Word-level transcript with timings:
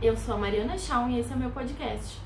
eu 0.00 0.16
sou 0.16 0.36
a 0.36 0.38
Mariana 0.38 0.78
Schaum 0.78 1.10
e 1.10 1.18
esse 1.18 1.32
é 1.32 1.36
o 1.36 1.38
meu 1.38 1.50
podcast. 1.50 2.20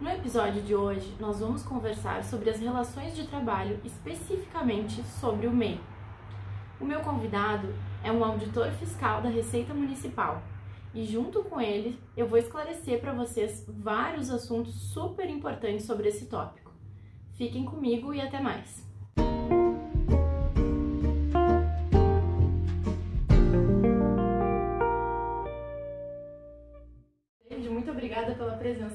No 0.00 0.08
episódio 0.08 0.62
de 0.62 0.76
hoje, 0.76 1.12
nós 1.18 1.40
vamos 1.40 1.64
conversar 1.64 2.22
sobre 2.22 2.48
as 2.50 2.60
relações 2.60 3.16
de 3.16 3.26
trabalho, 3.26 3.80
especificamente 3.84 5.02
sobre 5.02 5.48
o 5.48 5.50
MEI. 5.50 5.80
O 6.80 6.84
meu 6.84 7.00
convidado 7.00 7.74
é 8.04 8.12
um 8.12 8.24
auditor 8.24 8.70
fiscal 8.72 9.20
da 9.22 9.28
Receita 9.28 9.74
Municipal 9.74 10.40
e, 10.94 11.04
junto 11.04 11.42
com 11.42 11.60
ele, 11.60 11.98
eu 12.16 12.28
vou 12.28 12.38
esclarecer 12.38 13.00
para 13.00 13.12
vocês 13.12 13.64
vários 13.66 14.30
assuntos 14.30 14.74
super 14.74 15.28
importantes 15.28 15.84
sobre 15.84 16.08
esse 16.08 16.26
tópico. 16.26 16.70
Fiquem 17.34 17.64
comigo 17.64 18.14
e 18.14 18.20
até 18.20 18.38
mais! 18.38 18.85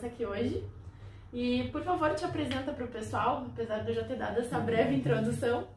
Presença 0.02 0.08
aqui 0.08 0.26
hoje. 0.26 0.68
E, 1.32 1.70
por 1.72 1.84
favor, 1.84 2.14
te 2.16 2.26
apresenta 2.26 2.73
para 2.73 2.84
o 2.84 2.88
pessoal, 2.88 3.46
apesar 3.48 3.80
de 3.80 3.90
eu 3.90 3.96
já 3.96 4.04
ter 4.04 4.18
dado 4.18 4.40
essa 4.40 4.59
breve 4.59 4.96
introdução. 4.96 5.68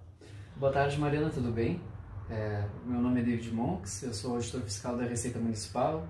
Boa 0.56 0.72
tarde, 0.72 0.98
Mariana, 0.98 1.30
tudo 1.30 1.52
bem? 1.52 1.80
É, 2.28 2.66
meu 2.84 3.00
nome 3.00 3.20
é 3.20 3.24
David 3.24 3.52
Monks, 3.52 4.02
eu 4.02 4.14
sou 4.14 4.34
auditor 4.34 4.62
fiscal 4.62 4.96
da 4.96 5.04
Receita 5.04 5.38
Municipal 5.38 6.08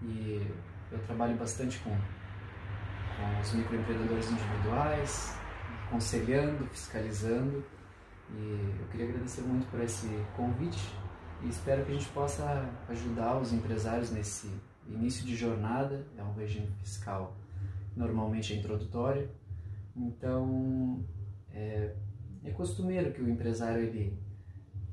e 0.00 0.46
eu 0.92 0.98
trabalho 1.00 1.36
bastante 1.36 1.78
com, 1.80 1.90
com 1.90 3.40
os 3.40 3.52
microempreendedores 3.52 4.30
individuais, 4.30 5.36
aconselhando, 5.86 6.64
fiscalizando. 6.68 7.64
E 8.30 8.76
eu 8.80 8.86
queria 8.88 9.08
agradecer 9.08 9.40
muito 9.42 9.66
por 9.70 9.80
esse 9.80 10.06
convite 10.36 10.94
e 11.42 11.48
espero 11.48 11.84
que 11.84 11.90
a 11.90 11.94
gente 11.94 12.08
possa 12.10 12.68
ajudar 12.88 13.38
os 13.38 13.52
empresários 13.52 14.10
nesse 14.10 14.48
início 14.86 15.26
de 15.26 15.34
jornada, 15.34 16.06
é 16.16 16.22
um 16.22 16.32
regime 16.34 16.68
fiscal 16.82 17.34
normalmente 17.98 18.54
é 18.54 18.56
introdutório, 18.56 19.28
então 19.96 21.04
é, 21.50 21.94
é 22.44 22.50
costumeiro 22.50 23.12
que 23.12 23.20
o 23.20 23.28
empresário 23.28 23.82
ele 23.82 24.16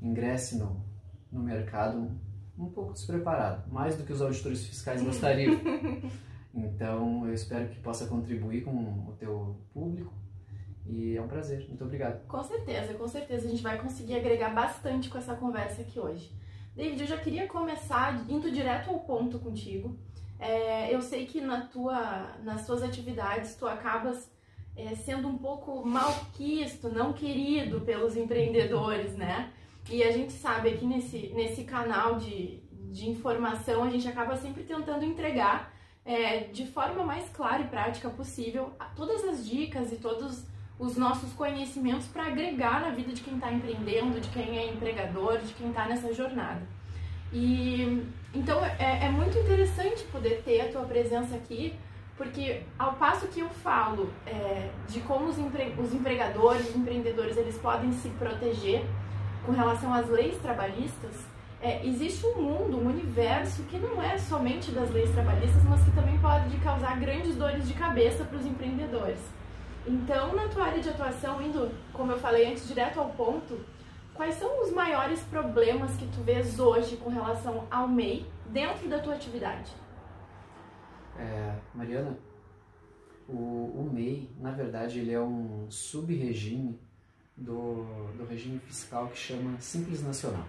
ingresse 0.02 0.58
no, 0.58 0.84
no 1.30 1.40
mercado 1.40 2.10
um 2.58 2.68
pouco 2.70 2.92
despreparado, 2.92 3.70
mais 3.72 3.96
do 3.96 4.04
que 4.04 4.12
os 4.12 4.20
auditores 4.20 4.66
fiscais 4.66 5.02
gostariam. 5.02 5.58
Então 6.58 7.26
eu 7.26 7.34
espero 7.34 7.68
que 7.68 7.78
possa 7.80 8.06
contribuir 8.06 8.64
com 8.64 8.70
o 8.70 9.14
teu 9.18 9.60
público 9.74 10.10
e 10.86 11.14
é 11.14 11.20
um 11.20 11.28
prazer. 11.28 11.66
Muito 11.68 11.84
obrigado. 11.84 12.26
Com 12.26 12.42
certeza, 12.42 12.94
com 12.94 13.06
certeza 13.06 13.46
a 13.46 13.50
gente 13.50 13.62
vai 13.62 13.78
conseguir 13.78 14.14
agregar 14.14 14.54
bastante 14.54 15.10
com 15.10 15.18
essa 15.18 15.34
conversa 15.34 15.82
aqui 15.82 16.00
hoje. 16.00 16.32
David, 16.74 17.02
eu 17.02 17.06
já 17.06 17.18
queria 17.18 17.46
começar 17.46 18.24
indo 18.30 18.50
direto 18.50 18.88
ao 18.88 19.00
ponto 19.00 19.38
contigo. 19.38 19.98
É, 20.38 20.94
eu 20.94 21.00
sei 21.00 21.26
que 21.26 21.40
na 21.40 21.62
tua, 21.62 22.36
nas 22.42 22.66
tuas 22.66 22.82
atividades 22.82 23.56
tu 23.56 23.66
acabas 23.66 24.30
é, 24.76 24.94
sendo 24.94 25.28
um 25.28 25.38
pouco 25.38 25.86
malquisto, 25.86 26.88
não 26.88 27.12
querido 27.12 27.80
pelos 27.80 28.16
empreendedores, 28.16 29.16
né? 29.16 29.50
E 29.90 30.02
a 30.02 30.10
gente 30.10 30.32
sabe 30.32 30.70
aqui 30.70 30.84
nesse, 30.84 31.28
nesse 31.34 31.64
canal 31.64 32.16
de, 32.16 32.60
de 32.92 33.08
informação, 33.08 33.84
a 33.84 33.90
gente 33.90 34.06
acaba 34.06 34.36
sempre 34.36 34.64
tentando 34.64 35.04
entregar 35.04 35.72
é, 36.04 36.40
de 36.40 36.66
forma 36.66 37.02
mais 37.04 37.28
clara 37.30 37.62
e 37.62 37.68
prática 37.68 38.10
possível 38.10 38.72
todas 38.94 39.24
as 39.24 39.46
dicas 39.46 39.92
e 39.92 39.96
todos 39.96 40.44
os 40.78 40.96
nossos 40.96 41.32
conhecimentos 41.32 42.06
para 42.06 42.26
agregar 42.26 42.80
na 42.80 42.90
vida 42.90 43.12
de 43.12 43.22
quem 43.22 43.34
está 43.34 43.50
empreendendo, 43.50 44.20
de 44.20 44.28
quem 44.28 44.58
é 44.58 44.70
empregador, 44.70 45.38
de 45.38 45.54
quem 45.54 45.70
está 45.70 45.88
nessa 45.88 46.12
jornada. 46.12 46.62
E 47.38 48.02
então 48.32 48.64
é, 48.64 49.04
é, 49.04 49.10
muito 49.10 49.36
interessante 49.36 50.04
poder 50.04 50.40
ter 50.42 50.62
a 50.62 50.72
tua 50.72 50.84
presença 50.84 51.34
aqui, 51.34 51.74
porque 52.16 52.62
ao 52.78 52.94
passo 52.94 53.26
que 53.28 53.40
eu 53.40 53.50
falo 53.50 54.08
é, 54.26 54.70
de 54.88 55.00
como 55.00 55.28
os, 55.28 55.38
empre, 55.38 55.74
os 55.78 55.92
empregadores, 55.92 56.66
os 56.70 56.76
empreendedores, 56.76 57.36
eles 57.36 57.58
podem 57.58 57.92
se 57.92 58.08
proteger 58.10 58.82
com 59.44 59.52
relação 59.52 59.92
às 59.92 60.08
leis 60.08 60.38
trabalhistas, 60.38 61.12
é, 61.60 61.84
existe 61.86 62.24
um 62.26 62.40
mundo, 62.40 62.78
um 62.78 62.88
universo 62.88 63.62
que 63.64 63.76
não 63.76 64.02
é 64.02 64.16
somente 64.16 64.70
das 64.70 64.90
leis 64.90 65.10
trabalhistas, 65.10 65.62
mas 65.64 65.84
que 65.84 65.90
também 65.90 66.18
pode 66.18 66.56
causar 66.58 66.98
grandes 66.98 67.36
dores 67.36 67.68
de 67.68 67.74
cabeça 67.74 68.24
para 68.24 68.38
os 68.38 68.46
empreendedores. 68.46 69.20
Então, 69.86 70.34
na 70.34 70.48
tua 70.48 70.64
área 70.64 70.80
de 70.80 70.88
atuação, 70.88 71.42
indo, 71.42 71.70
como 71.92 72.12
eu 72.12 72.18
falei 72.18 72.50
antes, 72.50 72.66
direto 72.66 72.98
ao 72.98 73.10
ponto, 73.10 73.60
quais 74.16 74.34
são 74.36 74.62
os 74.62 74.72
maiores 74.72 75.20
problemas 75.24 75.94
que 75.96 76.06
tu 76.08 76.22
vês 76.22 76.58
hoje 76.58 76.96
com 76.96 77.10
relação 77.10 77.66
ao 77.70 77.86
MEI 77.86 78.26
dentro 78.46 78.88
da 78.88 78.98
tua 78.98 79.14
atividade? 79.14 79.72
É, 81.18 81.54
Mariana, 81.74 82.18
o, 83.28 83.34
o 83.34 83.90
MEI, 83.92 84.30
na 84.40 84.50
verdade, 84.50 85.00
ele 85.00 85.12
é 85.12 85.20
um 85.20 85.70
sub-regime 85.70 86.80
do, 87.36 87.84
do 88.16 88.24
regime 88.24 88.58
fiscal 88.60 89.08
que 89.08 89.18
chama 89.18 89.60
Simples 89.60 90.02
Nacional. 90.02 90.46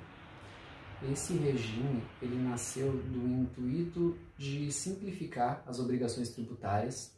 Esse 1.11 1.33
regime 1.33 2.01
ele 2.21 2.35
nasceu 2.37 2.91
do 2.91 3.27
intuito 3.27 4.17
de 4.37 4.71
simplificar 4.71 5.63
as 5.67 5.79
obrigações 5.79 6.29
tributárias 6.29 7.15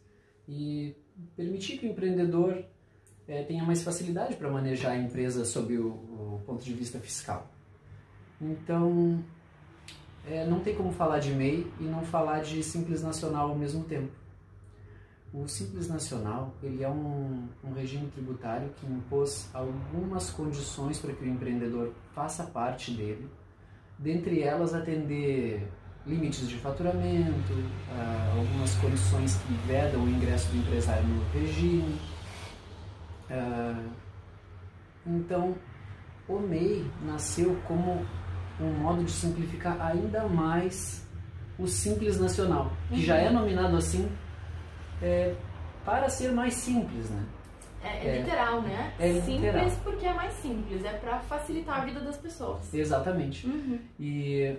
e 0.47 0.95
permitir 1.35 1.77
que 1.77 1.85
o 1.85 1.89
empreendedor 1.89 2.65
é, 3.29 3.43
tenha 3.43 3.63
mais 3.63 3.83
facilidade 3.83 4.35
para 4.35 4.49
manejar 4.49 4.93
a 4.93 4.97
empresa 4.97 5.45
sob 5.45 5.77
o, 5.77 5.89
o, 5.89 6.41
ponto 6.47 6.65
de 6.65 6.73
vista 6.73 6.99
fiscal. 6.99 7.47
Então, 8.41 9.23
é, 10.27 10.45
não 10.47 10.59
tem 10.61 10.75
como 10.75 10.91
falar 10.91 11.19
de 11.19 11.31
MEI 11.31 11.71
e 11.79 11.83
não 11.83 12.01
falar 12.01 12.41
de 12.41 12.63
Simples 12.63 13.03
Nacional 13.03 13.49
ao 13.49 13.55
mesmo 13.55 13.83
tempo. 13.83 14.11
O 15.31 15.47
Simples 15.47 15.87
Nacional 15.87 16.55
ele 16.63 16.83
é 16.83 16.89
um, 16.89 17.47
um 17.63 17.71
regime 17.71 18.07
tributário 18.07 18.71
que 18.77 18.87
impôs 18.87 19.47
algumas 19.53 20.31
condições 20.31 20.97
para 20.97 21.13
que 21.13 21.23
o 21.23 21.27
empreendedor 21.27 21.93
faça 22.15 22.45
parte 22.45 22.89
dele, 22.89 23.29
dentre 23.99 24.41
elas 24.41 24.73
atender 24.73 25.71
limites 26.07 26.49
de 26.49 26.55
faturamento, 26.55 27.53
ah, 27.91 28.33
algumas 28.35 28.73
condições 28.77 29.35
que 29.35 29.53
vedam 29.67 30.03
o 30.03 30.09
ingresso 30.09 30.49
do 30.49 30.57
empresário 30.57 31.07
no 31.07 31.23
regime. 31.31 31.99
Ah, 33.29 33.83
então, 35.05 35.55
o 36.27 36.39
MEI 36.39 36.85
nasceu 37.03 37.55
como 37.67 38.05
um 38.59 38.71
modo 38.73 39.03
de 39.03 39.11
simplificar 39.11 39.79
ainda 39.81 40.27
mais 40.27 41.07
o 41.57 41.67
Simples 41.67 42.19
Nacional, 42.19 42.71
que 42.89 42.95
uhum. 42.95 43.01
já 43.01 43.17
é 43.17 43.29
nominado 43.29 43.75
assim 43.75 44.09
é, 45.01 45.35
para 45.85 46.09
ser 46.09 46.31
mais 46.31 46.53
simples, 46.53 47.09
né? 47.09 47.25
É, 47.81 48.07
é, 48.07 48.21
literal, 48.21 48.61
né? 48.61 48.93
É 48.99 49.13
simples 49.21 49.41
literal. 49.41 49.71
porque 49.83 50.05
é 50.05 50.13
mais 50.13 50.33
simples, 50.33 50.83
é 50.83 50.93
para 50.93 51.19
facilitar 51.19 51.81
a 51.81 51.85
vida 51.85 52.01
das 52.01 52.17
pessoas. 52.17 52.73
Exatamente. 52.73 53.47
Uhum. 53.47 53.79
E 53.97 54.57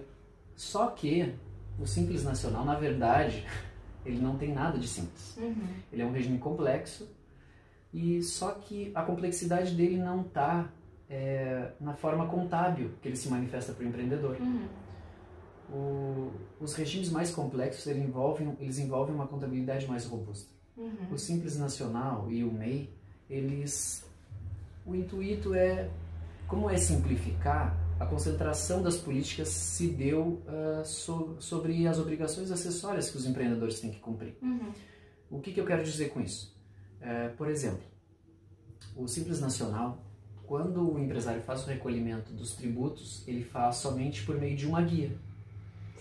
só 0.57 0.89
que 0.89 1.35
o 1.79 1.87
Simples 1.87 2.25
Nacional, 2.25 2.65
na 2.65 2.75
verdade, 2.75 3.47
ele 4.05 4.21
não 4.21 4.37
tem 4.37 4.53
nada 4.53 4.79
de 4.79 4.89
simples. 4.89 5.37
Uhum. 5.37 5.69
Ele 5.93 6.03
é 6.03 6.07
um 6.07 6.13
regime 6.13 6.39
complexo 6.39 7.07
e 7.93 8.23
só 8.23 8.53
que 8.53 8.93
a 8.95 9.03
complexidade 9.03 9.75
dele 9.75 9.97
não 9.99 10.23
está 10.23 10.71
é, 11.09 11.73
na 11.81 11.95
forma 11.95 12.27
contábil 12.29 12.93
que 13.03 13.09
ele 13.09 13.17
se 13.17 13.29
manifesta 13.29 13.73
para 13.73 13.85
o 13.85 13.89
empreendedor. 13.89 14.37
Uhum. 14.41 14.69
O, 15.73 16.33
os 16.61 16.75
regimes 16.75 17.11
mais 17.11 17.31
complexos 17.31 17.87
eles 17.87 18.05
envolvem, 18.05 18.57
eles 18.61 18.79
envolvem 18.79 19.15
uma 19.15 19.27
contabilidade 19.27 19.87
mais 19.87 20.05
robusta. 20.05 20.51
Uhum. 20.77 21.13
O 21.13 21.19
Simples 21.19 21.59
Nacional 21.59 22.31
e 22.31 22.45
o 22.45 22.53
MEI, 22.53 22.91
eles, 23.29 24.05
o 24.87 24.95
intuito 24.95 25.55
é, 25.55 25.89
como 26.47 26.71
é 26.71 26.77
simplificar, 26.77 27.77
a 28.01 28.07
concentração 28.07 28.83
das 28.83 28.97
políticas 28.97 29.49
se 29.49 29.89
deu 29.89 30.43
uh, 30.47 30.85
so, 30.85 31.37
sobre 31.39 31.87
as 31.87 31.99
obrigações 31.99 32.51
acessórias 32.51 33.11
que 33.11 33.17
os 33.19 33.27
empreendedores 33.27 33.79
têm 33.79 33.91
que 33.91 33.99
cumprir. 33.99 34.37
Uhum. 34.41 34.73
O 35.31 35.39
que, 35.39 35.53
que, 35.53 35.61
eu 35.61 35.67
quero 35.67 35.85
dizer 35.85 36.09
com 36.09 36.21
isso? 36.21 36.59
Uh, 37.01 37.35
por 37.37 37.49
exemplo, 37.49 37.83
o 38.97 39.07
Simples 39.09 39.41
Nacional, 39.41 40.05
quando 40.47 40.95
o 40.95 40.99
empresário 40.99 41.41
faz 41.43 41.65
o 41.65 41.67
recolhimento 41.67 42.33
dos 42.33 42.55
tributos, 42.55 43.27
ele 43.27 43.45
faz 43.45 43.77
somente 43.77 44.23
por 44.25 44.39
meio 44.39 44.57
de 44.57 44.67
uma 44.67 44.83
guia. 44.83 45.13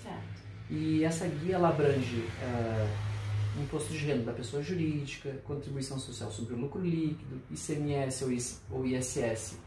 Certo. 0.01 0.43
E 0.69 1.03
essa 1.03 1.27
guia 1.27 1.55
ela 1.55 1.69
abrange 1.69 2.17
uh, 2.17 3.61
imposto 3.61 3.91
de 3.91 3.99
renda 3.99 4.23
da 4.23 4.33
pessoa 4.33 4.61
jurídica, 4.61 5.31
contribuição 5.45 5.99
social 5.99 6.31
sobre 6.31 6.53
o 6.53 6.57
lucro 6.57 6.81
líquido, 6.81 7.41
ICMS 7.49 8.59
ou 8.69 8.85
ISS 8.85 9.57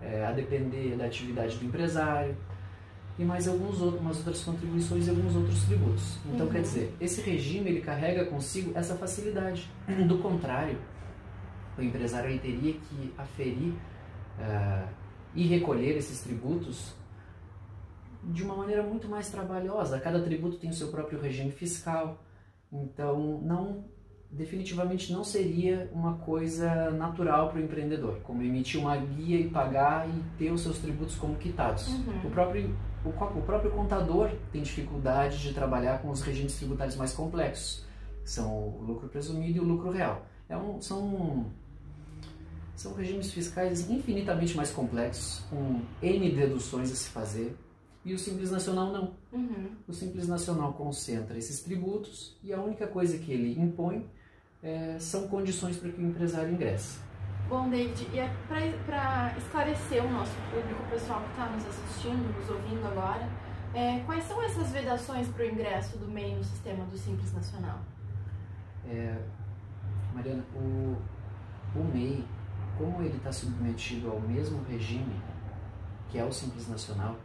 é, 0.00 0.24
a 0.24 0.32
depender 0.32 0.96
da 0.96 1.06
atividade 1.06 1.56
do 1.56 1.64
empresário 1.64 2.36
e 3.18 3.24
mais 3.24 3.46
alguns 3.46 3.80
outros, 3.80 4.00
umas 4.00 4.16
outras 4.18 4.42
contribuições 4.44 5.06
e 5.06 5.10
alguns 5.10 5.36
outros 5.36 5.64
tributos. 5.64 6.18
Então, 6.26 6.46
uhum. 6.46 6.52
quer 6.52 6.62
dizer, 6.62 6.94
esse 7.00 7.20
regime 7.20 7.70
ele 7.70 7.80
carrega 7.80 8.24
consigo 8.24 8.72
essa 8.74 8.94
facilidade. 8.96 9.70
Do 10.08 10.18
contrário, 10.18 10.78
o 11.76 11.82
empresário 11.82 12.30
ele 12.30 12.38
teria 12.38 12.72
que 12.74 13.14
aferir 13.18 13.72
uh, 14.38 14.88
e 15.34 15.46
recolher 15.46 15.96
esses 15.96 16.20
tributos 16.22 16.94
de 18.22 18.42
uma 18.42 18.54
maneira 18.54 18.82
muito 18.82 19.08
mais 19.08 19.30
trabalhosa. 19.30 19.98
Cada 20.00 20.22
tributo 20.22 20.56
tem 20.58 20.70
o 20.70 20.74
seu 20.74 20.88
próprio 20.88 21.20
regime 21.20 21.50
fiscal, 21.50 22.22
Então, 22.72 23.40
não 23.42 23.84
definitivamente 24.30 25.12
não 25.12 25.24
seria 25.24 25.90
uma 25.92 26.14
coisa 26.18 26.90
natural 26.90 27.48
para 27.50 27.60
o 27.60 27.62
empreendedor, 27.62 28.20
como 28.22 28.42
emitir 28.42 28.80
uma 28.80 28.96
guia 28.96 29.38
e 29.38 29.50
pagar 29.50 30.08
e 30.08 30.22
ter 30.38 30.52
os 30.52 30.60
seus 30.60 30.78
tributos 30.78 31.16
como 31.16 31.34
quitados. 31.34 31.88
Uhum. 31.88 32.28
O 32.28 32.30
próprio 32.30 32.74
o, 33.04 33.08
o 33.08 33.42
próprio 33.42 33.70
contador 33.70 34.30
tem 34.52 34.62
dificuldade 34.62 35.40
de 35.40 35.54
trabalhar 35.54 36.00
com 36.02 36.10
os 36.10 36.20
regimes 36.20 36.54
tributários 36.56 36.96
mais 36.96 37.12
complexos, 37.12 37.84
que 38.22 38.30
são 38.30 38.46
o 38.50 38.82
lucro 38.82 39.08
presumido 39.08 39.58
e 39.58 39.60
o 39.60 39.64
lucro 39.64 39.90
real. 39.90 40.26
É 40.48 40.56
um, 40.56 40.80
são 40.80 41.46
são 42.76 42.94
regimes 42.94 43.30
fiscais 43.30 43.90
infinitamente 43.90 44.56
mais 44.56 44.70
complexos, 44.70 45.42
com 45.50 45.82
N 46.02 46.30
deduções 46.30 46.90
a 46.90 46.94
se 46.94 47.10
fazer, 47.10 47.54
e 48.04 48.14
o 48.14 48.18
Simples 48.18 48.50
Nacional 48.50 48.90
não. 48.90 49.14
Uhum. 49.32 49.70
O 49.86 49.92
Simples 49.92 50.26
Nacional 50.26 50.72
concentra 50.72 51.36
esses 51.36 51.60
tributos 51.60 52.38
e 52.42 52.52
a 52.52 52.60
única 52.60 52.86
coisa 52.86 53.18
que 53.18 53.30
ele 53.30 53.60
impõe 53.60 54.06
é, 54.62 54.96
são 54.98 55.28
condições 55.28 55.76
para 55.76 55.90
que 55.90 56.00
o 56.00 56.06
empresário 56.06 56.52
ingresse. 56.52 56.98
Bom, 57.48 57.68
David, 57.68 58.06
e 58.12 58.18
é 58.18 58.32
para 58.46 59.34
esclarecer 59.36 60.04
o 60.04 60.10
nosso 60.10 60.32
público, 60.50 60.82
o 60.82 60.90
pessoal 60.90 61.20
que 61.22 61.30
está 61.30 61.46
nos 61.46 61.66
assistindo, 61.66 62.38
nos 62.38 62.48
ouvindo 62.48 62.86
agora, 62.86 63.28
é, 63.74 64.00
quais 64.06 64.24
são 64.24 64.42
essas 64.42 64.70
vedações 64.70 65.28
para 65.28 65.44
o 65.44 65.48
ingresso 65.48 65.98
do 65.98 66.08
MEI 66.08 66.36
no 66.36 66.44
sistema 66.44 66.84
do 66.84 66.96
Simples 66.96 67.32
Nacional? 67.32 67.80
É, 68.88 69.16
Mariana, 70.14 70.44
o, 70.54 70.96
o 71.74 71.84
MEI 71.92 72.24
como 72.78 73.02
ele 73.02 73.16
está 73.16 73.30
submetido 73.30 74.10
ao 74.10 74.20
mesmo 74.20 74.64
regime 74.64 75.20
que 76.10 76.18
é 76.18 76.24
o 76.24 76.32
Simples 76.32 76.68
Nacional, 76.68 77.16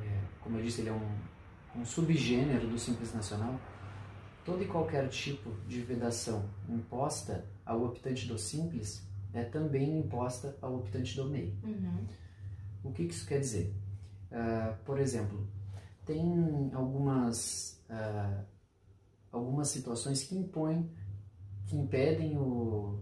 é, 0.00 0.18
como 0.40 0.56
eu 0.56 0.62
disse, 0.62 0.82
ele 0.82 0.90
é 0.90 0.92
um, 0.92 1.80
um 1.80 1.84
subgênero 1.84 2.68
do 2.68 2.78
Simples 2.78 3.12
Nacional, 3.12 3.58
todo 4.44 4.62
e 4.62 4.66
qualquer 4.66 5.08
tipo 5.08 5.50
de 5.66 5.80
vedação 5.80 6.48
imposta 6.68 7.44
ao 7.64 7.84
optante 7.84 8.26
do 8.26 8.38
Simples 8.38 9.06
é 9.32 9.44
também 9.44 9.98
imposta 9.98 10.56
ao 10.60 10.76
optante 10.76 11.16
do 11.16 11.28
MEI. 11.28 11.54
Uhum. 11.62 12.06
O 12.84 12.92
que, 12.92 13.06
que, 13.06 13.14
isso 13.14 13.26
quer 13.26 13.40
dizer? 13.40 13.74
Uh, 14.30 14.76
por 14.84 14.98
exemplo, 14.98 15.46
tem 16.04 16.70
algumas, 16.74 17.80
uh, 17.88 18.44
algumas 19.30 19.68
situações 19.68 20.24
que 20.24 20.36
impõem, 20.36 20.90
que 21.66 21.76
impedem 21.76 22.36
o, 22.36 23.00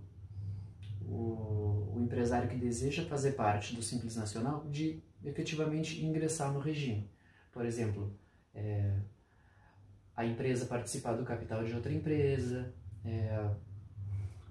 o, 1.03 1.95
o 1.95 2.01
empresário 2.01 2.49
que 2.49 2.57
deseja 2.57 3.05
fazer 3.07 3.33
parte 3.33 3.75
do 3.75 3.83
Simples 3.83 4.17
Nacional 4.17 4.67
de 4.69 5.03
efetivamente 5.25 6.05
ingressar 6.05 6.53
no 6.53 6.61
regime. 6.61 7.11
Por 7.53 7.65
exemplo, 7.65 8.15
é, 8.55 8.95
a 10.17 10.25
empresa 10.25 10.67
participar 10.67 11.15
do 11.15 11.25
capital 11.25 11.65
de 11.65 11.75
outra 11.75 11.93
empresa, 11.93 12.73
é, 13.05 13.49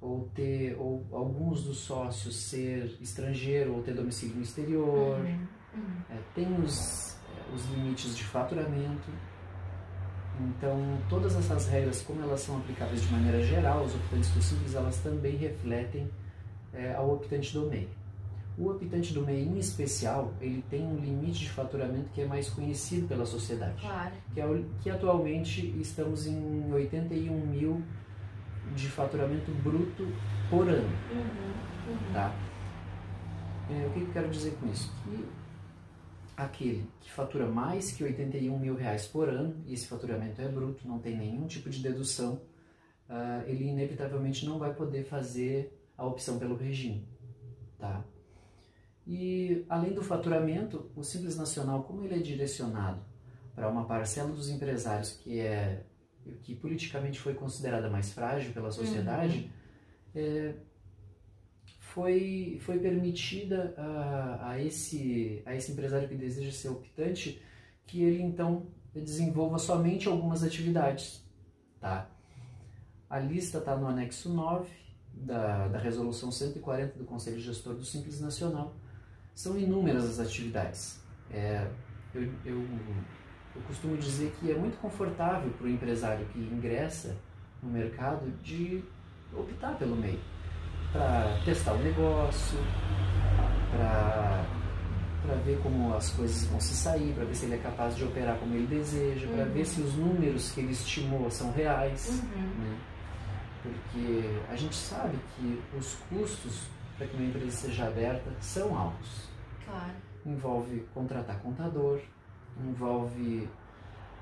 ou 0.02 0.30
ter 0.34 0.76
ou 0.80 1.06
alguns 1.12 1.64
dos 1.64 1.80
sócios 1.80 2.36
ser 2.36 2.98
estrangeiro 3.02 3.76
ou 3.76 3.84
ter 3.84 3.94
domicílio 3.94 4.36
no 4.36 4.42
exterior. 4.42 5.20
Uhum. 5.20 5.48
Uhum. 5.76 6.02
É, 6.10 6.18
tem 6.34 6.62
os, 6.62 7.16
é, 7.16 7.54
os 7.54 7.66
limites 7.70 8.16
de 8.16 8.24
faturamento. 8.24 9.10
Então, 10.40 10.98
todas 11.10 11.36
essas 11.36 11.68
regras, 11.68 12.02
como 12.02 12.22
elas 12.22 12.40
são 12.40 12.58
aplicáveis 12.58 13.02
de 13.02 13.12
maneira 13.12 13.42
geral 13.44 13.80
aos 13.80 13.94
optantes 13.94 14.30
Simples, 14.42 14.74
elas 14.74 14.98
também 15.00 15.36
refletem 15.36 16.10
é, 16.74 16.94
ao 16.94 17.14
optante 17.14 17.54
do 17.54 17.68
MEI. 17.68 17.90
O 18.60 18.70
optante 18.72 19.14
do 19.14 19.26
MEI, 19.26 19.44
em 19.44 19.58
especial, 19.58 20.34
ele 20.42 20.62
tem 20.70 20.86
um 20.86 20.98
limite 20.98 21.40
de 21.40 21.50
faturamento 21.50 22.10
que 22.12 22.22
é 22.22 22.26
mais 22.26 22.50
conhecido 22.50 23.08
pela 23.08 23.26
sociedade. 23.26 23.80
Claro. 23.80 24.12
Que, 24.34 24.42
é 24.42 24.46
o, 24.46 24.66
que 24.82 24.90
atualmente 24.90 25.66
estamos 25.80 26.28
em 26.28 26.70
81 26.74 27.48
mil 27.48 27.82
de 28.76 28.90
faturamento 28.90 29.50
bruto 29.64 30.06
por 30.50 30.68
ano. 30.68 30.90
Uhum, 31.10 31.94
uhum. 31.94 32.14
Tá? 32.14 32.36
É, 33.70 33.88
o 33.88 33.92
que, 33.92 34.02
que 34.02 34.08
eu 34.08 34.14
quero 34.14 34.30
dizer 34.30 34.58
com 34.60 34.68
isso? 34.68 34.92
Que 35.04 35.26
aquele 36.36 36.86
que 37.00 37.10
fatura 37.10 37.48
mais 37.48 37.92
que 37.94 38.04
81 38.04 38.60
mil 38.60 38.76
reais 38.76 39.08
por 39.08 39.30
ano, 39.30 39.56
e 39.66 39.74
esse 39.74 39.88
faturamento 39.88 40.42
é 40.42 40.50
bruto, 40.50 40.88
não 40.88 41.00
tem 41.00 41.16
nenhum 41.16 41.48
tipo 41.48 41.70
de 41.70 41.82
dedução, 41.82 42.42
uh, 43.10 43.48
ele 43.48 43.66
inevitavelmente 43.70 44.46
não 44.46 44.60
vai 44.60 44.74
poder 44.74 45.06
fazer 45.06 45.78
a 45.98 46.06
opção 46.06 46.38
pelo 46.38 46.56
regime. 46.56 47.08
Tá? 47.78 48.04
E 49.12 49.66
além 49.68 49.92
do 49.92 50.04
faturamento, 50.04 50.92
o 50.96 51.04
Simples 51.04 51.36
Nacional, 51.36 51.82
como 51.82 52.04
ele 52.04 52.14
é 52.14 52.20
direcionado 52.20 53.02
para 53.56 53.68
uma 53.68 53.84
parcela 53.86 54.32
dos 54.32 54.50
empresários 54.50 55.14
que 55.14 55.40
é 55.40 55.84
que 56.44 56.54
politicamente 56.54 57.20
foi 57.20 57.34
considerada 57.34 57.90
mais 57.90 58.14
frágil 58.14 58.54
pela 58.54 58.70
sociedade, 58.70 59.50
uhum. 60.14 60.22
é, 60.22 60.54
foi, 61.80 62.60
foi 62.62 62.78
permitida 62.78 63.74
a, 63.76 64.52
a, 64.52 64.62
esse, 64.62 65.42
a 65.44 65.56
esse 65.56 65.72
empresário 65.72 66.08
que 66.08 66.14
deseja 66.14 66.52
ser 66.52 66.70
optante 66.70 67.42
que 67.88 68.04
ele 68.04 68.22
então 68.22 68.68
desenvolva 68.94 69.58
somente 69.58 70.08
algumas 70.08 70.44
atividades. 70.44 71.28
Tá? 71.80 72.08
A 73.10 73.18
lista 73.18 73.58
está 73.58 73.76
no 73.76 73.88
anexo 73.88 74.32
9 74.32 74.70
da, 75.12 75.68
da 75.68 75.80
Resolução 75.80 76.32
140 76.32 77.00
do 77.00 77.06
Conselho 77.06 77.40
Gestor 77.40 77.74
do 77.74 77.84
Simples 77.84 78.22
Nacional, 78.22 78.76
são 79.40 79.58
inúmeras 79.58 80.04
as 80.04 80.20
atividades. 80.20 81.00
É, 81.32 81.66
eu, 82.14 82.24
eu, 82.46 82.62
eu 83.56 83.62
costumo 83.66 83.96
dizer 83.96 84.36
que 84.38 84.52
é 84.52 84.56
muito 84.56 84.78
confortável 84.82 85.50
para 85.52 85.66
o 85.66 85.70
empresário 85.70 86.26
que 86.34 86.40
ingressa 86.40 87.16
no 87.64 87.70
mercado 87.70 88.30
de 88.44 88.84
optar 89.34 89.78
pelo 89.78 89.96
meio, 89.96 90.20
para 90.92 91.40
testar 91.46 91.72
o 91.72 91.78
negócio, 91.78 92.58
para 93.72 95.36
ver 95.46 95.58
como 95.64 95.96
as 95.96 96.10
coisas 96.10 96.44
vão 96.48 96.60
se 96.60 96.74
sair, 96.74 97.14
para 97.14 97.24
ver 97.24 97.36
se 97.36 97.46
ele 97.46 97.56
é 97.56 97.60
capaz 97.60 97.96
de 97.96 98.04
operar 98.04 98.38
como 98.40 98.54
ele 98.56 98.68
deseja, 98.68 99.26
uhum. 99.26 99.36
para 99.36 99.46
ver 99.46 99.66
se 99.66 99.80
os 99.80 99.96
números 99.96 100.52
que 100.52 100.60
ele 100.60 100.74
estimou 100.74 101.32
são 101.32 101.54
reais. 101.54 102.10
Uhum. 102.10 102.42
Né? 102.42 102.80
porque 103.62 104.40
a 104.50 104.56
gente 104.56 104.76
sabe 104.76 105.18
que 105.36 105.62
os 105.78 105.96
custos 106.10 106.64
para 106.98 107.08
que 107.08 107.16
uma 107.16 107.26
empresa 107.26 107.52
seja 107.52 107.88
aberta 107.88 108.30
são 108.42 108.78
altos. 108.78 109.29
Claro. 109.70 109.94
Envolve 110.26 110.80
contratar 110.94 111.42
contador, 111.42 112.02
envolve 112.60 113.48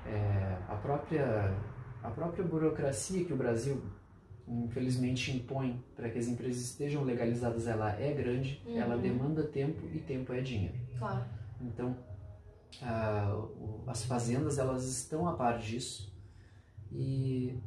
é, 0.06 0.58
a, 0.68 0.76
própria, 0.76 1.54
a 2.02 2.10
própria 2.10 2.44
burocracia 2.44 3.24
que 3.24 3.32
o 3.32 3.36
Brasil 3.36 3.82
infelizmente 4.46 5.30
impõe 5.30 5.82
para 5.94 6.08
que 6.08 6.18
as 6.18 6.26
empresas 6.26 6.62
estejam 6.62 7.04
legalizadas, 7.04 7.66
ela 7.66 7.92
é 8.00 8.12
grande, 8.12 8.62
uhum. 8.66 8.78
ela 8.78 8.96
demanda 8.96 9.42
tempo 9.42 9.86
e 9.92 9.98
tempo 9.98 10.32
é 10.32 10.40
dinheiro. 10.40 10.78
Claro. 10.98 11.24
Então, 11.60 11.96
a, 12.80 13.34
o, 13.36 13.84
as 13.86 14.04
fazendas 14.04 14.58
elas 14.58 14.86
estão 14.86 15.26
a 15.28 15.34
par 15.34 15.58
disso 15.58 16.10
e 16.90 17.58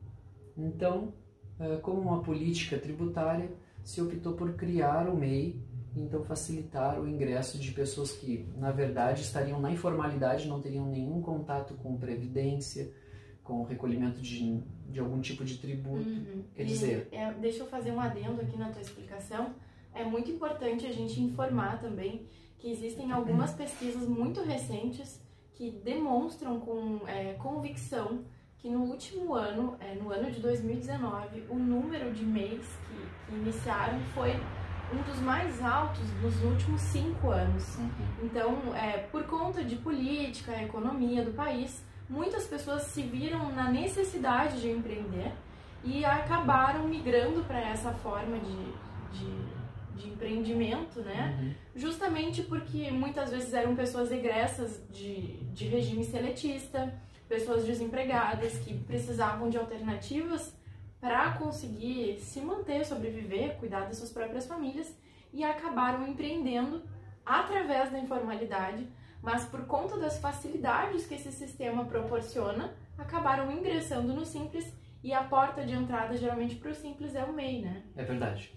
então 0.58 1.14
eh, 1.62 1.78
como 1.78 2.02
uma 2.02 2.24
política 2.24 2.78
tributária, 2.78 3.52
se 3.84 4.02
optou 4.02 4.34
por 4.34 4.54
criar 4.54 5.08
o 5.08 5.16
MEI, 5.16 5.62
então 5.96 6.24
facilitar 6.24 7.00
o 7.00 7.08
ingresso 7.08 7.58
de 7.58 7.72
pessoas 7.72 8.12
que, 8.12 8.46
na 8.58 8.72
verdade, 8.72 9.22
estariam 9.22 9.60
na 9.60 9.72
informalidade, 9.72 10.48
não 10.48 10.62
teriam 10.62 10.86
nenhum 10.86 11.22
contato 11.22 11.74
com 11.76 11.98
previdência, 11.98 12.92
com 13.44 13.62
o 13.62 13.64
recolhimento 13.64 14.22
de, 14.22 14.62
de 14.90 15.00
algum 15.00 15.20
tipo 15.20 15.44
de 15.44 15.58
tributo. 15.58 16.08
Uhum. 16.08 16.44
Quer 16.56 16.64
dizer... 16.64 17.10
É, 17.12 17.34
deixa 17.34 17.60
eu 17.60 17.68
fazer 17.68 17.92
um 17.92 18.00
adendo 18.00 18.42
aqui 18.42 18.58
na 18.58 18.70
tua 18.70 18.82
explicação. 18.82 19.54
É 19.94 20.04
muito 20.04 20.32
importante 20.32 20.86
a 20.86 20.92
gente 20.94 21.20
informar 21.20 21.82
também 21.82 22.26
que 22.58 22.72
existem 22.72 23.12
algumas 23.12 23.54
pesquisas 23.54 24.08
muito 24.08 24.42
recentes 24.42 25.20
que 25.54 25.72
demonstram 25.84 26.60
com 26.60 27.08
é, 27.08 27.34
convicção 27.34 28.24
que 28.60 28.70
no 28.70 28.84
último 28.84 29.34
ano, 29.34 29.76
é, 29.80 29.96
no 29.96 30.12
ano 30.12 30.32
de 30.32 30.40
2019, 30.40 31.46
o 31.50 31.56
número 31.56 32.14
de 32.14 32.24
MEIs 32.24 32.66
que, 32.88 33.32
que, 33.32 33.36
iniciaram 33.36 34.00
foi 34.14 34.34
um 34.94 35.02
dos 35.04 35.20
mais 35.22 35.62
altos 35.62 36.04
nos 36.22 36.42
últimos 36.44 36.82
cinco 36.82 37.30
anos. 37.30 37.78
Uhum. 37.78 37.90
Então, 38.24 38.76
é, 38.76 38.98
por 39.12 39.24
conta 39.24 39.64
de 39.64 39.76
política, 39.78 40.62
economia 40.62 41.24
do 41.24 41.32
país, 41.32 41.84
muitas 42.10 42.46
pessoas 42.46 42.84
se 42.84 43.02
viram 43.02 43.52
na 43.54 43.70
necessidade 43.70 44.62
de 44.62 44.70
empreender 44.70 45.32
e 45.84 46.04
acabaram 46.06 46.88
migrando 46.88 47.44
para 47.44 47.60
essa 47.60 47.92
forma 47.92 48.38
de, 48.38 49.18
de, 49.18 50.02
de 50.02 50.10
empreendimento, 50.10 51.02
né? 51.02 51.38
Uhum. 51.40 51.54
Justamente 51.76 52.44
porque 52.44 52.92
muitas 52.92 53.32
vezes 53.32 53.54
eram 53.54 53.76
pessoas 53.76 54.12
egressas 54.12 54.82
de, 54.92 55.38
de 55.54 55.68
regime 55.68 56.04
seletista, 56.04 56.94
pessoas 57.28 57.66
desempregadas 57.66 58.58
que 58.60 58.74
precisavam 58.74 59.50
de 59.50 59.58
alternativas 59.58 60.54
para 61.02 61.32
conseguir 61.34 62.20
se 62.20 62.40
manter, 62.40 62.86
sobreviver, 62.86 63.58
cuidar 63.58 63.86
das 63.88 63.98
suas 63.98 64.12
próprias 64.12 64.46
famílias 64.46 64.96
e 65.34 65.44
acabaram 65.44 66.08
empreendendo 66.08 66.84
através 67.26 67.92
da 67.92 68.00
informalidade, 68.00 68.88
mas 69.22 69.44
por 69.46 69.66
conta 69.66 69.98
das 69.98 70.20
facilidades 70.20 71.08
que 71.08 71.16
esse 71.16 71.32
sistema 71.32 71.86
proporciona, 71.86 72.76
acabaram 72.98 73.52
ingressando 73.52 74.14
no 74.14 74.26
Simples 74.26 74.72
e 75.04 75.12
a 75.12 75.24
porta 75.24 75.66
de 75.66 75.74
entrada 75.74 76.16
geralmente 76.16 76.56
para 76.56 76.70
o 76.70 76.76
simples 76.76 77.16
é 77.16 77.24
o 77.24 77.34
MEI, 77.34 77.62
né? 77.64 77.84
É 77.96 78.04
verdade. 78.04 78.54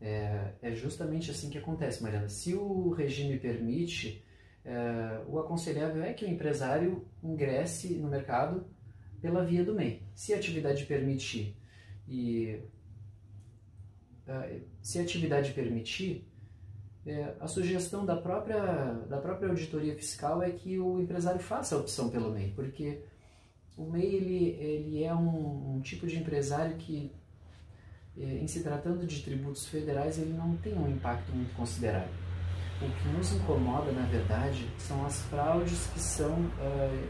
É, 0.00 0.52
é 0.62 0.72
justamente 0.72 1.30
assim 1.30 1.50
que 1.50 1.58
acontece, 1.58 2.02
Mariana. 2.02 2.28
Se 2.28 2.54
o 2.54 2.90
regime 2.90 3.38
permite, 3.38 4.24
é, 4.64 5.22
o 5.26 5.40
aconselhável 5.40 6.04
é 6.04 6.12
que 6.12 6.24
o 6.24 6.28
empresário 6.28 7.04
ingresse 7.22 7.94
no 7.94 8.08
mercado 8.08 8.66
pela 9.20 9.44
via 9.44 9.64
do 9.64 9.74
MEI. 9.74 10.02
Se 10.14 10.32
a 10.32 10.36
atividade 10.36 10.86
permitir 10.86 11.56
e 12.08 12.60
é, 14.26 14.60
se 14.80 14.98
a 14.98 15.02
atividade 15.02 15.52
permitir, 15.52 16.28
é, 17.04 17.34
a 17.40 17.48
sugestão 17.48 18.06
da 18.06 18.16
própria, 18.16 18.92
da 19.08 19.18
própria 19.18 19.48
auditoria 19.48 19.94
fiscal 19.94 20.42
é 20.42 20.50
que 20.50 20.78
o 20.78 21.00
empresário 21.00 21.40
faça 21.40 21.74
a 21.74 21.78
opção 21.78 22.08
pelo 22.08 22.30
MEI, 22.30 22.52
porque 22.54 23.02
o 23.76 23.90
MEI 23.90 24.14
ele, 24.14 24.44
ele 24.60 25.04
é 25.04 25.14
um, 25.14 25.76
um 25.76 25.80
tipo 25.80 26.06
de 26.06 26.18
empresário 26.18 26.76
que, 26.76 27.10
é, 28.16 28.38
em 28.38 28.46
se 28.46 28.62
tratando 28.62 29.06
de 29.06 29.22
tributos 29.22 29.66
federais, 29.66 30.18
ele 30.18 30.32
não 30.32 30.56
tem 30.56 30.74
um 30.78 30.88
impacto 30.88 31.32
muito 31.32 31.54
considerável. 31.54 32.22
O 32.80 32.90
que 32.90 33.08
nos 33.16 33.32
incomoda, 33.32 33.92
na 33.92 34.06
verdade, 34.06 34.68
são 34.78 35.04
as 35.06 35.20
fraudes 35.22 35.86
que 35.88 36.00
são, 36.00 36.34
uh, 36.34 37.08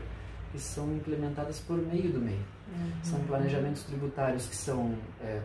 que 0.50 0.58
são 0.58 0.94
implementadas 0.94 1.60
por 1.60 1.78
meio 1.78 2.12
do 2.12 2.20
MEI. 2.20 2.38
Uhum. 2.68 2.90
São 3.02 3.20
planejamentos 3.20 3.82
tributários 3.82 4.46
que 4.46 4.56
são 4.56 4.94
é, 5.20 5.42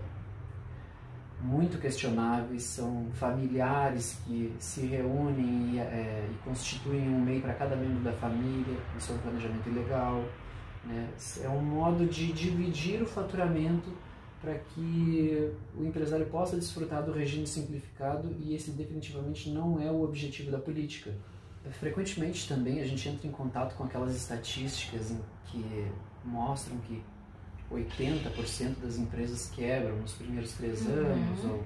muito 1.42 1.80
questionáveis, 1.80 2.64
são 2.64 3.08
familiares 3.14 4.20
que 4.26 4.54
se 4.60 4.86
reúnem 4.86 5.76
e, 5.76 5.80
é, 5.80 6.28
e 6.32 6.36
constituem 6.44 7.08
um 7.10 7.20
MEI 7.22 7.42
para 7.42 7.54
cada 7.54 7.76
membro 7.76 8.04
da 8.04 8.14
família, 8.14 8.78
isso 8.98 9.12
é 9.12 9.16
um 9.16 9.20
planejamento 9.20 9.70
ilegal. 9.70 10.24
Né? 10.84 11.10
É 11.44 11.50
um 11.50 11.62
modo 11.62 12.06
de 12.06 12.32
dividir 12.32 13.02
o 13.02 13.06
faturamento 13.06 13.92
para 14.42 14.56
que 14.56 15.52
o 15.76 15.84
empresário 15.84 16.26
possa 16.28 16.56
desfrutar 16.56 17.04
do 17.04 17.12
regime 17.12 17.46
simplificado 17.46 18.36
e 18.40 18.56
esse 18.56 18.72
definitivamente 18.72 19.50
não 19.50 19.80
é 19.82 19.92
o 19.92 20.04
objetivo 20.04 20.52
da 20.52 20.60
política. 20.60 21.12
Frequentemente 21.74 22.48
também 22.48 22.82
a 22.82 22.86
gente 22.86 23.08
entra 23.08 23.28
em 23.28 23.32
contato 23.32 23.76
com 23.76 23.84
aquelas 23.84 24.16
estatísticas 24.16 25.14
que 25.46 25.92
mostram 26.24 26.78
que 26.80 27.04
80% 27.72 28.80
das 28.82 28.98
empresas 28.98 29.50
quebram 29.50 29.98
nos 29.98 30.14
primeiros 30.14 30.54
três 30.54 30.86
uhum. 30.86 30.94
anos, 30.94 31.46
ou 31.46 31.64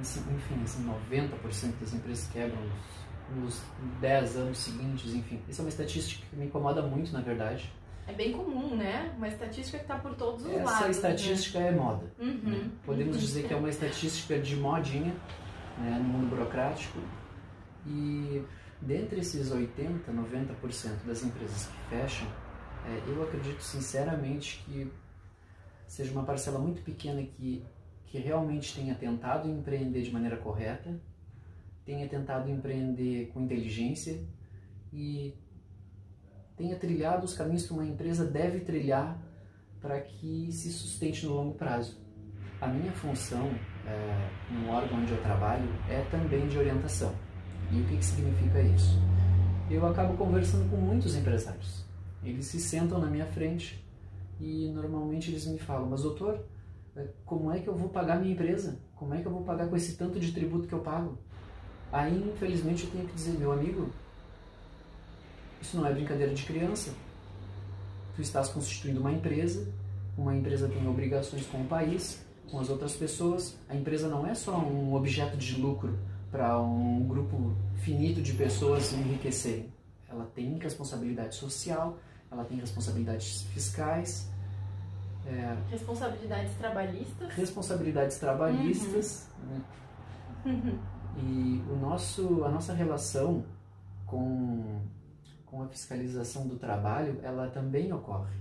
enfim, 0.00 0.62
assim, 0.62 0.88
90% 1.12 1.80
das 1.80 1.92
empresas 1.92 2.28
quebram 2.32 2.60
nos, 2.62 3.42
nos 3.42 3.62
10 4.00 4.36
anos 4.36 4.58
seguintes, 4.58 5.12
enfim. 5.14 5.40
Isso 5.48 5.60
é 5.60 5.64
uma 5.64 5.68
estatística 5.68 6.24
que 6.30 6.36
me 6.36 6.46
incomoda 6.46 6.82
muito, 6.82 7.12
na 7.12 7.20
verdade. 7.20 7.70
É 8.06 8.12
bem 8.12 8.32
comum, 8.32 8.74
né? 8.74 9.12
Uma 9.16 9.28
estatística 9.28 9.76
que 9.78 9.84
está 9.84 9.96
por 9.96 10.14
todos 10.14 10.44
os 10.44 10.52
Essa 10.52 10.64
lados. 10.64 10.72
Essa 10.72 11.08
né? 11.08 11.14
estatística 11.14 11.58
né? 11.58 11.68
é 11.68 11.72
moda. 11.72 12.06
Uhum. 12.18 12.40
Né? 12.42 12.70
Podemos 12.86 13.16
uhum. 13.16 13.20
dizer 13.20 13.46
que 13.46 13.52
é 13.52 13.56
uma 13.56 13.68
estatística 13.68 14.38
de 14.38 14.56
modinha 14.56 15.14
né, 15.78 15.98
no 15.98 16.04
mundo 16.04 16.30
burocrático. 16.30 16.98
E 17.88 18.44
dentre 18.80 19.20
esses 19.20 19.50
80, 19.50 20.12
90% 20.12 21.06
das 21.06 21.22
empresas 21.22 21.66
que 21.66 21.88
fecham, 21.88 22.28
é, 22.84 23.10
eu 23.10 23.22
acredito 23.22 23.62
sinceramente 23.62 24.62
que 24.64 24.92
seja 25.86 26.12
uma 26.12 26.22
parcela 26.22 26.58
muito 26.58 26.82
pequena 26.82 27.22
que, 27.22 27.64
que 28.06 28.18
realmente 28.18 28.74
tenha 28.74 28.94
tentado 28.94 29.48
empreender 29.48 30.02
de 30.02 30.12
maneira 30.12 30.36
correta, 30.36 31.00
tenha 31.84 32.06
tentado 32.06 32.50
empreender 32.50 33.30
com 33.32 33.40
inteligência 33.40 34.22
e 34.92 35.34
tenha 36.56 36.76
trilhado 36.76 37.24
os 37.24 37.34
caminhos 37.34 37.66
que 37.66 37.72
uma 37.72 37.84
empresa 37.84 38.26
deve 38.26 38.60
trilhar 38.60 39.18
para 39.80 40.00
que 40.00 40.52
se 40.52 40.70
sustente 40.70 41.24
no 41.24 41.32
longo 41.32 41.54
prazo. 41.54 41.96
A 42.60 42.66
minha 42.66 42.92
função 42.92 43.48
é, 43.86 44.30
no 44.50 44.68
órgão 44.68 44.98
onde 44.98 45.12
eu 45.12 45.22
trabalho 45.22 45.68
é 45.88 46.02
também 46.10 46.46
de 46.48 46.58
orientação. 46.58 47.14
E 47.70 47.80
o 47.80 47.84
que, 47.84 47.96
que 47.96 48.04
significa 48.04 48.60
isso? 48.60 48.98
Eu 49.70 49.86
acabo 49.86 50.16
conversando 50.16 50.70
com 50.70 50.76
muitos 50.76 51.14
empresários 51.14 51.88
eles 52.22 52.46
se 52.46 52.60
sentam 52.60 52.98
na 52.98 53.06
minha 53.06 53.26
frente 53.26 53.84
e 54.40 54.70
normalmente 54.74 55.30
eles 55.30 55.46
me 55.46 55.58
falam: 55.58 55.88
Mas 55.88 56.02
doutor, 56.02 56.44
é, 56.96 57.06
como 57.24 57.52
é 57.52 57.60
que 57.60 57.68
eu 57.68 57.74
vou 57.74 57.88
pagar 57.88 58.20
minha 58.20 58.32
empresa? 58.32 58.78
Como 58.96 59.14
é 59.14 59.20
que 59.20 59.26
eu 59.26 59.32
vou 59.32 59.42
pagar 59.42 59.68
com 59.68 59.76
esse 59.76 59.96
tanto 59.96 60.18
de 60.18 60.32
tributo 60.32 60.66
que 60.66 60.74
eu 60.74 60.80
pago? 60.80 61.18
Aí, 61.92 62.30
infelizmente, 62.34 62.84
eu 62.84 62.90
tenho 62.90 63.06
que 63.06 63.14
dizer: 63.14 63.38
Meu 63.38 63.52
amigo, 63.52 63.90
isso 65.60 65.76
não 65.76 65.86
é 65.86 65.92
brincadeira 65.92 66.34
de 66.34 66.44
criança. 66.44 66.92
Tu 68.14 68.22
estás 68.22 68.48
constituindo 68.48 69.00
uma 69.00 69.12
empresa, 69.12 69.72
uma 70.16 70.34
empresa 70.34 70.68
tem 70.68 70.86
obrigações 70.88 71.46
com 71.46 71.62
o 71.62 71.66
país, 71.66 72.24
com 72.50 72.58
as 72.58 72.68
outras 72.68 72.96
pessoas. 72.96 73.56
A 73.68 73.76
empresa 73.76 74.08
não 74.08 74.26
é 74.26 74.34
só 74.34 74.58
um 74.58 74.94
objeto 74.94 75.36
de 75.36 75.60
lucro 75.60 75.96
para 76.30 76.60
um 76.60 77.06
grupo 77.06 77.54
finito 77.76 78.20
de 78.20 78.32
pessoas 78.34 78.92
enriquecerem. 78.92 79.72
Ela 80.08 80.24
tem 80.34 80.58
responsabilidade 80.58 81.34
social, 81.34 81.98
ela 82.30 82.44
tem 82.44 82.58
responsabilidades 82.58 83.42
fiscais. 83.52 84.30
É, 85.26 85.56
responsabilidades 85.70 86.54
trabalhistas. 86.54 87.34
Responsabilidades 87.34 88.18
trabalhistas. 88.18 89.28
Uhum. 89.42 89.48
Né? 89.48 89.62
Uhum. 90.46 90.78
E 91.20 91.62
o 91.70 91.76
nosso, 91.76 92.44
a 92.44 92.48
nossa 92.50 92.72
relação 92.72 93.44
com, 94.06 94.80
com 95.44 95.62
a 95.62 95.68
fiscalização 95.68 96.46
do 96.46 96.56
trabalho, 96.56 97.18
ela 97.22 97.48
também 97.48 97.92
ocorre. 97.92 98.36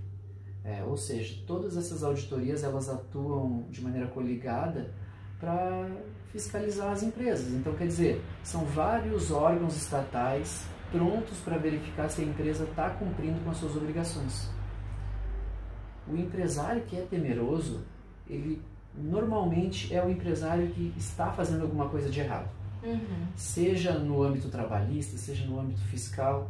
É, 0.63 0.83
ou 0.83 0.97
seja, 0.97 1.41
todas 1.47 1.77
essas 1.77 2.03
auditorias 2.03 2.63
elas 2.63 2.89
atuam 2.89 3.65
de 3.69 3.81
maneira 3.81 4.07
coligada 4.07 4.93
para 5.39 5.89
fiscalizar 6.31 6.91
as 6.91 7.03
empresas. 7.03 7.53
Então, 7.53 7.73
quer 7.73 7.87
dizer, 7.87 8.21
são 8.43 8.65
vários 8.65 9.31
órgãos 9.31 9.75
estatais 9.75 10.65
prontos 10.91 11.37
para 11.39 11.57
verificar 11.57 12.09
se 12.09 12.21
a 12.21 12.23
empresa 12.23 12.63
está 12.63 12.89
cumprindo 12.91 13.39
com 13.43 13.49
as 13.49 13.57
suas 13.57 13.75
obrigações. 13.75 14.49
O 16.07 16.15
empresário 16.15 16.83
que 16.83 16.95
é 16.95 17.01
temeroso, 17.01 17.81
ele 18.29 18.61
normalmente 18.95 19.93
é 19.93 20.03
o 20.03 20.09
empresário 20.09 20.69
que 20.69 20.93
está 20.97 21.31
fazendo 21.31 21.63
alguma 21.63 21.89
coisa 21.89 22.09
de 22.09 22.19
errado. 22.19 22.49
Uhum. 22.83 23.27
Seja 23.35 23.93
no 23.93 24.23
âmbito 24.23 24.49
trabalhista, 24.49 25.17
seja 25.17 25.45
no 25.45 25.59
âmbito 25.59 25.81
fiscal. 25.81 26.49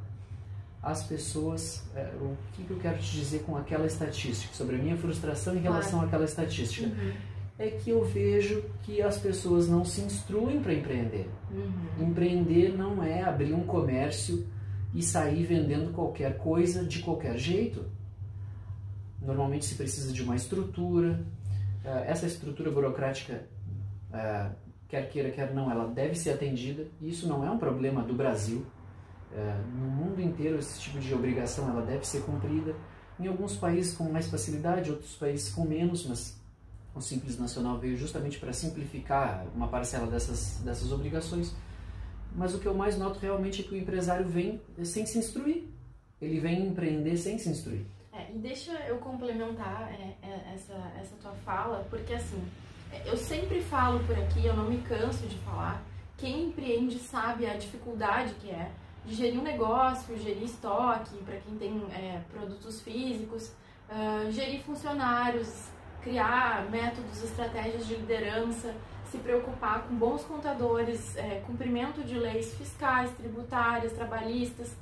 As 0.82 1.04
pessoas, 1.04 1.84
é, 1.96 2.14
o 2.22 2.38
que, 2.54 2.64
que, 2.64 2.72
eu 2.72 2.78
quero 2.78 3.00
te 3.00 3.12
dizer 3.12 3.40
com 3.40 3.58
aquela 3.58 3.88
estatística, 3.88 4.54
sobre 4.54 4.76
a 4.76 4.80
minha 4.80 4.96
frustração 4.96 5.56
em 5.56 5.60
relação 5.60 5.94
claro. 5.94 6.08
àquela 6.08 6.26
estatística? 6.26 6.88
Uhum 6.88 7.37
é 7.60 7.70
que 7.70 7.90
eu 7.90 8.04
vejo 8.04 8.64
que 8.84 9.02
as 9.02 9.18
pessoas 9.18 9.68
não 9.68 9.84
se 9.84 10.02
instruem 10.02 10.62
para 10.62 10.74
empreender. 10.74 11.28
Uhum. 11.52 12.08
Empreender 12.08 12.78
não 12.78 13.04
é 13.04 13.24
abrir 13.24 13.54
um 13.54 13.66
comércio 13.66 14.46
e 14.94 15.02
sair 15.02 15.44
vendendo 15.44 15.92
qualquer 15.92 16.38
coisa 16.38 16.86
de 16.86 17.00
qualquer 17.00 17.38
jeito. 17.38 17.86
Normalmente 19.22 19.66
se 19.66 19.76
precisa 19.76 20.14
de 20.14 20.22
uma 20.22 20.36
estrutura. 20.36 21.26
Eh, 21.84 22.06
essa 22.08 22.28
estrutura 22.28 22.70
burocrática, 22.70 23.48
eh, 24.14 24.50
quer 24.88 25.10
queira, 25.10 25.32
quer 25.32 25.54
não, 25.54 25.72
ela 25.72 25.88
deve 25.88 26.14
ser 26.14 26.32
atendida. 26.32 26.86
Isso 27.02 27.28
não 27.28 27.46
é 27.46 27.50
um 27.50 27.58
problema 27.58 28.04
do 28.04 28.14
Brasil. 28.14 28.64
Eh, 29.34 29.62
no 29.74 29.90
mundo 29.90 30.22
inteiro, 30.22 30.60
esse 30.60 30.80
tipo 30.80 31.00
de 31.00 31.12
obrigação 31.14 31.68
ela 31.70 31.82
deve 31.82 32.06
ser 32.06 32.22
cumprida. 32.22 32.76
Em 33.20 33.28
alguns 33.28 33.56
países 33.56 33.98
com 33.98 34.04
mais 34.12 34.28
facilidade, 34.28 34.92
outros 34.92 35.16
países 35.16 35.50
com 35.50 35.66
menos, 35.66 36.06
mas 36.06 36.40
o 36.98 37.01
Simples 37.01 37.38
Nacional 37.38 37.77
veio 37.77 37.96
justamente 37.96 38.39
para 38.39 38.51
simplificar 38.51 39.46
uma 39.56 39.68
parcela 39.68 40.08
dessas, 40.08 40.60
dessas 40.63 40.92
obrigações. 40.92 41.56
Mas 42.36 42.54
o 42.54 42.60
que 42.60 42.66
eu 42.66 42.74
mais 42.74 42.98
noto 42.98 43.20
realmente 43.20 43.62
é 43.62 43.63
que 43.63 43.74
o 43.74 43.77
empresário 43.77 44.27
vem 44.27 44.62
sem 44.84 45.06
se 45.06 45.18
instruir. 45.18 45.66
Ele 46.22 46.39
vem 46.39 46.68
empreender 46.68 47.16
sem 47.18 47.38
se 47.38 47.50
instruir. 47.50 47.86
É, 48.12 48.32
e 48.34 48.39
deixa 48.39 48.72
eu 48.88 48.98
complementar 48.98 49.92
é, 49.94 50.16
é, 50.24 50.54
essa, 50.54 50.74
essa 51.00 51.16
tua 51.22 51.34
fala, 51.46 51.86
porque 51.89 52.13
assim, 52.13 52.42
eu 53.06 53.16
sempre 53.16 53.62
falo 53.62 54.00
por 54.06 54.18
aqui, 54.18 54.46
eu 54.46 54.56
não 54.56 54.68
me 54.68 54.80
canso 54.80 55.27
de 55.27 55.38
falar, 55.39 55.84
quem 56.18 56.46
empreende 56.46 56.98
sabe 56.98 57.46
a 57.46 57.56
dificuldade 57.56 58.34
que 58.42 58.50
é 58.50 58.72
de 59.06 59.13
gerir 59.13 59.39
um 59.39 59.44
negócio, 59.44 60.18
gerir 60.18 60.44
estoque, 60.44 61.16
para 61.24 61.38
quem 61.38 61.56
tem 61.58 61.77
é, 61.94 62.22
produtos 62.32 62.82
físicos, 62.82 63.51
uh, 63.89 64.32
gerir 64.32 64.62
funcionários, 64.63 65.70
criar 66.01 66.70
métodos, 66.70 67.24
estratégias 67.24 67.88
de 67.88 67.96
liderança, 67.96 68.74
se 69.12 69.18
preocupar 69.18 69.84
com 69.84 69.96
bons 69.96 70.24
contadores, 70.24 71.16
é, 71.16 71.42
cumprimento 71.46 72.04
de 72.04 72.16
leis 72.16 72.54
fiscais, 72.56 73.12
tributárias, 73.12 73.94
trabalhistas. 73.94 74.75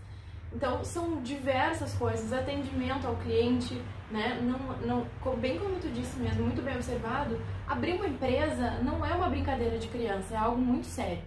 Então, 0.54 0.84
são 0.84 1.22
diversas 1.22 1.94
coisas, 1.96 2.32
atendimento 2.32 3.06
ao 3.06 3.16
cliente, 3.18 3.82
né? 4.10 4.40
Não, 4.42 4.58
não, 4.88 5.36
bem 5.36 5.60
como 5.60 5.76
tu 5.80 5.90
disse 5.90 6.18
mesmo, 6.18 6.44
muito 6.44 6.62
bem 6.62 6.76
observado, 6.76 7.40
abrir 7.68 7.94
uma 7.94 8.08
empresa 8.08 8.80
não 8.82 9.06
é 9.06 9.14
uma 9.14 9.30
brincadeira 9.30 9.78
de 9.78 9.88
criança, 9.88 10.34
é 10.34 10.38
algo 10.38 10.60
muito 10.60 10.88
sério. 10.88 11.22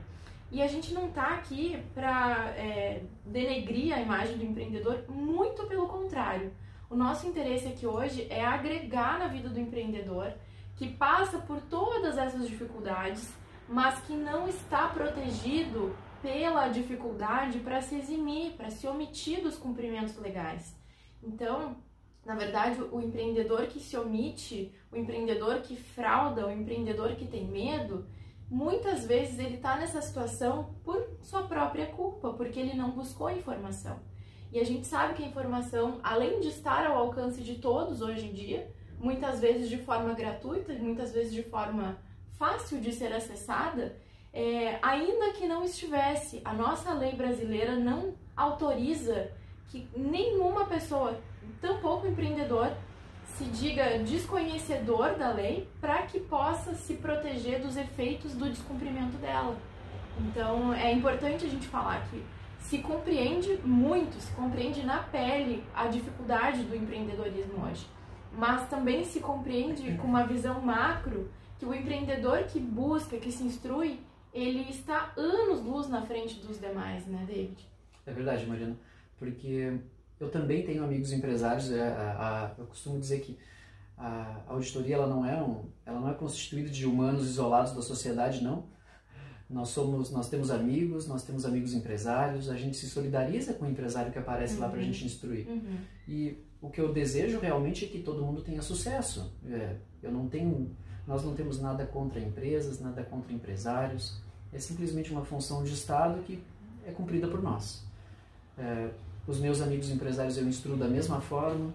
E 0.51 0.63
a 0.63 0.67
gente 0.67 0.95
não 0.95 1.09
está 1.09 1.35
aqui 1.35 1.79
para 1.95 2.55
é, 2.57 3.03
denegrir 3.27 3.95
a 3.95 4.01
imagem 4.01 4.39
do 4.39 4.45
empreendedor, 4.45 5.05
muito 5.09 5.67
pelo 5.67 5.87
contrário. 5.87 6.51
O 6.91 6.97
nosso 6.97 7.27
interesse 7.27 7.69
aqui 7.69 7.87
hoje 7.87 8.27
é 8.31 8.43
agregar 8.43 9.19
na 9.19 9.29
vida 9.29 9.51
do 9.51 9.61
empreendedor 9.61 10.33
que 10.75 10.89
passa 10.89 11.39
por 11.39 11.61
todas 11.61 12.17
essas 12.17 12.49
dificuldades, 12.49 13.31
mas 13.69 14.01
que 14.07 14.15
não 14.15 14.49
está 14.49 14.89
protegido 14.89 15.95
pela 16.23 16.69
dificuldade 16.69 17.59
para 17.59 17.83
se 17.83 17.95
eximir, 17.97 18.53
para 18.53 18.71
se 18.71 18.87
omitir 18.87 19.43
dos 19.43 19.59
cumprimentos 19.59 20.17
legais. 20.17 20.75
Então, 21.23 21.77
na 22.25 22.35
verdade, 22.35 22.81
o 22.81 23.03
empreendedor 23.03 23.67
que 23.67 23.81
se 23.81 23.95
omite, 23.95 24.75
o 24.91 24.97
empreendedor 24.97 25.61
que 25.61 25.77
frauda, 25.77 26.47
o 26.47 26.51
empreendedor 26.51 27.17
que 27.17 27.27
tem 27.27 27.47
medo, 27.47 28.07
muitas 28.49 29.05
vezes 29.05 29.39
ele 29.39 29.57
está 29.57 29.77
nessa 29.77 30.01
situação 30.01 30.75
por 30.83 31.07
sua 31.21 31.43
própria 31.43 31.87
culpa, 31.89 32.33
porque 32.33 32.59
ele 32.59 32.75
não 32.75 32.93
buscou 32.93 33.29
informação. 33.31 34.01
E 34.53 34.59
a 34.59 34.65
gente 34.65 34.87
sabe 34.87 35.15
que 35.15 35.23
a 35.23 35.27
informação, 35.27 36.01
além 36.03 36.41
de 36.41 36.49
estar 36.49 36.87
ao 36.87 36.97
alcance 36.97 37.43
de 37.43 37.57
todos 37.57 38.01
hoje 38.01 38.27
em 38.27 38.33
dia, 38.33 38.71
muitas 38.99 39.41
vezes 39.41 39.69
de 39.69 39.79
forma 39.79 40.15
gratuita, 40.15 40.73
muitas 40.75 41.13
vezes 41.13 41.33
de 41.33 41.43
forma 41.43 41.99
fácil 42.39 42.81
de 42.81 42.93
ser 42.93 43.13
acessada, 43.13 43.97
é, 44.33 44.79
ainda 44.83 45.33
que 45.33 45.47
não 45.47 45.65
estivesse, 45.65 46.41
a 46.45 46.53
nossa 46.53 46.93
lei 46.93 47.13
brasileira 47.13 47.77
não 47.77 48.15
autoriza 48.37 49.31
que 49.69 49.89
nenhuma 49.97 50.67
pessoa, 50.67 51.19
tampouco 51.61 52.07
empreendedor, 52.07 52.73
se 53.37 53.45
diga 53.45 53.99
desconhecedor 53.99 55.15
da 55.15 55.31
lei 55.33 55.69
para 55.81 56.03
que 56.03 56.19
possa 56.19 56.75
se 56.75 56.95
proteger 56.95 57.61
dos 57.61 57.77
efeitos 57.77 58.35
do 58.35 58.49
descumprimento 58.49 59.17
dela. 59.19 59.57
Então 60.19 60.73
é 60.75 60.93
importante 60.93 61.45
a 61.45 61.49
gente 61.49 61.67
falar 61.69 62.09
que 62.09 62.25
se 62.61 62.79
compreende 62.79 63.59
muito, 63.65 64.21
se 64.21 64.33
compreende 64.33 64.85
na 64.85 64.99
pele 64.99 65.65
a 65.75 65.87
dificuldade 65.87 66.63
do 66.65 66.77
empreendedorismo 66.77 67.65
hoje, 67.65 67.87
mas 68.33 68.69
também 68.69 69.05
se 69.05 69.21
compreende 69.21 69.97
com 69.97 70.07
uma 70.07 70.27
visão 70.27 70.61
macro 70.61 71.31
que 71.59 71.65
o 71.65 71.75
empreendedor 71.75 72.45
que 72.45 72.61
busca, 72.61 73.17
que 73.17 73.33
se 73.33 73.43
instrui, 73.43 74.01
ele 74.33 74.71
está 74.71 75.13
anos 75.17 75.65
luz 75.65 75.89
na 75.89 76.03
frente 76.03 76.37
dos 76.41 76.61
demais, 76.61 77.07
né, 77.07 77.25
David? 77.27 77.67
É 78.07 78.13
verdade, 78.13 78.47
Mariana, 78.47 78.77
porque 79.19 79.79
eu 80.21 80.31
também 80.31 80.65
tenho 80.65 80.85
amigos 80.85 81.13
empresários. 81.13 81.71
É, 81.73 81.83
a, 81.83 82.55
a, 82.57 82.61
eu 82.61 82.67
costumo 82.67 82.99
dizer 82.99 83.21
que 83.21 83.39
a 83.97 84.43
auditoria 84.47 84.95
ela 84.95 85.07
não 85.09 85.27
é 85.27 85.43
um, 85.43 85.65
ela 85.85 86.01
não 86.01 86.11
é 86.11 86.15
constituída 86.15 86.69
de 86.69 86.87
humanos 86.87 87.27
isolados 87.27 87.73
da 87.73 87.83
sociedade, 87.83 88.43
não. 88.43 88.65
Nós 89.49 89.71
somos, 89.71 90.11
nós 90.11 90.29
temos 90.29 90.51
amigos, 90.51 91.07
nós 91.07 91.23
temos 91.23 91.47
amigos 91.47 91.73
empresários. 91.73 92.51
A 92.51 92.57
gente 92.57 92.77
se 92.77 92.87
solidariza 92.89 93.55
com 93.55 93.65
o 93.65 93.69
empresário 93.69 94.13
que 94.13 94.19
aparece 94.19 94.55
uhum. 94.55 94.61
lá 94.61 94.69
para 94.69 94.81
a 94.81 94.83
gente 94.83 95.05
instruir. 95.05 95.49
Uhum. 95.49 95.79
E 96.07 96.37
o 96.61 96.69
que 96.69 96.81
eu 96.81 96.93
desejo 96.93 97.39
realmente 97.39 97.85
é 97.85 97.89
que 97.89 98.01
todo 98.01 98.23
mundo 98.23 98.43
tenha 98.43 98.61
sucesso. 98.61 99.33
É, 99.49 99.77
eu 100.03 100.13
não 100.13 100.29
tenho, 100.29 100.71
nós 101.07 101.25
não 101.25 101.35
temos 101.35 101.61
nada 101.61 101.87
contra 101.87 102.21
empresas, 102.21 102.79
nada 102.79 103.03
contra 103.03 103.33
empresários. 103.33 104.21
É 104.53 104.59
simplesmente 104.59 105.11
uma 105.11 105.25
função 105.25 105.65
de 105.65 105.73
Estado 105.73 106.23
que 106.25 106.43
é 106.87 106.91
cumprida 106.91 107.27
por 107.27 107.43
nós. 107.43 107.85
É, 108.59 108.91
os 109.27 109.39
meus 109.39 109.61
amigos 109.61 109.91
empresários 109.91 110.37
eu 110.37 110.47
instruo 110.47 110.77
da 110.77 110.89
mesma 110.89 111.21
forma. 111.21 111.73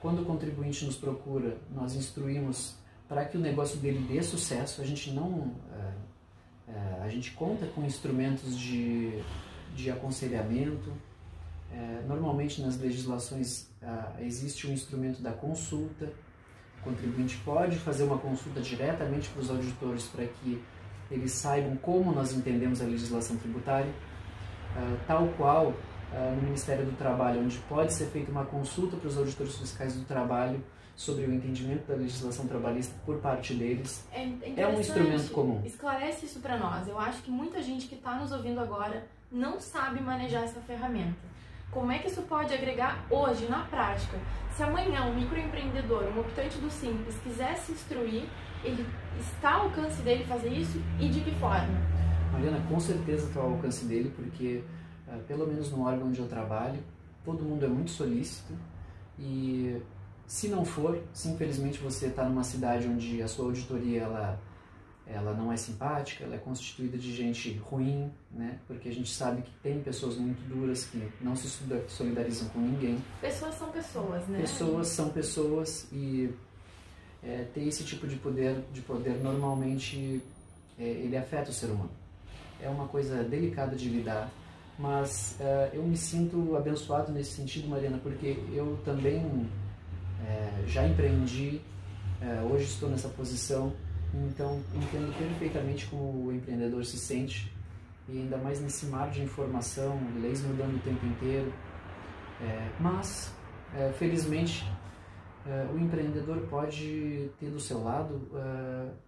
Quando 0.00 0.22
o 0.22 0.24
contribuinte 0.24 0.84
nos 0.84 0.96
procura, 0.96 1.56
nós 1.74 1.94
instruímos 1.94 2.76
para 3.08 3.24
que 3.24 3.36
o 3.36 3.40
negócio 3.40 3.78
dele 3.78 4.06
dê 4.08 4.22
sucesso. 4.22 4.80
A 4.80 4.84
gente 4.84 5.10
não, 5.10 5.52
é, 6.68 6.72
é, 6.72 7.02
a 7.04 7.08
gente 7.08 7.32
conta 7.32 7.66
com 7.66 7.84
instrumentos 7.84 8.56
de, 8.58 9.22
de 9.74 9.90
aconselhamento. 9.90 10.92
É, 11.72 12.04
normalmente 12.06 12.62
nas 12.62 12.78
legislações 12.78 13.68
existe 14.20 14.66
o 14.66 14.70
um 14.70 14.72
instrumento 14.72 15.20
da 15.20 15.32
consulta. 15.32 16.12
O 16.80 16.84
contribuinte 16.84 17.36
pode 17.44 17.76
fazer 17.78 18.04
uma 18.04 18.18
consulta 18.18 18.60
diretamente 18.60 19.28
para 19.30 19.42
os 19.42 19.50
auditores 19.50 20.06
para 20.06 20.26
que 20.26 20.62
eles 21.10 21.32
saibam 21.32 21.76
como 21.76 22.12
nós 22.12 22.32
entendemos 22.32 22.80
a 22.80 22.84
legislação 22.84 23.36
tributária, 23.36 23.92
tal 25.06 25.28
qual 25.36 25.66
uh, 25.68 26.36
no 26.36 26.42
Ministério 26.42 26.84
do 26.84 26.96
Trabalho, 26.96 27.40
onde 27.40 27.58
pode 27.68 27.92
ser 27.92 28.06
feita 28.06 28.30
uma 28.30 28.44
consulta 28.44 28.96
para 28.96 29.08
os 29.08 29.16
auditores 29.16 29.56
fiscais 29.56 29.94
do 29.94 30.04
trabalho 30.04 30.62
sobre 30.96 31.24
o 31.24 31.32
entendimento 31.32 31.86
da 31.86 31.94
legislação 31.94 32.46
trabalhista 32.46 32.94
por 33.04 33.18
parte 33.18 33.54
deles. 33.54 34.06
É, 34.12 34.28
é 34.56 34.66
um 34.66 34.78
instrumento 34.78 35.30
comum. 35.32 35.60
Esclarece 35.64 36.26
isso 36.26 36.40
para 36.40 36.56
nós. 36.56 36.86
Eu 36.86 36.98
acho 36.98 37.22
que 37.22 37.30
muita 37.30 37.62
gente 37.62 37.86
que 37.86 37.96
está 37.96 38.14
nos 38.16 38.30
ouvindo 38.32 38.60
agora 38.60 39.06
não 39.30 39.58
sabe 39.60 40.00
manejar 40.00 40.44
essa 40.44 40.60
ferramenta. 40.60 41.34
Como 41.70 41.90
é 41.90 41.98
que 41.98 42.06
isso 42.06 42.22
pode 42.22 42.54
agregar 42.54 43.04
hoje, 43.10 43.48
na 43.48 43.64
prática? 43.64 44.16
Se 44.56 44.62
amanhã 44.62 45.06
um 45.06 45.14
microempreendedor, 45.16 46.04
um 46.04 46.20
optante 46.20 46.56
do 46.58 46.70
Simples, 46.70 47.16
quiser 47.24 47.56
se 47.56 47.72
instruir, 47.72 48.22
ele 48.62 48.86
está 49.18 49.54
ao 49.54 49.62
alcance 49.64 50.00
dele 50.02 50.24
fazer 50.24 50.50
isso 50.50 50.80
e 51.00 51.08
de 51.08 51.20
que 51.20 51.32
forma? 51.32 51.66
Mariana, 52.30 52.64
com 52.68 52.78
certeza 52.78 53.26
está 53.26 53.40
ao 53.40 53.50
alcance 53.50 53.84
dele, 53.86 54.12
porque 54.14 54.62
é, 55.08 55.16
pelo 55.26 55.46
menos 55.48 55.72
no 55.72 55.84
órgão 55.84 56.06
onde 56.06 56.20
eu 56.20 56.28
trabalho, 56.28 56.78
todo 57.24 57.42
mundo 57.42 57.64
é 57.64 57.68
muito 57.68 57.90
solícito 57.90 58.52
e 59.18 59.82
se 60.26 60.48
não 60.48 60.64
for, 60.64 61.02
se 61.12 61.28
infelizmente 61.28 61.78
você 61.78 62.06
está 62.06 62.24
numa 62.24 62.44
cidade 62.44 62.86
onde 62.88 63.22
a 63.22 63.28
sua 63.28 63.46
auditoria 63.46 64.02
ela, 64.02 64.40
ela 65.06 65.34
não 65.34 65.52
é 65.52 65.56
simpática, 65.56 66.24
ela 66.24 66.34
é 66.34 66.38
constituída 66.38 66.96
de 66.96 67.14
gente 67.14 67.56
ruim, 67.58 68.10
né? 68.30 68.58
porque 68.66 68.88
a 68.88 68.92
gente 68.92 69.12
sabe 69.12 69.42
que 69.42 69.50
tem 69.62 69.80
pessoas 69.80 70.16
muito 70.16 70.40
duras 70.48 70.84
que 70.84 71.02
não 71.20 71.36
se 71.36 71.48
solidarizam 71.88 72.48
com 72.48 72.58
ninguém. 72.58 73.02
Pessoas 73.20 73.54
são 73.54 73.70
pessoas, 73.70 74.26
né? 74.28 74.40
Pessoas 74.40 74.88
são 74.88 75.08
pessoas 75.10 75.86
e 75.92 76.30
é, 77.22 77.44
ter 77.52 77.64
esse 77.64 77.84
tipo 77.84 78.06
de 78.06 78.16
poder, 78.16 78.64
de 78.72 78.80
poder 78.80 79.14
normalmente 79.22 80.22
é, 80.78 80.84
ele 80.84 81.16
afeta 81.16 81.50
o 81.50 81.54
ser 81.54 81.66
humano. 81.66 81.90
É 82.60 82.68
uma 82.68 82.88
coisa 82.88 83.22
delicada 83.22 83.76
de 83.76 83.88
lidar 83.88 84.30
mas 84.78 85.36
uh, 85.40 85.74
eu 85.74 85.82
me 85.82 85.96
sinto 85.96 86.56
abençoado 86.56 87.12
nesse 87.12 87.32
sentido, 87.32 87.68
Mariana, 87.68 87.98
porque 88.02 88.36
eu 88.52 88.78
também 88.84 89.48
uh, 90.24 90.66
já 90.66 90.86
empreendi, 90.86 91.60
uh, 92.20 92.52
hoje 92.52 92.64
estou 92.64 92.88
nessa 92.88 93.08
posição, 93.08 93.72
então 94.12 94.62
entendo 94.74 95.16
perfeitamente 95.16 95.86
como 95.86 96.26
o 96.26 96.32
empreendedor 96.32 96.84
se 96.84 96.96
sente, 96.98 97.52
e 98.08 98.18
ainda 98.18 98.36
mais 98.36 98.60
nesse 98.60 98.86
mar 98.86 99.10
de 99.10 99.22
informação, 99.22 99.98
leis 100.20 100.42
mudando 100.42 100.76
o 100.76 100.80
tempo 100.80 101.06
inteiro. 101.06 101.52
mas, 102.78 103.32
felizmente, 103.98 104.62
o 105.74 105.78
empreendedor 105.78 106.46
pode 106.48 107.30
ter 107.40 107.48
do 107.48 107.58
seu 107.58 107.82
lado 107.82 108.30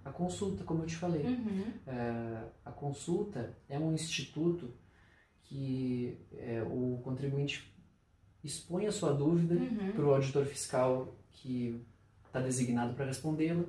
a 0.02 0.10
consulta, 0.10 0.64
como 0.64 0.82
eu 0.82 0.86
te 0.86 0.96
falei. 0.96 1.26
Uhum. 1.26 1.64
a 2.64 2.72
consulta 2.72 3.54
é 3.68 3.78
um 3.78 3.92
instituto 3.92 4.72
que 5.48 6.18
é, 6.32 6.62
o 6.62 7.00
contribuinte 7.02 7.72
expõe 8.46 8.86
a 8.86 8.92
sua 8.92 9.12
dúvida 9.12 9.54
uhum. 9.54 9.92
para 9.92 10.04
o 10.04 10.14
auditor 10.14 10.44
fiscal 10.46 11.14
que 11.32 11.80
está 12.26 12.40
designado 12.40 12.94
para 12.94 13.06
respondê-la. 13.06 13.64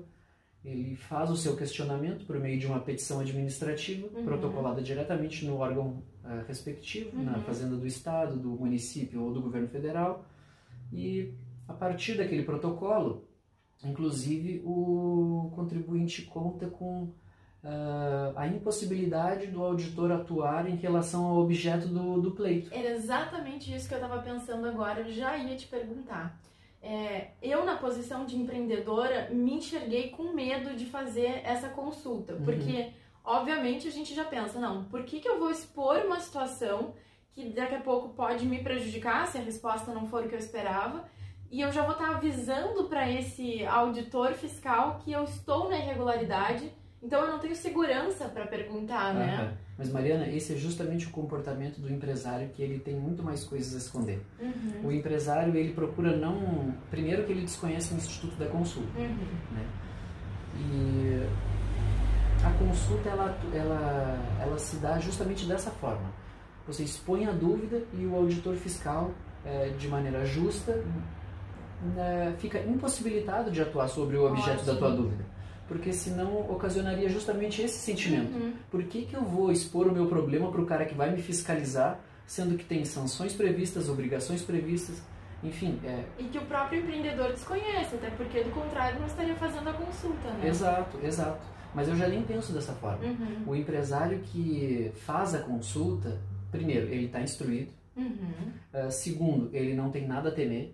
Ele 0.64 0.96
faz 0.96 1.30
o 1.30 1.38
seu 1.38 1.56
questionamento 1.56 2.26
por 2.26 2.40
meio 2.40 2.60
de 2.60 2.66
uma 2.66 2.80
petição 2.80 3.20
administrativa, 3.20 4.08
uhum. 4.14 4.26
protocolada 4.26 4.82
diretamente 4.82 5.46
no 5.46 5.58
órgão 5.58 6.04
uh, 6.24 6.46
respectivo, 6.48 7.16
uhum. 7.16 7.24
na 7.24 7.40
Fazenda 7.42 7.76
do 7.76 7.88
Estado, 7.88 8.38
do 8.38 8.50
município 8.50 9.22
ou 9.24 9.34
do 9.34 9.42
governo 9.42 9.68
federal. 9.68 10.26
E 10.92 11.34
a 11.68 11.74
partir 11.74 12.18
daquele 12.18 12.44
protocolo, 12.44 13.28
inclusive, 13.84 14.62
o 14.66 15.52
contribuinte 15.56 16.24
conta 16.24 16.68
com 16.68 17.12
uh, 17.64 18.34
a 18.36 18.48
impossibilidade 18.48 19.48
do 19.48 19.64
auditor 19.64 20.12
atuar 20.12 20.70
em 20.70 20.76
relação 20.76 21.26
ao 21.26 21.38
objeto 21.38 21.88
do, 21.88 22.22
do 22.22 22.32
pleito. 22.32 22.74
Era 22.74 22.92
exatamente 22.92 23.74
isso 23.74 23.88
que 23.88 23.94
eu 23.94 24.00
estava 24.00 24.22
pensando 24.22 24.68
agora, 24.68 25.02
eu 25.02 25.12
já 25.12 25.38
ia 25.38 25.56
te 25.56 25.68
perguntar. 25.68 26.40
É, 26.82 27.32
eu, 27.42 27.66
na 27.66 27.76
posição 27.76 28.26
de 28.26 28.38
empreendedora, 28.38 29.30
me 29.32 29.56
enxerguei 29.56 30.10
com 30.10 30.32
medo 30.32 30.76
de 30.76 30.86
fazer 30.86 31.42
essa 31.44 31.70
consulta, 31.70 32.34
uhum. 32.34 32.44
porque, 32.44 32.92
obviamente, 33.24 33.88
a 33.88 33.92
gente 33.92 34.14
já 34.14 34.24
pensa, 34.24 34.60
não, 34.60 34.86
por 34.86 35.04
que, 35.04 35.20
que 35.20 35.28
eu 35.28 35.40
vou 35.40 35.52
expor 35.52 35.98
uma 36.06 36.20
situação 36.20 36.94
que 37.32 37.50
daqui 37.50 37.76
a 37.76 37.82
pouco 37.82 38.10
pode 38.10 38.46
me 38.46 38.64
prejudicar 38.64 39.28
se 39.28 39.38
a 39.38 39.42
resposta 39.42 39.92
não 39.92 40.08
for 40.08 40.26
o 40.26 40.30
que 40.30 40.36
eu 40.36 40.40
esperava? 40.40 41.06
E 41.50 41.62
eu 41.62 41.72
já 41.72 41.82
vou 41.84 41.94
estar 41.94 42.10
avisando 42.10 42.86
para 42.86 43.10
esse 43.10 43.66
auditor 43.66 44.34
fiscal 44.34 45.00
que 45.04 45.12
eu 45.12 45.24
estou 45.24 45.70
na 45.70 45.78
irregularidade 45.78 46.72
então 47.02 47.22
eu 47.22 47.32
não 47.32 47.40
tenho 47.40 47.56
segurança 47.56 48.26
para 48.26 48.48
perguntar, 48.48 49.14
né? 49.14 49.44
Uhum. 49.44 49.58
Mas 49.78 49.92
Mariana, 49.92 50.28
esse 50.28 50.54
é 50.54 50.56
justamente 50.56 51.06
o 51.06 51.12
comportamento 51.12 51.80
do 51.80 51.92
empresário 51.92 52.50
que 52.50 52.62
ele 52.62 52.80
tem 52.80 52.96
muito 52.96 53.22
mais 53.22 53.44
coisas 53.44 53.76
a 53.76 53.78
esconder. 53.78 54.20
Uhum. 54.40 54.88
O 54.88 54.92
empresário 54.92 55.56
ele 55.56 55.74
procura 55.74 56.16
não, 56.16 56.74
primeiro 56.90 57.24
que 57.24 57.32
ele 57.32 57.42
desconhece 57.42 57.94
o 57.94 57.98
instituto 57.98 58.36
da 58.38 58.48
consulta, 58.48 58.98
uhum. 58.98 59.18
né? 59.52 59.66
E 60.60 61.28
a 62.44 62.52
consulta 62.58 63.10
ela, 63.10 63.38
ela, 63.54 64.40
ela 64.42 64.58
se 64.58 64.78
dá 64.78 65.00
justamente 65.00 65.46
dessa 65.46 65.70
forma. 65.70 66.12
Você 66.66 66.84
expõe 66.84 67.26
a 67.26 67.32
dúvida 67.32 67.84
e 67.94 68.06
o 68.06 68.16
auditor 68.16 68.56
fiscal, 68.56 69.12
é, 69.46 69.70
de 69.70 69.88
maneira 69.88 70.26
justa, 70.26 70.84
né, 71.96 72.36
fica 72.40 72.60
impossibilitado 72.60 73.52
de 73.52 73.62
atuar 73.62 73.88
sobre 73.88 74.18
o 74.18 74.26
objeto 74.26 74.62
Ótimo. 74.62 74.74
da 74.74 74.76
tua 74.76 74.92
dúvida. 74.92 75.24
Porque 75.68 75.92
senão 75.92 76.50
ocasionaria 76.50 77.10
justamente 77.10 77.62
esse 77.62 77.78
sentimento. 77.78 78.34
Uhum. 78.34 78.54
Por 78.72 78.84
que, 78.84 79.06
que 79.06 79.16
eu 79.16 79.24
vou 79.24 79.52
expor 79.52 79.88
o 79.88 79.92
meu 79.92 80.08
problema 80.08 80.50
para 80.52 80.62
o 80.62 80.66
cara 80.66 80.86
que 80.86 80.96
vai 80.96 81.12
me 81.12 81.22
fiscalizar, 81.22 82.00
sendo 82.26 82.58
que 82.58 82.64
tem 82.64 82.86
sanções 82.86 83.34
previstas, 83.34 83.90
obrigações 83.90 84.42
previstas, 84.42 85.02
enfim, 85.44 85.80
é, 85.84 86.04
E 86.18 86.24
que 86.26 86.38
o 86.38 86.46
próprio 86.46 86.80
empreendedor 86.82 87.30
desconhece, 87.30 87.96
até 87.96 88.10
porque 88.12 88.44
do 88.44 88.50
contrário 88.52 89.00
não 89.00 89.08
estaria 89.08 89.36
fazendo 89.36 89.70
a 89.70 89.74
consulta, 89.74 90.32
né? 90.32 90.48
exato, 90.48 90.98
exato. 91.04 91.46
Mas 91.76 91.88
eu 91.88 91.96
já 91.96 92.08
nem 92.08 92.24
penso 92.24 92.52
dessa 92.54 92.74
forma. 92.74 93.04
Uhum. 93.06 93.44
O 93.46 93.56
empresário 93.56 94.20
que 94.20 94.92
faz 95.06 95.36
a 95.36 95.40
consulta, 95.40 96.20
primeiro, 96.52 96.88
ele 96.88 97.06
está 97.06 97.22
instruído. 97.22 97.72
Uhum. 97.96 98.52
Uh, 98.74 98.92
segundo, 98.92 99.50
ele 99.54 99.76
não 99.76 99.92
tem 99.92 100.08
nada 100.08 100.30
a 100.30 100.32
temer. 100.32 100.74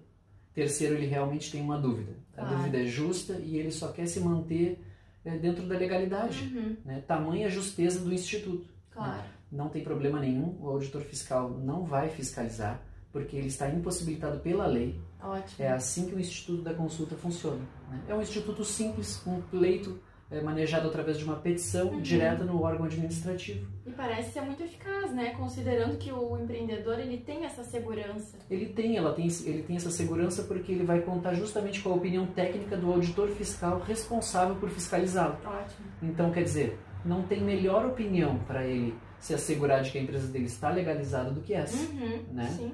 Terceiro, 0.54 0.96
ele 0.96 1.08
realmente 1.08 1.52
tem 1.52 1.62
uma 1.62 1.78
dúvida. 1.80 2.16
A 2.38 2.42
Claro. 2.42 2.58
dúvida 2.58 2.82
é 2.82 2.86
justa 2.86 3.34
e 3.44 3.58
ele 3.58 3.72
só 3.72 3.88
quer 3.92 4.06
se 4.08 4.20
manter 4.20 4.80
eh, 5.26 5.38
dentro 5.38 5.66
da 5.68 5.78
legalidade. 5.78 6.52
Uhum. 6.56 6.78
Né? 6.86 7.02
Tamanha 7.08 7.50
justeza 7.50 8.00
do 8.00 8.14
instituto. 8.14 8.68
Claro. 8.92 9.24
Não 9.52 9.70
tem 9.70 9.84
problema 9.84 10.20
nenhum, 10.20 10.58
o 10.60 10.68
auditor 10.68 11.02
fiscal 11.02 11.50
não 11.52 11.86
vai 11.86 12.10
fiscalizar, 12.10 12.82
porque 13.12 13.36
ele 13.36 13.48
está 13.48 13.70
impossibilitado 13.70 14.40
pela 14.40 14.66
lei. 14.66 15.00
Ótimo. 15.22 15.56
É 15.66 15.70
assim 15.72 16.08
que 16.08 16.16
o 16.16 16.20
Instituto 16.20 16.62
da 16.64 16.74
Consulta 16.74 17.16
funciona. 17.16 17.62
né? 17.90 18.04
É 18.08 18.14
um 18.16 18.22
instituto 18.22 18.66
simples, 18.66 19.22
um 19.26 19.42
pleito 19.42 20.00
eh, 20.34 20.42
manejado 20.42 20.88
através 20.88 21.18
de 21.18 21.24
uma 21.24 21.36
petição 21.36 21.88
Uhum. 21.90 22.02
direta 22.02 22.44
no 22.44 22.62
órgão 22.62 22.86
administrativo. 22.86 23.68
E 23.86 23.92
parece 23.92 24.32
ser 24.32 24.42
muito 24.42 24.64
eficaz, 24.64 25.14
né? 25.14 25.30
Considerando 25.38 25.98
que 25.98 26.12
o 26.12 26.38
empreendedor 26.38 27.00
ele 27.00 27.18
tem 27.18 27.46
essa 27.46 27.64
segurança. 27.64 28.38
Ele 28.50 28.66
tem, 28.68 28.98
ela 28.98 29.14
tem, 29.14 29.28
ele 29.46 29.64
tem 29.64 29.76
essa 29.76 29.92
segurança 29.92 30.44
porque 30.44 30.72
ele 30.72 30.84
vai 30.84 31.02
contar 31.02 31.34
justamente 31.36 31.82
com 31.82 31.92
a 31.92 31.96
opinião 31.96 32.26
técnica 32.26 32.76
do 32.76 32.92
auditor 32.92 33.30
fiscal 33.30 33.80
responsável 33.80 34.56
por 34.56 34.70
fiscalizá-lo. 34.70 35.38
Ótimo. 35.46 35.86
Então, 36.02 36.32
quer 36.32 36.44
dizer, 36.44 36.80
não 37.06 37.22
tem 37.24 37.42
melhor 37.42 37.86
opinião 37.86 38.40
para 38.40 38.66
ele 38.66 38.96
se 39.20 39.34
assegurar 39.34 39.82
de 39.84 39.92
que 39.92 39.98
a 39.98 40.02
empresa 40.02 40.28
dele 40.28 40.46
está 40.46 40.70
legalizada 40.70 41.32
do 41.32 41.42
que 41.42 41.54
essa. 41.54 41.78
Uhum. 41.78 42.24
Né? 42.32 42.48
Sim. 42.58 42.74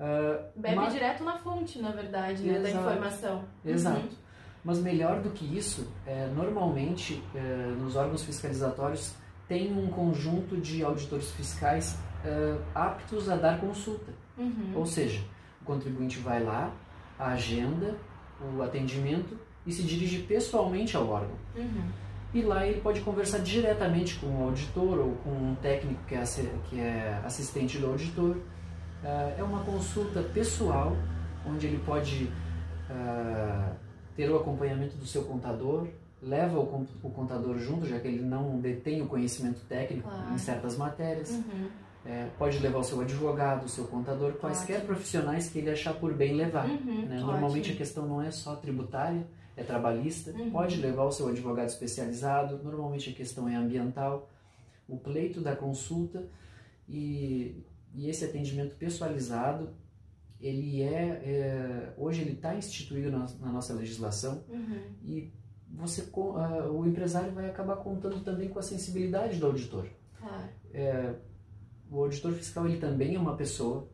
Ah, 0.00 0.40
Bebe 0.56 0.74
mas- 0.76 0.92
direto 0.92 1.22
na 1.22 1.38
fonte, 1.38 1.78
na 1.80 1.90
verdade, 1.92 2.42
né? 2.42 2.58
Da 2.58 2.70
informação. 2.70 3.44
Exato. 3.64 3.98
Uhum. 4.00 4.08
Mas 4.64 4.78
melhor 4.78 5.20
do 5.20 5.30
que 5.30 5.44
isso, 5.44 5.88
é, 6.06 6.28
normalmente 6.34 7.22
é, 7.34 7.74
nos 7.78 7.96
órgãos 7.96 8.22
fiscalizatórios 8.22 9.14
tem 9.48 9.76
um 9.76 9.88
conjunto 9.88 10.56
de 10.56 10.84
auditores 10.84 11.30
fiscais 11.32 11.98
é, 12.24 12.56
aptos 12.74 13.28
a 13.28 13.36
dar 13.36 13.60
consulta. 13.60 14.12
Uhum. 14.38 14.72
Ou 14.76 14.86
seja, 14.86 15.20
o 15.60 15.64
contribuinte 15.64 16.18
vai 16.18 16.42
lá, 16.42 16.72
agenda 17.18 17.96
o 18.56 18.62
atendimento 18.62 19.38
e 19.66 19.72
se 19.72 19.82
dirige 19.82 20.18
pessoalmente 20.22 20.96
ao 20.96 21.08
órgão. 21.08 21.36
Uhum. 21.56 21.84
E 22.34 22.42
lá 22.42 22.66
ele 22.66 22.80
pode 22.80 23.00
conversar 23.02 23.38
diretamente 23.38 24.16
com 24.16 24.26
o 24.26 24.44
auditor 24.44 24.98
ou 24.98 25.12
com 25.16 25.30
um 25.30 25.54
técnico 25.56 26.00
que 26.06 26.14
é, 26.14 26.24
que 26.68 26.80
é 26.80 27.20
assistente 27.24 27.78
do 27.78 27.88
auditor. 27.88 28.36
Ah, 29.04 29.34
É 29.36 29.42
uma 29.42 29.60
consulta 29.60 30.22
pessoal, 30.22 30.96
onde 31.46 31.66
ele 31.66 31.78
pode 31.84 32.30
ah, 32.90 33.72
o 34.30 34.36
acompanhamento 34.36 34.96
do 34.96 35.06
seu 35.06 35.24
contador, 35.24 35.88
leva 36.22 36.58
o 36.58 36.86
o 37.02 37.10
contador 37.10 37.58
junto, 37.58 37.86
já 37.86 37.98
que 37.98 38.06
ele 38.06 38.22
não 38.22 38.60
detém 38.60 39.02
o 39.02 39.06
conhecimento 39.06 39.60
técnico 39.68 40.08
Claro. 40.08 40.34
em 40.34 40.38
certas 40.38 40.76
matérias. 40.76 41.30
Uhum. 41.30 41.68
É, 42.04 42.28
pode 42.36 42.58
levar 42.58 42.78
o 42.78 42.84
seu 42.84 43.00
advogado, 43.00 43.64
o 43.64 43.68
seu 43.68 43.84
contador, 43.84 44.32
quaisquer 44.32 44.78
Ótimo. 44.78 44.86
profissionais 44.88 45.48
que 45.48 45.58
ele 45.58 45.70
achar 45.70 45.94
por 45.94 46.12
bem 46.14 46.34
levar. 46.34 46.68
Uhum. 46.68 47.06
né? 47.06 47.20
Normalmente 47.20 47.72
a 47.72 47.76
questão 47.76 48.06
não 48.06 48.20
é 48.20 48.30
só 48.30 48.56
tributária, 48.56 49.24
é 49.56 49.62
trabalhista. 49.62 50.30
Uhum. 50.32 50.50
Pode 50.50 50.80
levar 50.80 51.04
o 51.04 51.12
seu 51.12 51.28
advogado 51.28 51.68
especializado. 51.68 52.60
Normalmente 52.62 53.10
a 53.10 53.12
questão 53.12 53.48
é 53.48 53.54
ambiental. 53.54 54.28
O 54.88 54.96
pleito 54.96 55.40
da 55.40 55.54
consulta 55.54 56.24
e, 56.88 57.62
e 57.94 58.08
esse 58.08 58.24
atendimento 58.24 58.74
pessoalizado, 58.76 59.68
ele 60.42 60.82
é, 60.82 61.22
é- 61.24 61.92
hoje 61.96 62.20
ele 62.22 62.32
está 62.32 62.54
instituído 62.54 63.10
na, 63.10 63.26
na 63.40 63.52
nossa 63.52 63.72
legislação 63.74 64.44
Uhum. 64.48 64.80
e 65.04 65.32
você 65.74 66.06
ah, 66.36 66.68
o 66.70 66.84
empresário 66.86 67.32
vai 67.32 67.48
acabar 67.48 67.76
contando 67.76 68.20
também 68.24 68.48
com 68.48 68.58
a 68.58 68.62
sensibilidade 68.62 69.38
do 69.38 69.46
auditor 69.46 69.86
Claro. 70.18 70.48
o 71.90 72.02
auditor 72.02 72.32
fiscal 72.32 72.66
ele 72.66 72.78
também 72.78 73.14
é 73.14 73.18
uma 73.18 73.36
pessoa 73.36 73.88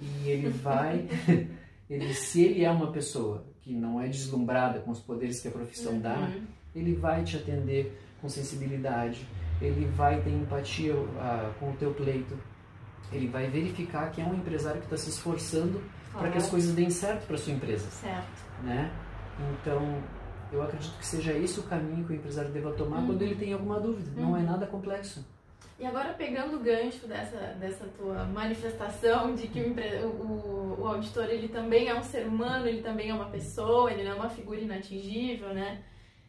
e 0.00 0.28
ele 0.28 0.48
vai 0.62 1.06
ele 1.90 2.14
se 2.14 2.42
ele 2.42 2.64
é 2.64 2.70
uma 2.70 2.92
pessoa 2.92 3.44
que 3.60 3.74
não 3.74 4.00
é 4.00 4.08
deslumbrada 4.08 4.80
com 4.80 4.90
os 4.92 5.00
poderes 5.00 5.40
que 5.40 5.48
a 5.48 5.50
profissão 5.50 5.98
dá 6.00 6.16
Uhum. 6.18 6.44
ele 6.74 6.94
vai 6.94 7.24
te 7.24 7.36
atender 7.36 7.98
com 8.20 8.28
sensibilidade 8.28 9.26
ele 9.60 9.84
vai 9.86 10.22
ter 10.22 10.30
empatia 10.30 10.94
ah, 11.18 11.52
com 11.58 11.70
o 11.72 11.76
teu 11.76 11.92
pleito 11.92 12.34
ele 13.12 13.26
vai 13.28 13.46
verificar 13.48 14.10
que 14.10 14.20
é 14.20 14.24
um 14.24 14.34
empresário 14.34 14.80
que 14.80 14.86
está 14.86 14.96
se 14.96 15.10
esforçando 15.10 15.82
para 16.12 16.30
que 16.30 16.38
as 16.38 16.48
coisas 16.48 16.74
deem 16.74 16.90
certo 16.90 17.26
para 17.26 17.36
sua 17.38 17.52
empresa 17.52 17.90
Certo. 17.90 18.44
né 18.62 18.90
então 19.60 20.02
eu 20.52 20.62
acredito 20.62 20.98
que 20.98 21.06
seja 21.06 21.32
esse 21.32 21.60
o 21.60 21.62
caminho 21.64 22.04
que 22.06 22.12
o 22.12 22.16
empresário 22.16 22.50
deva 22.50 22.72
tomar 22.72 22.98
Uhum. 22.98 23.06
quando 23.06 23.22
ele 23.22 23.34
tem 23.36 23.52
alguma 23.52 23.78
dúvida 23.80 24.10
não 24.20 24.36
é 24.36 24.40
Uhum. 24.40 24.46
nada 24.46 24.66
complexo 24.66 25.24
E 25.78 25.86
agora 25.86 26.12
pegando 26.12 26.56
o 26.56 26.60
gancho 26.60 27.06
dessa, 27.06 27.38
dessa 27.58 27.86
tua 27.96 28.24
manifestação 28.24 29.34
de 29.34 29.46
que 29.48 29.60
o, 29.60 29.66
empre- 29.68 30.04
o, 30.04 30.76
o 30.80 30.86
auditor 30.86 31.24
ele 31.30 31.48
também 31.48 31.88
é 31.88 31.94
um 31.94 32.02
ser 32.02 32.26
humano, 32.26 32.66
ele 32.66 32.82
também 32.82 33.08
é 33.10 33.14
uma 33.14 33.30
pessoa, 33.30 33.90
ele 33.90 34.04
não 34.04 34.10
é 34.12 34.14
uma 34.14 34.28
figura 34.28 34.60
inatingível, 34.60 35.54
né? 35.54 35.82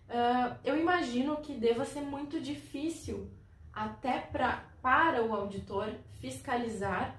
Ah, 0.10 0.56
eu 0.64 0.78
imagino 0.78 1.36
que 1.38 1.54
deva 1.54 1.84
ser 1.84 2.00
muito 2.02 2.40
difícil 2.40 3.30
até 3.74 4.20
pra, 4.20 4.64
para 4.82 5.24
o 5.24 5.34
auditor 5.34 5.90
fiscalizar 6.20 7.16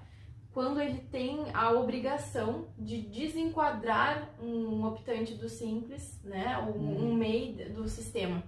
quando 0.53 0.79
ele 0.79 0.99
tem 1.11 1.45
a 1.53 1.71
obrigação 1.71 2.65
de 2.77 3.01
desenquadrar 3.01 4.29
um 4.41 4.85
optante 4.85 5.33
do 5.33 5.49
simples, 5.49 6.19
né, 6.23 6.57
ou 6.67 6.77
um, 6.77 6.87
Uhum. 6.95 7.11
um 7.11 7.15
MEI 7.15 7.69
do 7.75 7.87
sistema. 7.87 8.43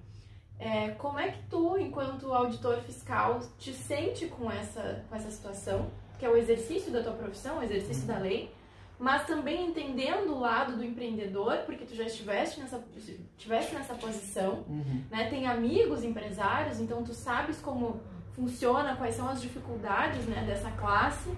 É, 0.60 0.92
como 0.92 1.18
é 1.20 1.32
que 1.32 1.40
tu, 1.50 1.78
enquanto 1.78 2.32
auditor 2.34 2.78
fiscal, 2.82 3.42
te 3.58 3.74
sente 3.74 4.28
com 4.28 4.50
essa, 4.50 5.04
com 5.10 5.16
essa 5.16 5.30
situação, 5.32 5.90
que 6.20 6.26
é 6.26 6.30
o 6.30 6.38
exercício 6.38 6.92
da 6.92 7.02
tua 7.04 7.12
profissão, 7.14 7.58
o 7.60 7.64
exercício 7.64 8.06
da 8.08 8.18
lei, 8.20 8.50
mas 8.98 9.26
também 9.28 9.68
entendendo 9.68 10.32
o 10.34 10.40
lado 10.40 10.78
do 10.78 10.84
empreendedor, 10.84 11.58
porque 11.66 11.84
tu 11.84 11.94
já 11.96 12.06
estiveste 12.06 12.62
nessa, 12.62 12.82
estiveste 12.96 13.74
nessa 13.76 13.96
posição, 13.96 14.64
Uhum. 14.70 15.04
né? 15.12 15.28
Tem 15.30 15.46
amigos 15.48 16.04
empresários, 16.06 16.80
então 16.80 17.04
tu 17.04 17.14
sabes 17.14 17.60
como 17.60 18.00
funciona, 18.36 18.96
quais 18.96 19.16
são 19.16 19.28
as 19.30 19.42
dificuldades, 19.42 20.26
né, 20.26 20.44
dessa 20.46 20.70
classe, 20.72 21.30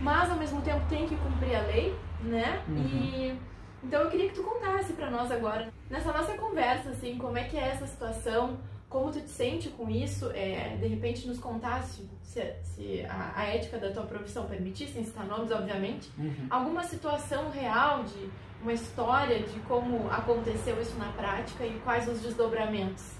mas 0.00 0.30
ao 0.30 0.36
mesmo 0.36 0.60
tempo 0.62 0.80
tem 0.88 1.06
que 1.06 1.16
cumprir 1.16 1.54
a 1.56 1.62
lei, 1.62 1.94
né? 2.22 2.62
Uhum. 2.68 2.76
E 2.76 3.38
então 3.84 4.00
eu 4.02 4.10
queria 4.10 4.28
que 4.28 4.34
tu 4.34 4.44
contasse 4.44 4.92
pra 4.92 5.10
nós 5.10 5.30
agora, 5.32 5.68
nessa 5.90 6.12
nossa 6.12 6.34
conversa, 6.34 6.90
assim, 6.90 7.18
como 7.18 7.36
é 7.36 7.44
que 7.44 7.56
é 7.56 7.68
essa 7.68 7.86
situação, 7.86 8.58
como 8.88 9.10
tu 9.10 9.20
te 9.20 9.30
sente 9.30 9.70
com 9.70 9.90
isso, 9.90 10.30
é, 10.34 10.76
de 10.80 10.86
repente 10.86 11.26
nos 11.26 11.38
contasse, 11.38 12.08
se, 12.22 12.54
se 12.62 13.04
a, 13.08 13.32
a 13.34 13.44
ética 13.46 13.78
da 13.78 13.90
tua 13.90 14.04
profissão 14.04 14.44
permitisse, 14.46 14.92
sem 14.92 15.04
citar 15.04 15.26
nomes, 15.26 15.50
obviamente, 15.50 16.10
Uhum. 16.16 16.46
alguma 16.48 16.84
situação 16.84 17.50
real 17.50 18.04
de 18.04 18.30
uma 18.62 18.72
história 18.72 19.40
de 19.40 19.58
como 19.60 20.08
aconteceu 20.10 20.80
isso 20.80 20.96
na 20.96 21.10
prática 21.12 21.66
e 21.66 21.80
quais 21.80 22.06
os 22.06 22.20
desdobramentos. 22.20 23.14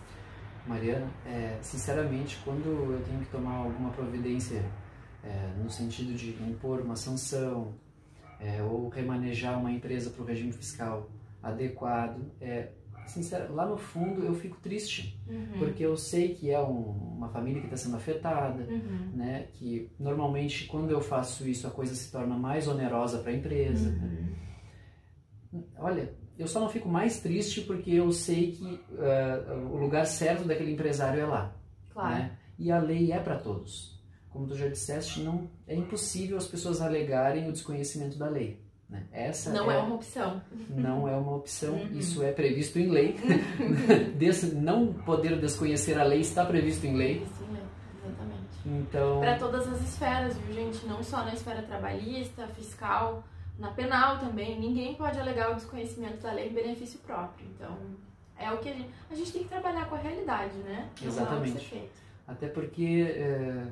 Mariana, 0.67 1.09
é, 1.27 1.59
sinceramente, 1.61 2.39
quando 2.45 2.67
eu 2.67 3.03
tenho 3.05 3.21
que 3.21 3.27
tomar 3.31 3.55
alguma 3.57 3.91
providência 3.91 4.65
é, 5.25 5.53
no 5.63 5.69
sentido 5.71 6.15
de 6.15 6.31
impor 6.43 6.81
uma 6.81 6.97
sanção 6.97 7.75
é, 8.41 8.63
ou 8.63 8.89
remanejar 8.89 9.59
uma 9.59 9.71
empresa 9.73 10.11
para 10.11 10.23
o 10.23 10.27
regime 10.27 10.53
fiscal 10.53 11.11
adequado, 11.43 12.21
é, 12.41 12.71
sincero, 13.07 13.53
lá 13.55 13.67
no 13.67 13.77
fundo 13.77 14.25
eu 14.25 14.35
fico 14.35 14.57
triste, 14.61 15.21
Uhum. 15.29 15.59
porque 15.59 15.85
eu 15.85 15.97
sei 15.97 16.35
que 16.35 16.51
é 16.51 16.61
um- 16.61 17.15
uma 17.17 17.29
família 17.29 17.61
que 17.61 17.67
está 17.67 17.77
sendo 17.77 17.97
afetada, 17.97 18.63
Uhum. 18.65 19.11
né, 19.15 19.49
que 19.55 19.91
normalmente 19.99 20.67
quando 20.67 20.91
eu 20.91 21.01
faço 21.01 21.49
isso 21.49 21.67
a 21.67 21.71
coisa 21.71 21.95
se 21.95 22.11
torna 22.13 22.37
mais 22.37 22.69
onerosa 22.69 23.19
para 23.19 23.33
a 23.33 23.35
empresa. 23.35 23.91
né? 23.91 24.35
Uhum. 25.53 25.65
Olha, 25.79 26.15
eu 26.39 26.47
só 26.47 26.61
não 26.61 26.69
fico 26.69 26.89
mais 26.89 27.21
triste 27.21 27.61
porque 27.63 27.91
eu 27.93 28.11
sei 28.13 28.53
que 28.53 28.81
ah, 28.99 29.55
o 29.71 29.77
lugar 29.77 30.07
certo 30.07 30.45
daquele 30.45 30.73
empresário 30.73 31.21
é 31.21 31.27
lá. 31.27 31.53
Claro. 31.93 32.15
né? 32.15 32.33
E 32.59 32.71
a 32.71 32.79
lei 32.79 33.13
é 33.13 33.19
para 33.19 33.37
todos. 33.37 34.01
Como 34.31 34.47
tu 34.47 34.57
já 34.57 34.67
disseste, 34.69 35.21
não 35.21 35.49
é 35.67 35.75
impossível 35.75 36.37
as 36.39 36.47
pessoas 36.47 36.81
alegarem 36.81 37.49
o 37.49 37.53
desconhecimento 37.53 38.19
da 38.19 38.29
lei. 38.29 38.63
Né? 38.89 39.05
Essa 39.13 39.51
Não 39.51 39.71
é 39.71 39.77
é, 39.77 39.79
uma 39.81 39.95
opção. 39.95 40.43
não 40.71 41.09
é 41.09 41.17
uma 41.17 41.37
opção, 41.37 41.75
Uhum. 41.75 41.99
isso 41.99 42.23
é 42.23 42.31
previsto 42.33 42.79
em 42.79 42.89
lei. 42.91 43.17
Des- 44.17 44.53
não 44.55 44.93
poder 44.93 45.39
desconhecer 45.41 45.99
a 45.99 46.05
lei 46.05 46.21
está 46.21 46.45
previsto 46.45 46.87
em 46.87 46.97
lei. 46.97 47.23
Isso, 47.23 47.45
né? 47.53 47.61
Exatamente. 48.05 48.43
Então, 48.67 49.21
Para 49.21 49.39
todas 49.39 49.67
as 49.69 49.81
esferas, 49.83 50.37
viu, 50.39 50.55
gente? 50.55 50.87
Não 50.87 51.03
só 51.03 51.25
na 51.25 51.33
esfera 51.35 51.63
trabalhista, 51.63 52.47
fiscal, 52.49 53.25
na 53.59 53.71
penal 53.71 54.19
também, 54.19 54.59
ninguém 54.59 54.95
pode 54.95 55.19
alegar 55.19 55.53
o 55.53 55.55
desconhecimento 55.55 56.19
da 56.19 56.33
lei 56.33 56.49
em 56.49 56.53
benefício 56.53 56.99
próprio. 57.01 57.47
Então, 57.55 57.77
é 58.39 58.51
o 58.51 58.59
que 58.59 58.69
a 58.69 58.73
gente, 58.73 58.89
a 59.11 59.15
gente 59.15 59.33
tem 59.33 59.43
que 59.43 59.49
trabalhar 59.49 59.87
com 59.89 59.95
a 59.95 59.99
realidade, 59.99 60.55
né? 60.59 60.89
Não 61.01 61.09
Exatamente. 61.09 61.89
Até 62.27 62.49
porque 62.49 63.15
é, 63.17 63.67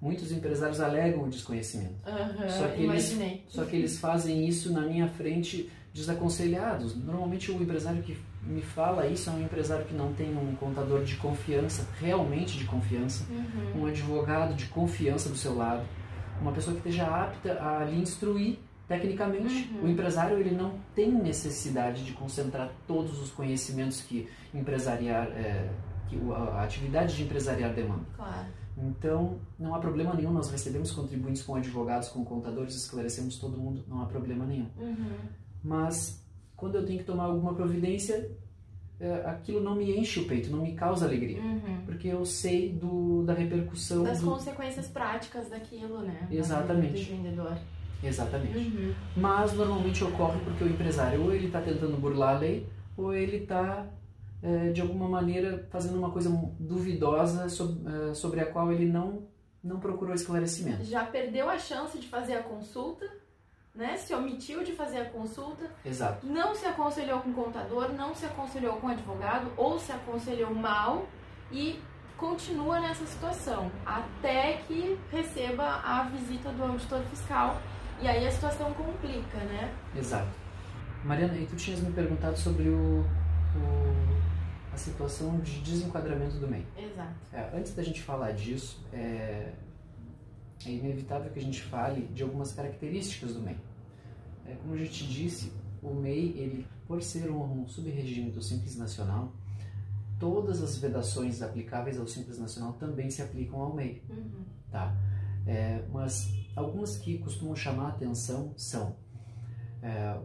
muitos 0.00 0.32
empresários 0.32 0.80
alegam 0.80 1.24
o 1.24 1.30
desconhecimento. 1.30 1.94
Uhum, 2.06 2.48
só, 2.48 2.68
que 2.68 2.82
imaginei. 2.82 3.28
eles, 3.28 3.42
só 3.48 3.64
que 3.64 3.76
eles 3.76 3.98
fazem 3.98 4.46
isso 4.46 4.72
na 4.72 4.82
minha 4.82 5.08
frente 5.08 5.70
desaconselhados. 5.92 6.96
Normalmente 6.96 7.50
o 7.50 7.62
empresário 7.62 8.02
que 8.02 8.16
me 8.42 8.62
fala 8.62 9.06
isso 9.06 9.28
é 9.28 9.32
um 9.32 9.42
empresário 9.42 9.84
que 9.86 9.94
não 9.94 10.12
tem 10.12 10.36
um 10.36 10.54
contador 10.56 11.02
de 11.04 11.16
confiança, 11.16 11.86
realmente 12.00 12.56
de 12.58 12.64
confiança, 12.64 13.24
Uhum. 13.30 13.82
um 13.82 13.86
advogado 13.86 14.54
de 14.54 14.66
confiança 14.66 15.28
do 15.28 15.36
seu 15.36 15.54
lado, 15.56 15.84
uma 16.40 16.52
pessoa 16.52 16.74
que 16.74 16.88
esteja 16.88 17.06
apta 17.06 17.60
a 17.62 17.84
lhe 17.84 18.00
instruir 18.00 18.58
tecnicamente. 18.90 19.70
Uhum. 19.72 19.84
O 19.84 19.88
empresário 19.88 20.36
ele 20.36 20.50
não 20.50 20.74
tem 20.96 21.12
necessidade 21.12 22.04
de 22.04 22.12
concentrar 22.12 22.72
todos 22.88 23.22
os 23.22 23.30
conhecimentos 23.30 24.00
que 24.00 24.28
empresariar, 24.52 25.28
é, 25.28 25.70
que 26.08 26.18
a 26.32 26.64
atividade 26.64 27.14
de 27.14 27.22
empresariar 27.22 27.72
demanda. 27.72 28.04
Claro. 28.16 28.48
Então, 28.76 29.38
não 29.56 29.76
há 29.76 29.78
problema 29.78 30.12
nenhum, 30.14 30.32
nós 30.32 30.50
recebemos 30.50 30.90
contribuintes 30.90 31.42
com 31.42 31.54
advogados, 31.54 32.08
com 32.08 32.24
contadores, 32.24 32.74
esclarecemos 32.74 33.38
todo 33.38 33.56
mundo, 33.56 33.84
não 33.86 34.02
há 34.02 34.06
problema 34.06 34.44
nenhum. 34.44 34.66
Uhum. 34.76 35.18
Mas, 35.62 36.20
quando 36.56 36.74
eu 36.74 36.84
tenho 36.84 36.98
que 36.98 37.04
tomar 37.04 37.24
alguma 37.24 37.54
providência, 37.54 38.28
é, 38.98 39.22
aquilo 39.26 39.60
não 39.60 39.76
me 39.76 39.96
enche 39.96 40.18
o 40.18 40.26
peito, 40.26 40.50
não 40.50 40.62
me 40.62 40.72
causa 40.74 41.06
alegria. 41.06 41.40
Uhum. 41.40 41.82
Porque 41.86 42.08
eu 42.08 42.24
sei 42.24 42.72
do, 42.72 43.22
da 43.22 43.34
repercussão 43.34 44.02
Das 44.02 44.20
do... 44.20 44.30
consequências 44.30 44.88
práticas 44.88 45.48
daquilo, 45.48 46.00
né? 46.00 46.26
Exatamente. 46.28 47.04
Do 47.04 47.16
vendedor. 47.16 47.56
Exatamente. 48.02 48.56
Uhum. 48.58 48.94
Mas, 49.16 49.52
normalmente 49.52 50.02
ocorre 50.04 50.38
porque 50.44 50.64
o 50.64 50.68
empresário 50.68 51.22
ou 51.22 51.32
ele 51.34 51.46
está 51.46 51.60
tentando 51.60 51.96
burlar 51.96 52.36
a 52.36 52.38
lei, 52.38 52.66
ou 52.96 53.12
ele 53.14 53.38
está, 53.38 53.86
de 54.72 54.80
alguma 54.80 55.08
maneira, 55.08 55.66
fazendo 55.70 55.98
uma 55.98 56.10
coisa 56.10 56.30
duvidosa 56.58 57.48
sob- 57.48 57.80
é, 58.10 58.14
sobre 58.14 58.40
a 58.40 58.46
qual 58.46 58.72
ele 58.72 58.86
não, 58.86 59.22
não 59.62 59.78
procurou 59.78 60.14
esclarecimento. 60.14 60.84
Já 60.84 61.04
perdeu 61.04 61.48
a 61.50 61.58
chance 61.58 61.98
de 61.98 62.08
fazer 62.08 62.34
a 62.34 62.42
consulta, 62.42 63.06
né? 63.74 63.96
Se 63.96 64.14
omitiu 64.14 64.64
de 64.64 64.72
fazer 64.72 64.98
a 64.98 65.04
consulta, 65.10 65.70
Exato. 65.84 66.26
não 66.26 66.54
se 66.54 66.66
aconselhou 66.66 67.20
com 67.20 67.30
o 67.30 67.34
contador, 67.34 67.92
não 67.92 68.14
se 68.14 68.24
aconselhou 68.26 68.76
com 68.76 68.86
o 68.86 68.90
advogado, 68.90 69.52
ou 69.56 69.78
se 69.78 69.92
aconselhou 69.92 70.54
mal 70.54 71.06
e 71.52 71.78
continua 72.16 72.80
nessa 72.80 73.06
situação 73.06 73.70
até 73.86 74.58
que 74.66 74.98
receba 75.10 75.80
a 75.82 76.02
visita 76.04 76.50
do 76.50 76.62
auditor 76.64 77.00
fiscal 77.04 77.56
e 78.02 78.08
aí 78.08 78.26
a 78.26 78.30
situação 78.30 78.72
complica, 78.74 79.38
né? 79.38 79.74
Exato. 79.96 80.28
Mariana, 81.04 81.34
e 81.36 81.46
tu 81.46 81.56
tinhas 81.56 81.80
me 81.80 81.92
perguntado 81.92 82.36
sobre 82.36 82.68
o, 82.68 83.00
o- 83.56 84.20
a 84.72 84.76
situação 84.76 85.38
de 85.40 85.60
desenquadramento 85.60 86.36
do 86.36 86.46
MEI. 86.48 86.64
Exato. 86.76 87.14
É, 87.32 87.50
antes 87.56 87.74
da 87.74 87.82
gente 87.82 88.02
falar 88.02 88.32
disso, 88.32 88.84
é, 88.92 89.52
é 90.66 90.70
inevitável 90.70 91.30
que 91.32 91.38
a 91.38 91.42
gente 91.42 91.62
fale 91.62 92.02
de 92.08 92.22
algumas 92.22 92.52
características 92.52 93.34
do 93.34 93.40
MEI. 93.40 93.56
É, 94.46 94.54
como 94.56 94.74
a 94.74 94.76
gente 94.78 95.06
disse, 95.06 95.52
o 95.82 95.94
MEI, 95.94 96.34
ele, 96.36 96.66
por 96.86 97.02
ser 97.02 97.30
um, 97.30 97.62
um 97.62 97.68
sub-regime 97.68 98.30
do 98.30 98.42
Simples 98.42 98.76
Nacional, 98.76 99.32
todas 100.18 100.62
as 100.62 100.76
vedações 100.76 101.40
aplicáveis 101.40 101.98
ao 101.98 102.06
Simples 102.06 102.38
Nacional 102.38 102.74
também 102.74 103.10
se 103.10 103.22
aplicam 103.22 103.60
ao 103.60 103.74
MEI 103.74 104.02
Uhum. 104.10 104.44
tá? 104.70 104.94
É, 105.46 105.82
mas 105.90 106.30
algumas 106.54 106.96
que 106.96 107.18
costumam 107.18 107.54
chamar 107.54 107.86
a 107.86 107.88
atenção 107.88 108.52
são 108.56 108.96
é, 109.82 110.18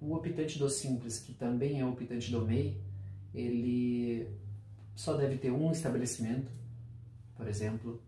o 0.00 0.14
optante 0.14 0.58
do 0.58 0.68
simples, 0.68 1.18
que 1.18 1.32
também 1.32 1.80
é 1.80 1.84
optante 1.84 2.30
do 2.30 2.44
MEI, 2.44 2.80
ele 3.34 4.28
só 4.94 5.16
deve 5.16 5.36
ter 5.36 5.50
um 5.50 5.70
estabelecimento, 5.70 6.50
por 7.36 7.46
exemplo. 7.46 8.02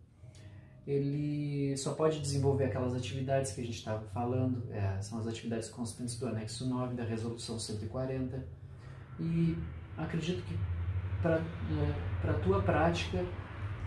Ele 0.86 1.76
só 1.76 1.94
pode 1.94 2.20
desenvolver 2.20 2.64
aquelas 2.64 2.94
atividades 2.94 3.52
que 3.52 3.60
a 3.60 3.64
gente 3.64 3.76
estava 3.76 4.02
falando, 4.08 4.64
é, 4.72 5.00
são 5.00 5.18
as 5.18 5.26
atividades 5.26 5.68
constantes 5.68 6.18
do 6.18 6.26
anexo 6.26 6.66
9 6.66 6.94
da 6.94 7.04
resolução 7.04 7.58
140. 7.58 8.44
E 9.20 9.56
acredito 9.96 10.42
que 10.42 10.58
para 11.22 11.42
a 12.24 12.34
tua 12.40 12.62
prática 12.62 13.24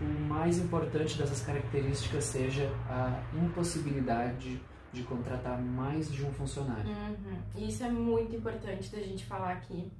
o 0.00 0.20
mais 0.28 0.58
importante 0.58 1.16
dessas 1.16 1.42
características 1.42 2.24
seja 2.24 2.68
a 2.88 3.22
impossibilidade 3.34 4.60
de 4.92 5.02
contratar 5.02 5.60
mais 5.60 6.10
de 6.10 6.24
um 6.24 6.32
funcionário. 6.32 6.88
Uhum. 6.88 7.66
Isso 7.68 7.82
é 7.84 7.90
muito 7.90 8.34
importante 8.34 8.90
da 8.90 9.00
gente 9.00 9.24
falar 9.24 9.52
aqui, 9.52 9.90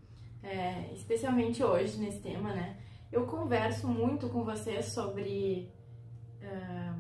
é, 0.42 0.90
especialmente 0.92 1.62
hoje 1.62 1.98
nesse 1.98 2.20
tema, 2.20 2.52
né? 2.52 2.76
Eu 3.10 3.26
converso 3.26 3.88
muito 3.88 4.28
com 4.28 4.44
você 4.44 4.82
sobre 4.82 5.70
é, 6.40 6.92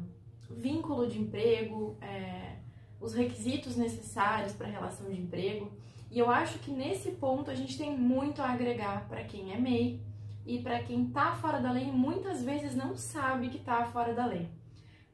vínculo 0.50 1.08
de 1.08 1.20
emprego, 1.20 1.96
é, 2.00 2.56
os 3.00 3.14
requisitos 3.14 3.76
necessários 3.76 4.52
para 4.52 4.66
a 4.66 4.70
relação 4.70 5.08
de 5.10 5.20
emprego, 5.20 5.72
e 6.10 6.18
eu 6.18 6.30
acho 6.30 6.58
que 6.60 6.70
nesse 6.70 7.10
ponto 7.12 7.50
a 7.50 7.54
gente 7.54 7.76
tem 7.76 7.96
muito 7.96 8.40
a 8.40 8.50
agregar 8.50 9.06
para 9.08 9.24
quem 9.24 9.52
é 9.52 9.58
MEI 9.58 10.00
e 10.46 10.58
para 10.60 10.82
quem 10.82 11.06
tá 11.06 11.34
fora 11.34 11.58
da 11.58 11.70
lei 11.70 11.90
muitas 11.90 12.42
vezes 12.42 12.74
não 12.74 12.96
sabe 12.96 13.48
que 13.48 13.58
tá 13.58 13.84
fora 13.86 14.12
da 14.12 14.26
lei. 14.26 14.48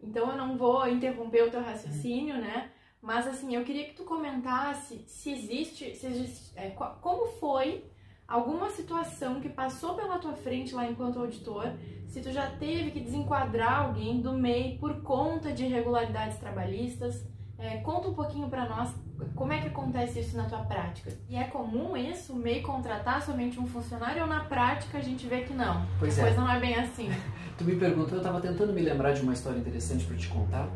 Então 0.03 0.31
eu 0.31 0.37
não 0.37 0.57
vou 0.57 0.89
interromper 0.89 1.45
o 1.45 1.51
teu 1.51 1.61
raciocínio, 1.61 2.37
né? 2.37 2.71
Mas 3.01 3.27
assim, 3.27 3.55
eu 3.55 3.65
queria 3.65 3.85
que 3.85 3.95
tu 3.95 4.05
comentasse 4.05 5.05
se 5.07 5.33
existe, 5.33 5.95
se 5.95 6.07
existe 6.07 6.53
é, 6.57 6.71
como 6.71 7.27
foi 7.39 7.85
alguma 8.27 8.71
situação 8.71 9.41
que 9.41 9.49
passou 9.49 9.95
pela 9.95 10.19
tua 10.19 10.35
frente 10.35 10.75
lá 10.75 10.87
enquanto 10.87 11.19
auditor, 11.19 11.73
se 12.07 12.21
tu 12.21 12.31
já 12.31 12.49
teve 12.51 12.91
que 12.93 13.01
desenquadrar 13.01 13.87
alguém 13.87 14.21
do 14.21 14.33
MEI 14.33 14.79
por 14.79 15.03
conta 15.03 15.53
de 15.53 15.65
irregularidades 15.65 16.39
trabalhistas. 16.39 17.25
É, 17.59 17.79
conta 17.79 18.09
um 18.09 18.15
pouquinho 18.15 18.49
pra 18.49 18.69
nós 18.69 18.95
como 19.35 19.53
é 19.53 19.61
que 19.61 19.69
acontece 19.69 20.21
isso 20.21 20.37
na 20.37 20.45
tua 20.45 20.61
prática. 20.61 21.13
E 21.29 21.37
é 21.37 21.45
comum 21.45 21.97
isso, 21.97 22.35
MEI 22.35 22.61
contratar 22.63 23.23
somente 23.23 23.59
um 23.61 23.67
funcionário 23.67 24.23
ou 24.23 24.29
na 24.29 24.45
prática 24.45 24.99
a 24.99 25.01
gente 25.01 25.27
vê 25.27 25.43
que 25.43 25.53
não? 25.53 25.87
Pois 25.99 26.19
a 26.19 26.23
é. 26.23 26.25
coisa 26.27 26.41
não 26.41 26.51
é 26.51 26.61
bem 26.61 26.75
assim. 26.77 27.09
Tu 27.59 27.65
me 27.65 27.77
perguntou, 27.77 28.13
eu 28.13 28.19
estava 28.19 28.41
tentando 28.41 28.73
me 28.73 28.81
lembrar 28.81 29.13
de 29.13 29.21
uma 29.21 29.35
história 29.35 29.59
interessante 29.59 30.07
para 30.07 30.17
te 30.17 30.29
contar 30.29 30.67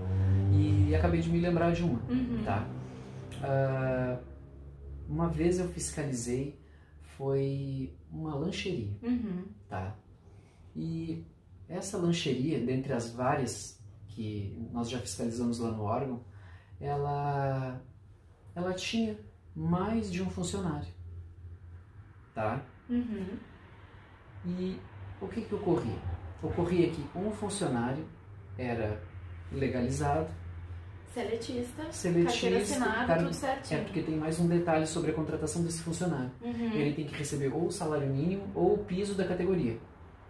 e 0.53 0.95
acabei 0.95 1.21
de 1.21 1.31
me 1.31 1.41
lembrar 1.41 1.73
de 1.73 1.83
uma, 1.83 1.99
Uhum. 2.11 2.43
tá? 2.45 2.67
Ah, 3.43 4.19
uma 5.09 5.29
vez 5.29 5.59
eu 5.59 5.69
fiscalizei, 5.69 6.61
foi 7.17 7.95
uma 8.11 8.35
lancheria. 8.35 8.93
Uhum. 9.03 9.45
tá? 9.69 9.97
E 10.77 11.25
essa 11.69 11.97
lancheria, 11.97 12.61
dentre 12.65 12.93
as 12.93 13.11
várias 13.11 13.81
que 14.09 14.69
nós 14.73 14.91
já 14.91 14.99
fiscalizamos 14.99 15.59
lá 15.59 15.71
no 15.71 15.83
órgão, 15.85 16.21
ela, 16.81 17.81
ela 18.55 18.73
tinha 18.73 19.17
mais 19.55 20.11
de 20.11 20.23
um 20.23 20.31
funcionário, 20.31 20.89
tá? 22.35 22.61
Uhum. 22.89 23.37
E 24.47 24.79
o 25.21 25.29
que 25.29 25.43
que 25.43 25.55
ocorria? 25.55 25.99
Ocorria 26.43 26.91
que 26.91 27.05
um 27.15 27.31
funcionário 27.31 28.05
era 28.59 29.01
legalizado, 29.53 30.29
Seletista, 31.13 31.93
seletista, 31.93 32.57
assinada, 32.59 33.07
cara- 33.07 33.19
tudo 33.21 33.31
é 33.31 33.33
certinho. 33.33 33.85
porque 33.85 34.03
tem 34.03 34.17
mais 34.17 34.41
um 34.41 34.49
detalhe 34.49 34.85
sobre 34.85 35.13
a 35.13 35.15
contratação 35.15 35.63
desse 35.63 35.81
funcionário. 35.81 36.33
Uhum. 36.43 36.73
ele 36.73 36.93
tem 36.93 37.07
que 37.07 37.15
receber 37.15 37.53
ou 37.55 37.67
o 37.67 37.71
salário 37.71 38.09
mínimo 38.09 38.51
ou 38.53 38.75
o 38.75 38.79
piso 38.79 39.15
da 39.15 39.25
categoria, 39.25 39.79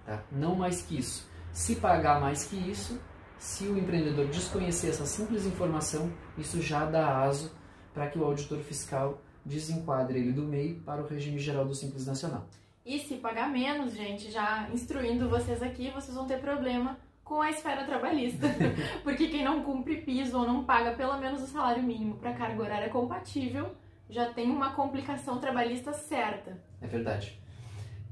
tá? 0.04 0.22
Não 0.30 0.54
mais 0.54 0.82
que 0.82 0.98
isso. 0.98 1.26
Se 1.52 1.76
pagar 1.76 2.20
mais 2.20 2.44
que 2.44 2.56
isso, 2.56 3.00
se 3.38 3.64
o 3.64 3.78
empreendedor 3.78 4.26
desconhecer 4.26 4.88
essa 4.90 5.06
simples 5.06 5.46
informação, 5.46 6.12
isso 6.36 6.60
já 6.60 6.84
dá 6.84 7.22
aso 7.22 7.50
para 7.94 8.08
que 8.08 8.18
o 8.18 8.24
auditor 8.24 8.58
fiscal 8.58 9.22
desenquadre 9.44 10.18
ele 10.18 10.32
do 10.32 10.42
MEI 10.42 10.74
para 10.84 11.02
o 11.02 11.06
regime 11.06 11.38
geral 11.38 11.64
do 11.64 11.74
Simples 11.74 12.06
Nacional. 12.06 12.46
E 12.84 12.98
se 12.98 13.14
pagar 13.16 13.50
menos, 13.50 13.94
gente, 13.94 14.30
já 14.30 14.68
instruindo 14.70 15.28
vocês 15.28 15.62
aqui, 15.62 15.90
vocês 15.90 16.14
vão 16.14 16.26
ter 16.26 16.40
problema 16.40 16.98
com 17.22 17.40
a 17.40 17.50
esfera 17.50 17.84
trabalhista. 17.84 18.46
Porque 19.02 19.28
quem 19.28 19.42
não 19.42 19.62
cumpre 19.62 20.02
piso 20.02 20.38
ou 20.38 20.46
não 20.46 20.64
paga 20.64 20.92
pelo 20.92 21.16
menos 21.18 21.42
o 21.42 21.46
salário 21.46 21.82
mínimo 21.82 22.16
para 22.16 22.34
carga 22.34 22.62
horária 22.62 22.90
compatível, 22.90 23.74
já 24.10 24.32
tem 24.32 24.50
uma 24.50 24.74
complicação 24.74 25.38
trabalhista 25.38 25.92
certa. 25.92 26.58
É 26.82 26.86
verdade. 26.86 27.40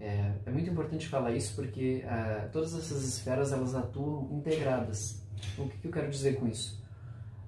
É, 0.00 0.32
é 0.46 0.50
muito 0.50 0.70
importante 0.70 1.06
falar 1.06 1.32
isso 1.32 1.54
porque 1.54 2.02
ah, 2.08 2.48
todas 2.50 2.74
essas 2.74 3.04
esferas 3.04 3.52
elas 3.52 3.74
atuam 3.74 4.30
integradas. 4.32 5.22
O 5.58 5.68
que, 5.68 5.76
que 5.78 5.86
eu 5.88 5.92
quero 5.92 6.08
dizer 6.08 6.40
com 6.40 6.48
isso? 6.48 6.82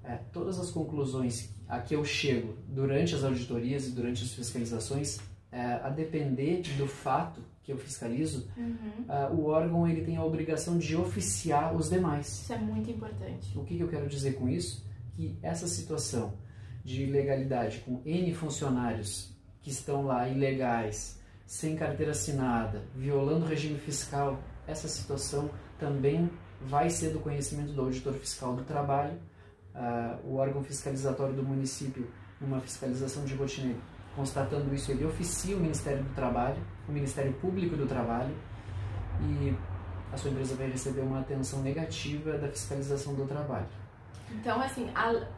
É, 0.05 0.17
todas 0.33 0.61
as 0.61 0.71
conclusões 0.71 1.54
a 1.69 1.79
que 1.81 1.95
eu 1.95 2.05
chego 2.05 2.57
durante 2.69 3.15
as 3.15 3.25
auditorias 3.25 3.87
e 3.87 3.91
durante 3.91 4.23
as 4.23 4.33
fiscalizações, 4.33 5.19
é, 5.51 5.61
a 5.61 5.89
depender 5.89 6.63
do 6.77 6.87
fato 6.87 7.41
que 7.63 7.73
eu 7.73 7.79
fiscalizo, 7.79 8.47
Uhum. 8.57 9.05
ah, 9.09 9.31
o 9.33 9.47
órgão 9.47 9.89
ele 9.89 10.03
tem 10.03 10.17
a 10.17 10.25
obrigação 10.25 10.77
de 10.77 10.95
oficiar 10.97 11.75
os 11.75 11.89
demais. 11.89 12.27
Isso 12.29 12.53
é 12.53 12.59
muito 12.59 12.91
importante. 12.91 13.57
O 13.57 13.65
que, 13.65 13.77
que 13.77 13.83
eu 13.83 13.89
quero 13.89 14.07
dizer 14.07 14.35
com 14.35 14.49
isso? 14.49 14.85
Que 15.13 15.39
essa 15.43 15.67
situação 15.67 16.35
de 16.85 17.05
ilegalidade 17.05 17.79
com 17.81 18.03
N 18.05 18.35
funcionários 18.35 19.33
que 19.63 19.71
estão 19.71 20.05
lá 20.05 20.29
ilegais, 20.29 21.19
sem 21.47 21.75
carteira 21.77 22.13
assinada, 22.13 22.83
violando 22.95 23.47
o 23.47 23.49
regime 23.49 23.79
fiscal, 23.79 24.39
essa 24.67 24.89
situação 24.89 25.49
também 25.79 26.29
vai 26.61 26.91
ser 26.91 27.11
do 27.11 27.21
conhecimento 27.21 27.73
do 27.73 27.81
auditor 27.81 28.13
fiscal 28.15 28.55
do 28.55 28.65
trabalho, 28.65 29.19
uh, 29.75 30.19
o 30.27 30.37
órgão 30.37 30.63
fiscalizatório 30.63 31.35
do 31.35 31.43
município, 31.43 32.09
numa 32.41 32.61
fiscalização 32.61 33.25
de 33.25 33.35
rotina, 33.35 33.75
constatando 34.15 34.73
isso, 34.75 34.93
ele 34.93 35.05
oficia 35.05 35.57
o 35.57 35.61
Ministério 35.61 36.03
do 36.03 36.15
Trabalho, 36.15 36.63
o 36.89 36.93
Ministério 36.93 37.33
Público 37.35 37.77
do 37.77 37.87
Trabalho, 37.87 38.35
e 39.21 39.55
a 40.13 40.17
sua 40.17 40.31
empresa 40.31 40.55
vai 40.55 40.69
receber 40.69 41.01
uma 41.01 41.21
atenção 41.21 41.61
negativa 41.61 42.39
da 42.39 42.49
fiscalização 42.49 43.15
do 43.15 43.27
trabalho. 43.27 43.67
Então, 44.31 44.61
assim, 44.61 44.89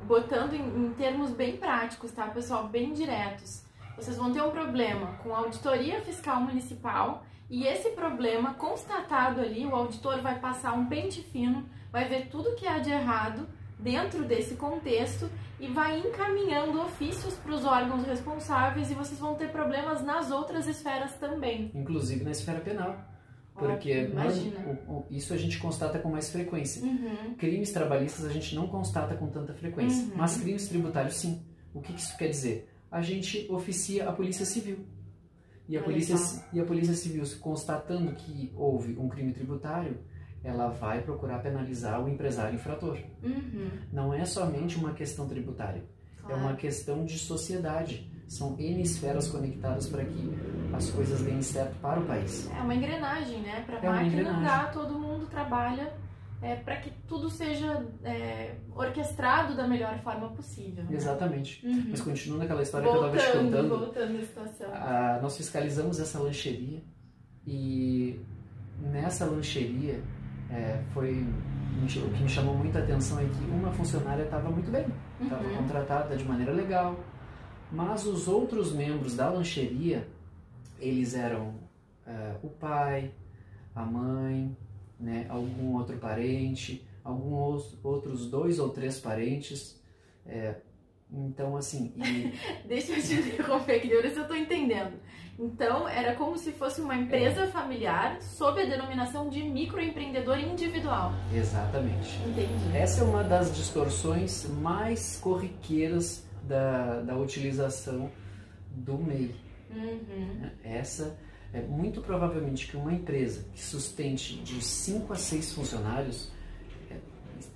botando 0.05 0.55
em, 0.55 0.63
em, 0.63 0.93
termos 0.95 1.31
bem 1.31 1.57
práticos, 1.57 2.13
tá, 2.13 2.27
pessoal, 2.29 2.69
bem 2.69 2.93
diretos, 2.93 3.65
vocês 3.97 4.17
vão 4.17 4.33
ter 4.33 4.43
um 4.43 4.51
problema 4.51 5.15
com 5.23 5.35
a 5.35 5.39
auditoria 5.39 6.01
fiscal 6.03 6.41
municipal 6.41 7.25
e 7.49 7.67
esse 7.67 7.91
problema 7.91 8.55
constatado 8.55 9.41
ali, 9.41 9.65
o 9.67 9.75
auditor 9.75 10.21
vai 10.21 10.39
passar 10.39 10.73
um 10.73 10.87
pente 10.87 11.23
fino, 11.23 11.67
vai 11.91 12.09
ver 12.09 12.29
tudo 12.29 12.55
que 12.55 12.67
há 12.67 12.79
de 12.79 12.91
errado 12.91 13.49
dentro 13.79 14.25
desse 14.25 14.55
contexto 14.55 15.31
e 15.61 15.69
vai 15.69 15.99
encaminhando 16.01 16.81
ofícios 16.81 17.35
para 17.35 17.55
os 17.55 17.65
órgãos 17.65 18.05
responsáveis 18.05 18.91
e 18.91 18.95
vocês 18.95 19.19
vão 19.19 19.35
ter 19.35 19.51
problemas 19.51 20.03
nas 20.03 20.31
outras 20.31 20.67
esferas 20.67 21.15
também. 21.15 21.71
Inclusive 21.75 22.25
na 22.25 22.31
esfera 22.31 22.61
penal. 22.61 22.99
Porque 23.55 24.11
oh, 24.87 25.05
isso 25.11 25.33
a 25.33 25.37
gente 25.37 25.59
constata 25.59 25.99
com 25.99 26.11
mais 26.11 26.31
frequência. 26.31 26.83
Uhum. 26.83 27.35
Crimes 27.39 27.73
trabalhistas 27.73 28.27
a 28.27 28.31
gente 28.31 28.55
não 28.55 28.67
constata 28.67 29.15
com 29.15 29.29
tanta 29.29 29.55
frequência, 29.55 30.05
uhum. 30.05 30.13
mas 30.17 30.37
crimes 30.37 30.69
tributários 30.69 31.17
sim. 31.17 31.43
O 31.73 31.81
que 31.81 31.93
isso 31.95 32.17
quer 32.19 32.29
dizer? 32.29 32.71
A 32.91 33.01
gente 33.01 33.47
oficia 33.51 34.09
a 34.09 34.13
Polícia 34.13 34.45
Civil. 34.45 34.85
E 35.69 35.77
a, 35.77 35.83
polícia, 35.83 36.15
e 36.53 36.61
a 36.61 36.65
Polícia 36.65 36.95
Civil, 36.95 37.25
constatando 37.41 38.13
que 38.13 38.53
houve 38.55 38.97
um 38.97 39.09
crime 39.09 39.33
tributário, 39.33 39.99
ela 40.47 40.69
vai 40.69 41.03
procurar 41.03 41.41
penalizar 41.41 42.03
o 42.03 42.09
empresário 42.09 42.55
infrator. 42.55 42.99
Uhum. 43.23 43.69
Não 43.93 44.15
é 44.15 44.25
somente 44.25 44.77
uma 44.77 44.93
questão 44.93 45.29
tributária, 45.29 45.85
claro. 46.21 46.35
é 46.35 46.45
uma 46.45 46.55
questão 46.55 47.05
de 47.05 47.19
sociedade. 47.19 48.11
São 48.29 48.57
N 48.59 48.83
esferas 48.83 49.29
conectadas 49.29 49.89
para 49.89 50.05
que 50.05 50.33
as 50.73 50.91
coisas 50.91 51.23
deem 51.23 51.41
certo 51.43 51.77
para 51.81 52.01
o 52.01 52.07
país. 52.07 52.51
É 52.51 52.61
uma 52.61 52.75
engrenagem, 52.75 53.41
né? 53.41 53.63
Para 53.65 53.77
a 53.77 53.85
é 53.85 53.89
máquina 53.89 54.39
andar, 54.39 54.73
todo 54.73 54.99
mundo 54.99 55.27
trabalha 55.27 55.93
é, 56.43 56.57
para 56.57 56.77
que 56.77 56.91
tudo 57.09 57.31
seja 57.31 57.85
é, 58.05 58.57
orquestrado 58.75 59.57
da 59.57 59.67
melhor 59.67 59.99
forma 60.01 60.29
possível. 60.31 60.85
Né? 60.85 60.91
Exatamente. 60.93 61.65
Uhum. 61.67 61.87
Mas 61.91 62.01
continuando 62.01 62.45
aquela 62.45 62.63
história 62.63 62.87
voltando, 62.87 63.11
que 63.11 63.17
eu 63.17 63.21
estava 63.21 63.39
te 63.39 63.45
contando. 63.45 63.69
Voltando 63.79 64.19
à 64.19 64.23
situação. 64.23 64.75
A, 64.75 65.19
nós 65.23 65.37
fiscalizamos 65.37 65.99
essa 66.01 66.19
lancheria 66.19 66.83
e 67.47 68.21
nessa 68.81 69.25
lancheria 69.25 70.03
é, 70.51 70.83
foi 70.93 71.27
o 71.83 72.11
que 72.11 72.23
me 72.23 72.29
chamou 72.29 72.55
muita 72.55 72.79
atenção 72.79 73.21
é 73.21 73.25
que 73.25 73.45
uma 73.51 73.71
funcionária 73.71 74.23
estava 74.23 74.51
muito 74.51 74.71
bem, 74.71 74.87
estava 75.21 75.45
uhum. 75.45 75.57
contratada 75.57 76.17
de 76.17 76.25
maneira 76.25 76.53
legal, 76.53 76.99
mas 77.71 78.07
os 78.07 78.27
outros 78.27 78.73
membros 78.73 79.15
da 79.15 79.29
lancheria, 79.29 80.09
eles 80.79 81.15
eram 81.15 81.49
uh, 82.07 82.39
o 82.43 82.49
pai, 82.49 83.13
a 83.75 83.85
mãe, 83.85 84.57
né, 84.99 85.27
algum 85.29 85.75
outro 85.75 85.97
parente, 85.99 86.87
alguns 87.05 87.79
outros 87.85 88.31
dois 88.31 88.59
ou 88.59 88.71
três 88.71 88.99
parentes. 88.99 89.81
É, 90.25 90.57
então, 91.11 91.57
assim. 91.57 91.93
E... 91.97 92.33
Deixa 92.67 92.93
eu 92.93 93.03
te 93.03 93.15
interromper 93.15 93.77
aqui, 93.77 93.89
ver 93.89 94.11
se 94.11 94.17
eu 94.17 94.23
estou 94.23 94.37
entendendo. 94.37 94.95
Então, 95.39 95.87
era 95.87 96.15
como 96.15 96.39
se 96.39 96.53
fosse 96.53 96.81
uma 96.81 96.97
empresa 96.97 97.43
é. 97.43 97.47
familiar 97.49 98.21
sob 98.23 98.61
a 98.61 98.65
denominação 98.65 99.29
de 99.29 99.43
microempreendedor 99.43 100.39
individual. 100.39 101.13
Exatamente. 101.35 102.19
Entendi. 102.27 102.77
Essa 102.77 103.03
é 103.03 103.05
uma 103.05 103.23
das 103.23 103.55
distorções 103.55 104.49
mais 104.49 105.19
corriqueiras 105.19 106.27
da, 106.43 107.03
da 107.03 107.17
utilização 107.17 108.11
do 108.71 108.97
MEI. 108.97 109.35
Uhum. 109.71 110.51
Essa 110.65 111.19
é 111.53 111.61
muito 111.61 112.01
provavelmente 112.01 112.67
que 112.67 112.77
uma 112.77 112.93
empresa 112.93 113.47
que 113.55 113.63
sustente 113.63 114.37
de 114.37 114.63
5 114.63 115.13
a 115.13 115.17
6 115.17 115.53
funcionários 115.53 116.33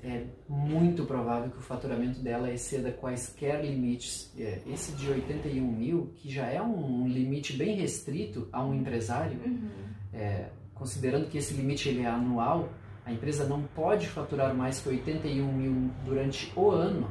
é, 0.02 0.24
muito 0.48 1.04
provável 1.04 1.50
que 1.50 1.58
o 1.58 1.62
faturamento 1.62 2.20
dela 2.20 2.50
exceda 2.50 2.90
quaisquer 2.90 3.64
limites. 3.64 4.32
É, 4.38 4.60
esse 4.66 4.92
de 4.92 5.10
81 5.10 5.64
mil, 5.64 6.12
que 6.16 6.30
já 6.30 6.46
é 6.46 6.60
um 6.60 7.06
limite 7.08 7.56
bem 7.56 7.76
restrito 7.76 8.48
a 8.52 8.64
um 8.64 8.74
empresário, 8.74 9.38
uhum. 9.44 9.70
é, 10.12 10.48
considerando 10.74 11.28
que 11.28 11.38
esse 11.38 11.54
limite 11.54 11.88
ele 11.88 12.02
é 12.02 12.06
anual, 12.06 12.68
a 13.04 13.12
empresa 13.12 13.44
não 13.44 13.62
pode 13.62 14.08
faturar 14.08 14.54
mais 14.54 14.80
que 14.80 14.88
81 14.88 15.52
mil 15.52 15.90
durante 16.04 16.52
o 16.56 16.70
ano. 16.70 17.08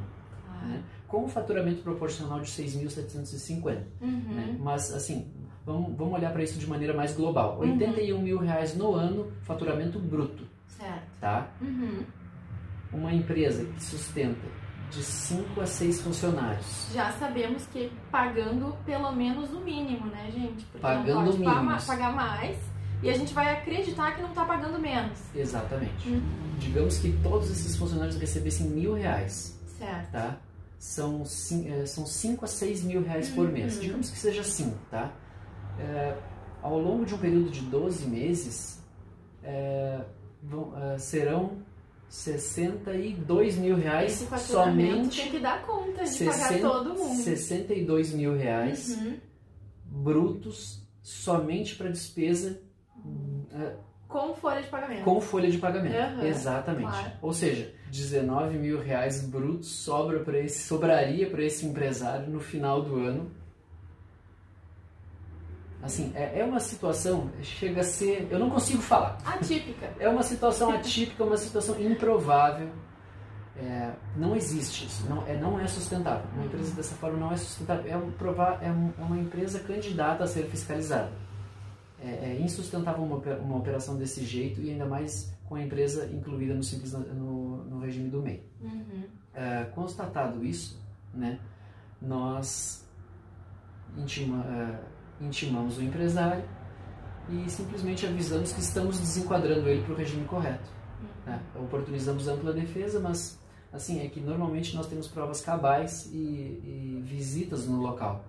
Né? 0.62 0.84
com 1.10 1.26
o 1.26 1.28
faturamento 1.28 1.82
proporcional 1.82 2.40
de 2.40 2.50
6.750. 2.50 3.84
Uhum. 4.00 4.10
Né? 4.10 4.58
Mas, 4.60 4.94
assim, 4.94 5.28
vamos, 5.66 5.98
vamos 5.98 6.14
olhar 6.14 6.32
para 6.32 6.44
isso 6.44 6.58
de 6.58 6.68
maneira 6.68 6.94
mais 6.94 7.14
global. 7.14 7.56
Uhum. 7.60 7.74
81 7.74 8.22
mil 8.22 8.38
reais 8.38 8.78
no 8.78 8.94
ano, 8.94 9.32
faturamento 9.42 10.00
bruto. 10.00 10.48
Certo. 10.68 11.20
Tá? 11.20 11.52
Uhum. 11.60 12.04
Uma 12.92 13.14
empresa 13.14 13.66
que 13.66 13.84
sustenta 13.84 14.48
de 14.90 15.04
5 15.04 15.62
a 15.62 15.66
6 15.66 16.02
funcionários. 16.02 16.88
Já 16.94 17.12
sabemos 17.14 17.66
que 17.68 17.92
pagando 18.12 18.76
pelo 18.86 19.12
menos 19.12 19.52
o 19.54 19.60
mínimo, 19.60 20.08
né, 20.08 20.32
gente? 20.32 20.66
Porque 20.66 20.80
pagando 20.80 21.38
não 21.38 21.66
pode 21.66 21.86
pagar 21.86 22.14
mais 22.14 22.58
e 23.04 23.10
a 23.10 23.14
gente 23.14 23.34
vai 23.34 23.54
acreditar 23.54 24.16
que 24.16 24.22
não 24.22 24.30
está 24.30 24.44
pagando 24.44 24.80
menos. 24.80 25.20
Exatamente. 25.36 26.10
Uhum. 26.10 26.22
Digamos 26.58 26.98
que 26.98 27.12
todos 27.22 27.52
esses 27.52 27.76
funcionários 27.76 28.18
recebessem 28.18 28.68
mil 28.68 28.94
reais. 28.94 29.58
Certo. 29.78 30.12
Tá? 30.12 30.38
são 30.80 31.26
5 31.26 31.70
é, 31.70 31.86
são 31.86 32.06
cinco 32.06 32.46
a 32.46 32.48
6 32.48 32.84
mil 32.86 33.04
reais 33.04 33.30
por 33.30 33.46
uhum. 33.46 33.52
mês. 33.52 33.80
Digamos 33.80 34.10
que 34.10 34.18
seja 34.18 34.44
5, 34.44 34.76
tá? 34.90 35.14
É, 35.78 36.16
ao 36.62 36.80
longo 36.80 37.06
de 37.06 37.14
um 37.14 37.18
período 37.18 37.52
de 37.52 37.62
12 37.62 38.08
meses, 38.08 38.82
é, 39.44 40.02
vão, 40.42 40.74
é, 40.82 40.98
serão 40.98 41.58
62 42.10 43.56
mil 43.58 43.76
reais 43.76 44.22
Esse 44.22 44.52
somente. 44.52 45.22
Tem 45.22 45.32
que 45.32 45.40
dar 45.40 45.66
conta 45.66 46.04
de 46.04 46.10
60, 46.10 46.38
pagar 46.38 46.60
todo 46.60 46.96
mundo. 46.96 47.22
62 47.22 48.14
mil 48.14 48.36
reais 48.36 48.98
uhum. 48.98 49.20
brutos 49.86 50.84
somente 51.04 51.76
para 51.76 51.90
despesa. 51.90 52.60
É, 53.54 53.76
com 54.08 54.34
folha 54.34 54.62
de 54.64 54.68
pagamento. 54.68 55.04
Com 55.04 55.22
folha 55.22 55.52
de 55.52 55.60
pagamento, 55.60 56.18
uhum, 56.18 56.26
exatamente. 56.26 56.90
Claro. 56.90 57.12
Ou 57.22 57.32
seja, 57.32 57.72
19 57.92 58.58
mil 58.58 58.82
reais 58.82 59.22
brutos 59.22 59.70
sobra 59.70 60.22
para 60.22 60.40
esse, 60.40 60.68
sobraria 60.68 61.30
para 61.30 61.44
esse 61.44 61.64
empresário 61.64 62.28
no 62.28 62.40
final 62.40 62.82
do 62.82 62.96
ano. 62.96 63.32
Assim, 65.82 66.12
é, 66.14 66.40
é 66.40 66.44
uma 66.44 66.60
situação, 66.60 67.32
chega 67.42 67.82
a 67.82 67.84
ser. 67.84 68.28
Eu 68.30 68.40
não 68.40 68.50
consigo 68.50 68.82
falar. 68.82 69.18
Atípica. 69.26 69.94
É 69.98 70.10
uma 70.10 70.24
situação 70.24 70.72
atípica, 70.72 71.24
uma 71.24 71.38
situação 71.38 71.80
improvável. 71.80 72.70
É, 73.56 73.92
não 74.16 74.36
existe 74.36 74.86
isso, 74.86 75.06
não 75.10 75.26
é, 75.28 75.36
não 75.36 75.60
é 75.60 75.68
sustentável. 75.68 76.24
Uma 76.34 76.46
empresa 76.46 76.74
dessa 76.76 76.96
forma 76.96 77.18
não 77.18 77.32
é 77.32 77.38
sustentável. 77.38 77.92
É, 77.92 77.98
um, 77.98 78.12
é, 78.62 78.72
um, 78.72 78.94
é 78.98 79.04
uma 79.04 79.18
empresa 79.18 79.60
candidata 79.60 80.24
a 80.24 80.28
ser 80.28 80.46
fiscalizada 80.46 81.12
é, 82.02 82.32
é 82.32 82.42
insustentável 82.42 83.04
uma, 83.04 83.18
uma 83.18 83.58
operação 83.58 83.98
desse 83.98 84.24
jeito 84.24 84.62
e 84.62 84.72
ainda 84.72 84.86
mais 84.86 85.34
com 85.46 85.56
a 85.56 85.62
empresa 85.62 86.06
incluída 86.08 86.54
no, 86.54 86.64
simples, 86.64 86.94
no, 86.94 87.64
no 87.66 87.80
regime 87.80 88.10
do 88.10 88.22
MEI. 88.22 88.44
Uhum. 88.62 89.04
É, 89.34 89.66
constatado 89.76 90.44
isso, 90.44 90.80
né, 91.14 91.40
nós 92.02 92.88
intima, 93.98 94.46
é, 94.46 94.80
intimamos 95.22 95.78
o 95.78 95.84
empresário 95.84 96.44
e 97.30 97.50
simplesmente 97.50 98.06
avisamos 98.06 98.52
que 98.52 98.60
estamos 98.60 99.00
desenquadrando 99.00 99.68
ele 99.68 99.84
para 99.84 99.94
o 99.94 99.96
regime 99.96 100.26
correto. 100.26 100.70
Né? 101.26 101.40
Oportunizamos 101.56 102.28
ampla 102.28 102.54
defesa, 102.54 103.00
mas 103.00 103.40
assim 103.72 104.04
é 104.04 104.10
que 104.10 104.20
normalmente 104.20 104.76
nós 104.76 104.88
temos 104.88 105.08
provas 105.08 105.42
cabais 105.42 106.10
e, 106.12 106.18
e 106.18 107.04
visitas 107.06 107.68
no 107.68 107.80
local 107.82 108.26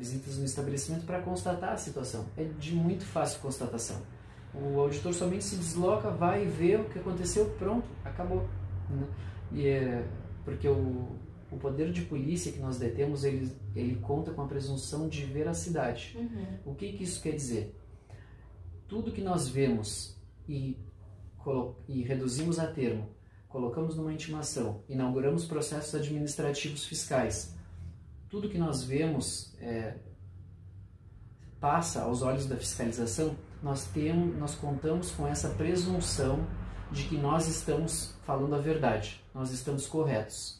visitas 0.00 0.38
no 0.38 0.46
estabelecimento 0.46 1.04
para 1.04 1.20
constatar 1.20 1.74
a 1.74 1.76
situação. 1.76 2.24
É 2.36 2.44
de 2.44 2.74
muito 2.74 3.04
fácil 3.04 3.38
constatação. 3.40 4.00
O 4.54 4.80
auditor 4.80 5.12
somente 5.12 5.44
se 5.44 5.56
desloca, 5.56 6.10
vai 6.10 6.46
ver 6.46 6.80
o 6.80 6.84
que 6.84 6.98
aconteceu, 6.98 7.44
pronto, 7.58 7.86
acabou. 8.04 8.48
Né? 8.88 9.06
E 9.52 9.66
é 9.68 10.04
porque 10.44 10.66
o, 10.66 11.06
o 11.50 11.56
poder 11.56 11.92
de 11.92 12.02
polícia 12.02 12.52
que 12.52 12.58
nós 12.58 12.78
detemos, 12.78 13.24
ele, 13.24 13.50
ele 13.74 13.96
conta 13.96 14.32
com 14.32 14.42
a 14.42 14.46
presunção 14.46 15.08
de 15.08 15.24
veracidade. 15.24 16.16
Uhum. 16.16 16.72
O 16.72 16.74
que, 16.74 16.92
que 16.92 17.04
isso 17.04 17.20
quer 17.20 17.32
dizer? 17.32 17.74
Tudo 18.86 19.12
que 19.12 19.20
nós 19.20 19.48
vemos 19.48 20.16
e, 20.48 20.78
e 21.88 22.02
reduzimos 22.02 22.58
a 22.58 22.66
termo, 22.66 23.08
colocamos 23.48 23.96
numa 23.96 24.12
intimação, 24.12 24.82
inauguramos 24.88 25.44
processos 25.44 25.94
administrativos 25.94 26.84
fiscais, 26.84 27.56
tudo 28.28 28.48
que 28.48 28.58
nós 28.58 28.84
vemos 28.84 29.54
é, 29.60 29.96
passa 31.60 32.02
aos 32.02 32.22
olhos 32.22 32.46
da 32.46 32.56
fiscalização, 32.56 33.36
nós 33.60 33.86
temos, 33.86 34.36
nós 34.38 34.54
contamos 34.54 35.10
com 35.10 35.26
essa 35.26 35.50
presunção 35.50 36.46
de 36.92 37.04
que 37.04 37.16
nós 37.16 37.48
estamos 37.48 38.14
falando 38.24 38.54
a 38.54 38.58
verdade, 38.58 39.22
nós 39.34 39.50
estamos 39.50 39.86
corretos. 39.86 40.59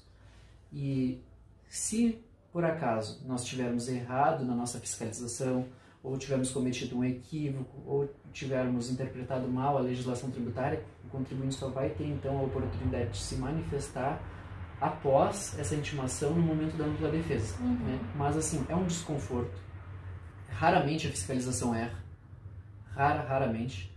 E 0.73 1.21
se 1.69 2.23
por 2.53 2.65
acaso 2.65 3.23
nós 3.27 3.45
tivermos 3.45 3.89
errado 3.89 4.45
na 4.45 4.55
nossa 4.55 4.79
fiscalização, 4.81 5.67
ou 6.03 6.17
tivermos 6.17 6.51
cometido 6.51 6.97
um 6.97 7.05
equívoco, 7.05 7.77
ou 7.87 8.13
tivermos 8.33 8.91
interpretado 8.91 9.47
mal 9.49 9.77
a 9.77 9.81
legislação 9.81 10.31
tributária, 10.31 10.83
o 11.05 11.09
contribuinte 11.09 11.55
só 11.55 11.69
vai 11.69 11.91
ter 11.91 12.07
então 12.07 12.39
a 12.39 12.43
oportunidade 12.43 13.11
de 13.11 13.19
se 13.19 13.37
manifestar 13.37 14.21
após 14.81 15.59
essa 15.59 15.75
intimação 15.75 16.31
no 16.31 16.41
momento 16.41 16.77
da 16.77 16.85
ampla 16.85 17.11
defesa. 17.11 17.55
Uhum. 17.61 17.75
Né? 17.75 18.01
Mas 18.17 18.37
assim, 18.37 18.65
é 18.69 18.75
um 18.75 18.87
desconforto. 18.87 19.59
Raramente 20.49 21.07
a 21.07 21.11
fiscalização 21.11 21.75
erra. 21.75 22.03
Rara, 22.95 23.23
raramente. 23.23 23.90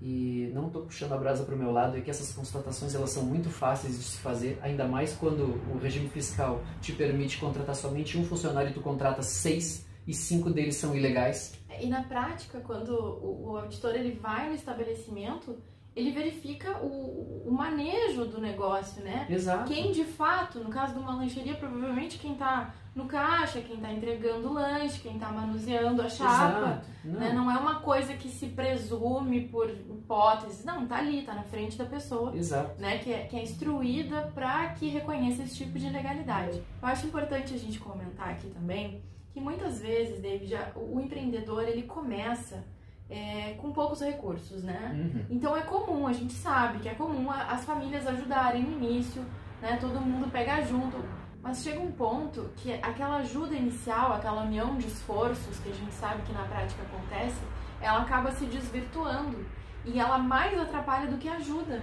E 0.00 0.50
não 0.52 0.66
estou 0.66 0.82
puxando 0.82 1.12
a 1.12 1.16
brasa 1.16 1.44
para 1.44 1.54
o 1.54 1.58
meu 1.58 1.70
lado, 1.70 1.96
é 1.96 2.00
que 2.00 2.10
essas 2.10 2.32
constatações 2.32 2.94
elas 2.94 3.10
são 3.10 3.22
muito 3.22 3.48
fáceis 3.48 3.96
de 3.96 4.04
se 4.04 4.18
fazer, 4.18 4.58
ainda 4.60 4.86
mais 4.86 5.14
quando 5.14 5.60
o 5.72 5.78
regime 5.78 6.08
fiscal 6.08 6.62
te 6.80 6.92
permite 6.92 7.38
contratar 7.38 7.74
somente 7.74 8.18
um 8.18 8.24
funcionário 8.24 8.70
e 8.70 8.74
tu 8.74 8.80
contrata 8.80 9.22
seis 9.22 9.86
e 10.06 10.12
cinco 10.12 10.50
deles 10.50 10.76
são 10.76 10.94
ilegais. 10.94 11.54
E 11.80 11.86
na 11.86 12.02
prática, 12.02 12.60
quando 12.60 12.90
o 12.92 13.56
auditor 13.56 13.94
ele 13.94 14.12
vai 14.12 14.48
no 14.48 14.54
estabelecimento, 14.54 15.56
ele 15.96 16.10
verifica 16.10 16.76
o, 16.78 17.42
o 17.46 17.52
manejo 17.52 18.24
do 18.24 18.40
negócio, 18.40 19.02
né? 19.02 19.26
Exato. 19.30 19.72
Quem 19.72 19.92
de 19.92 20.04
fato, 20.04 20.58
no 20.58 20.68
caso 20.68 20.94
de 20.94 20.98
uma 20.98 21.14
lancheria, 21.14 21.54
provavelmente 21.54 22.18
quem 22.18 22.32
está 22.32 22.74
no 22.94 23.06
caixa, 23.06 23.60
quem 23.60 23.76
está 23.76 23.92
entregando 23.92 24.48
o 24.48 24.52
lanche, 24.52 25.00
quem 25.00 25.14
está 25.14 25.30
manuseando 25.30 26.02
a 26.02 26.08
chapa. 26.08 26.82
Não. 27.04 27.20
Né? 27.20 27.32
não 27.32 27.50
é 27.50 27.58
uma 27.58 27.80
coisa 27.80 28.14
que 28.14 28.28
se 28.28 28.46
presume 28.46 29.48
por 29.48 29.70
hipóteses. 29.70 30.64
Não, 30.64 30.86
tá 30.86 30.96
ali, 30.96 31.22
tá 31.22 31.34
na 31.34 31.44
frente 31.44 31.76
da 31.76 31.84
pessoa. 31.84 32.34
Exato. 32.36 32.80
Né? 32.80 32.98
Que, 32.98 33.12
é, 33.12 33.26
que 33.26 33.36
é 33.36 33.42
instruída 33.42 34.32
para 34.34 34.70
que 34.70 34.88
reconheça 34.88 35.42
esse 35.42 35.56
tipo 35.56 35.78
de 35.78 35.88
legalidade. 35.90 36.62
Eu 36.82 36.88
acho 36.88 37.06
importante 37.06 37.54
a 37.54 37.58
gente 37.58 37.78
comentar 37.78 38.30
aqui 38.30 38.48
também 38.48 39.02
que 39.32 39.40
muitas 39.40 39.80
vezes, 39.80 40.20
David, 40.20 40.54
o 40.76 41.00
empreendedor 41.00 41.68
ele 41.68 41.82
começa 41.82 42.64
é, 43.08 43.54
com 43.54 43.72
poucos 43.72 44.00
recursos, 44.00 44.62
né? 44.62 44.92
Uhum. 44.94 45.26
Então 45.30 45.56
é 45.56 45.62
comum, 45.62 46.06
a 46.06 46.12
gente 46.12 46.32
sabe 46.32 46.78
que 46.78 46.88
é 46.88 46.94
comum 46.94 47.30
as 47.30 47.64
famílias 47.64 48.06
ajudarem 48.06 48.62
no 48.62 48.72
início, 48.72 49.22
né? 49.60 49.76
Todo 49.80 50.00
mundo 50.00 50.30
pega 50.30 50.62
junto. 50.62 50.96
Mas 51.42 51.62
chega 51.62 51.80
um 51.80 51.92
ponto 51.92 52.50
que 52.56 52.72
aquela 52.72 53.18
ajuda 53.18 53.54
inicial, 53.54 54.14
aquela 54.14 54.42
união 54.44 54.78
de 54.78 54.86
esforços 54.86 55.58
que 55.58 55.68
a 55.68 55.74
gente 55.74 55.92
sabe 55.92 56.22
que 56.22 56.32
na 56.32 56.44
prática 56.44 56.82
acontece, 56.82 57.42
ela 57.82 58.00
acaba 58.00 58.32
se 58.32 58.46
desvirtuando 58.46 59.44
e 59.84 60.00
ela 60.00 60.16
mais 60.16 60.58
atrapalha 60.58 61.10
do 61.10 61.18
que 61.18 61.28
ajuda. 61.28 61.82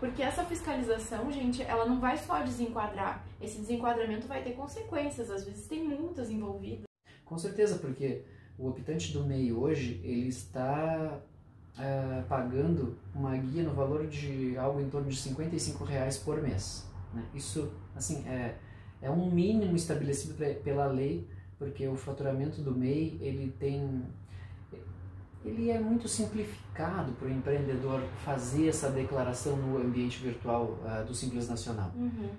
Porque 0.00 0.22
essa 0.22 0.42
fiscalização, 0.44 1.30
gente, 1.30 1.62
ela 1.62 1.84
não 1.84 2.00
vai 2.00 2.16
só 2.16 2.40
desenquadrar. 2.40 3.22
Esse 3.40 3.58
desenquadramento 3.60 4.26
vai 4.26 4.42
ter 4.42 4.52
consequências, 4.52 5.30
às 5.30 5.44
vezes 5.44 5.66
tem 5.68 5.84
multas 5.84 6.30
envolvidas. 6.30 6.86
Com 7.24 7.38
certeza, 7.38 7.78
porque 7.78 8.24
o 8.58 8.68
optante 8.68 9.12
do 9.12 9.24
MEI 9.24 9.52
hoje, 9.52 10.00
ele 10.04 10.28
está 10.28 11.20
é, 11.78 12.22
pagando 12.28 12.96
uma 13.14 13.36
guia 13.36 13.62
no 13.62 13.72
valor 13.72 14.06
de 14.06 14.56
algo 14.56 14.80
em 14.80 14.88
torno 14.88 15.08
de 15.08 15.16
55 15.16 15.84
reais 15.84 16.18
por 16.18 16.40
mês. 16.42 16.86
Né? 17.12 17.24
Isso, 17.34 17.72
assim, 17.94 18.26
é, 18.26 18.56
é 19.00 19.10
um 19.10 19.30
mínimo 19.30 19.74
estabelecido 19.74 20.34
pela 20.62 20.86
lei, 20.86 21.26
porque 21.58 21.86
o 21.86 21.96
faturamento 21.96 22.60
do 22.60 22.72
MEI, 22.72 23.18
ele 23.20 23.52
tem... 23.58 24.02
Ele 25.44 25.70
é 25.70 25.80
muito 25.80 26.06
simplificado 26.06 27.12
para 27.14 27.26
o 27.26 27.30
empreendedor 27.30 28.00
fazer 28.24 28.68
essa 28.68 28.88
declaração 28.88 29.56
no 29.56 29.76
ambiente 29.76 30.22
virtual 30.22 30.78
uh, 30.84 31.04
do 31.04 31.12
Simples 31.12 31.48
Nacional. 31.48 31.90
Uhum. 31.96 32.30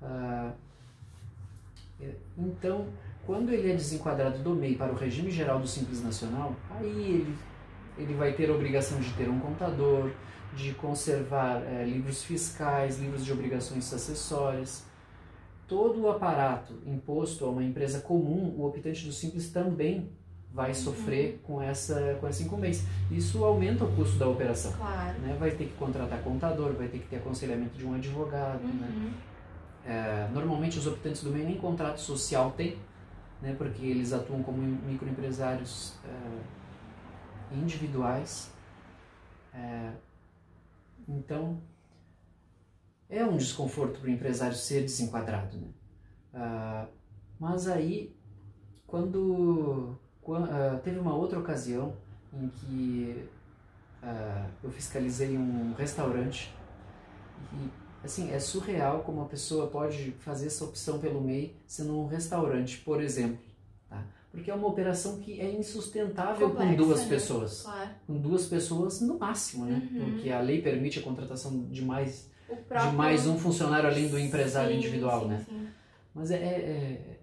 Uh, 0.00 0.52
então, 2.38 2.88
quando 3.26 3.52
ele 3.52 3.72
é 3.72 3.74
desenquadrado 3.74 4.38
do 4.38 4.54
MEI 4.54 4.76
para 4.76 4.92
o 4.92 4.94
regime 4.94 5.30
geral 5.30 5.58
do 5.58 5.66
Simples 5.66 6.02
Nacional, 6.02 6.54
aí 6.70 6.86
ele, 6.86 7.36
ele 7.98 8.14
vai 8.14 8.32
ter 8.32 8.48
a 8.48 8.54
obrigação 8.54 9.00
de 9.00 9.12
ter 9.14 9.28
um 9.28 9.40
contador, 9.40 10.10
de 10.54 10.72
conservar 10.74 11.62
é, 11.62 11.84
livros 11.84 12.22
fiscais, 12.22 12.98
livros 12.98 13.24
de 13.24 13.32
obrigações 13.32 13.92
acessórias. 13.92 14.84
Todo 15.66 16.02
o 16.02 16.08
aparato 16.08 16.74
imposto 16.86 17.44
a 17.44 17.50
uma 17.50 17.64
empresa 17.64 18.00
comum, 18.00 18.54
o 18.56 18.64
optante 18.64 19.04
do 19.04 19.12
Simples 19.12 19.50
também 19.50 20.08
vai 20.52 20.68
uhum. 20.68 20.74
sofrer 20.74 21.40
com 21.42 21.60
essa, 21.60 22.16
com 22.20 22.26
essa 22.26 22.42
incumbência. 22.42 22.88
Isso 23.10 23.44
aumenta 23.44 23.84
o 23.84 23.92
custo 23.94 24.16
da 24.16 24.28
operação. 24.28 24.72
Claro. 24.72 25.18
Né? 25.18 25.36
Vai 25.38 25.50
ter 25.50 25.66
que 25.66 25.74
contratar 25.74 26.22
contador, 26.22 26.72
vai 26.72 26.88
ter 26.88 26.98
que 26.98 27.08
ter 27.08 27.16
aconselhamento 27.16 27.76
de 27.76 27.84
um 27.84 27.94
advogado. 27.94 28.62
Né? 28.62 28.88
Uhum. 28.94 29.04
Né? 29.04 29.12
É, 29.84 30.28
normalmente 30.32 30.78
os 30.78 30.86
optantes 30.86 31.22
do 31.22 31.30
MEI 31.30 31.44
nem 31.44 31.56
contrato 31.56 32.00
social 32.00 32.52
têm, 32.56 32.76
né, 33.40 33.54
porque 33.56 33.84
eles 33.84 34.12
atuam 34.12 34.42
como 34.42 34.58
microempresários 34.58 35.94
é, 36.04 37.54
individuais. 37.54 38.50
É, 39.52 39.92
então, 41.08 41.60
é 43.08 43.24
um 43.24 43.36
desconforto 43.36 44.00
para 44.00 44.08
o 44.08 44.10
empresário 44.10 44.56
ser 44.56 44.82
desenquadrado. 44.82 45.56
Né? 45.56 45.68
Uh, 46.34 46.88
mas 47.38 47.68
aí, 47.68 48.14
quando, 48.86 49.96
quando 50.20 50.44
uh, 50.46 50.78
teve 50.82 50.98
uma 50.98 51.14
outra 51.14 51.38
ocasião 51.38 51.94
em 52.32 52.48
que 52.48 53.28
uh, 54.02 54.50
eu 54.62 54.70
fiscalizei 54.70 55.36
um 55.38 55.72
restaurante 55.74 56.52
e 57.52 57.85
assim, 58.06 58.32
é 58.32 58.38
surreal 58.38 59.00
como 59.00 59.20
a 59.22 59.26
pessoa 59.26 59.66
pode 59.66 60.12
fazer 60.20 60.46
essa 60.46 60.64
opção 60.64 60.98
pelo 60.98 61.20
MEI 61.20 61.54
sendo 61.66 61.98
um 61.98 62.06
restaurante, 62.06 62.78
por 62.78 63.02
exemplo. 63.02 63.38
Tá? 63.88 64.04
Porque 64.30 64.50
é 64.50 64.54
uma 64.54 64.68
operação 64.68 65.18
que 65.18 65.40
é 65.40 65.50
insustentável 65.50 66.48
Complexa, 66.48 66.70
com 66.70 66.76
duas 66.76 67.00
né? 67.02 67.08
pessoas. 67.08 67.62
Claro. 67.62 67.90
Com 68.06 68.18
duas 68.18 68.46
pessoas 68.46 69.00
no 69.00 69.18
máximo, 69.18 69.66
né? 69.66 69.88
Uhum. 69.92 70.12
Porque 70.12 70.30
a 70.30 70.40
lei 70.40 70.62
permite 70.62 70.98
a 70.98 71.02
contratação 71.02 71.66
de 71.66 71.84
mais, 71.84 72.30
próprio... 72.68 72.90
de 72.90 72.96
mais 72.96 73.26
um 73.26 73.38
funcionário 73.38 73.88
além 73.88 74.08
do 74.08 74.18
empresário 74.18 74.72
sim, 74.72 74.78
individual, 74.78 75.22
sim, 75.22 75.28
né? 75.28 75.44
Sim. 75.48 75.68
Mas 76.14 76.30
é, 76.30 76.36
é, 76.36 77.18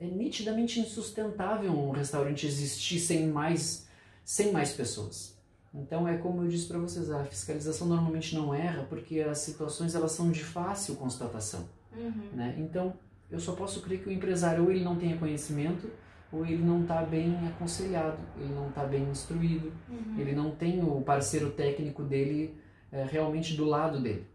é, 0.00 0.04
é 0.04 0.06
nitidamente 0.06 0.80
insustentável 0.80 1.72
um 1.72 1.90
restaurante 1.90 2.46
existir 2.46 2.98
sem 3.00 3.26
mais, 3.28 3.86
sem 4.24 4.52
mais 4.52 4.72
pessoas. 4.72 5.37
Então 5.80 6.06
é 6.06 6.16
como 6.16 6.42
eu 6.42 6.48
disse 6.48 6.66
para 6.66 6.78
vocês, 6.78 7.10
a 7.10 7.24
fiscalização 7.24 7.86
normalmente 7.86 8.34
não 8.34 8.54
erra 8.54 8.84
porque 8.88 9.20
as 9.20 9.38
situações 9.38 9.94
elas 9.94 10.12
são 10.12 10.30
de 10.30 10.42
fácil 10.42 10.96
constatação, 10.96 11.68
uhum. 11.96 12.28
né? 12.32 12.54
Então 12.58 12.94
eu 13.30 13.38
só 13.38 13.52
posso 13.52 13.82
crer 13.82 14.02
que 14.02 14.08
o 14.08 14.12
empresário 14.12 14.64
ou 14.64 14.70
ele 14.70 14.82
não 14.82 14.96
tenha 14.96 15.16
conhecimento 15.16 15.90
ou 16.32 16.44
ele 16.44 16.62
não 16.62 16.82
está 16.82 17.02
bem 17.02 17.36
aconselhado, 17.48 18.18
ele 18.36 18.52
não 18.52 18.68
está 18.68 18.84
bem 18.84 19.02
instruído, 19.04 19.72
uhum. 19.88 20.18
ele 20.18 20.32
não 20.32 20.50
tem 20.50 20.82
o 20.82 21.00
parceiro 21.00 21.50
técnico 21.50 22.02
dele 22.02 22.54
é, 22.92 23.04
realmente 23.04 23.56
do 23.56 23.64
lado 23.64 24.00
dele. 24.00 24.26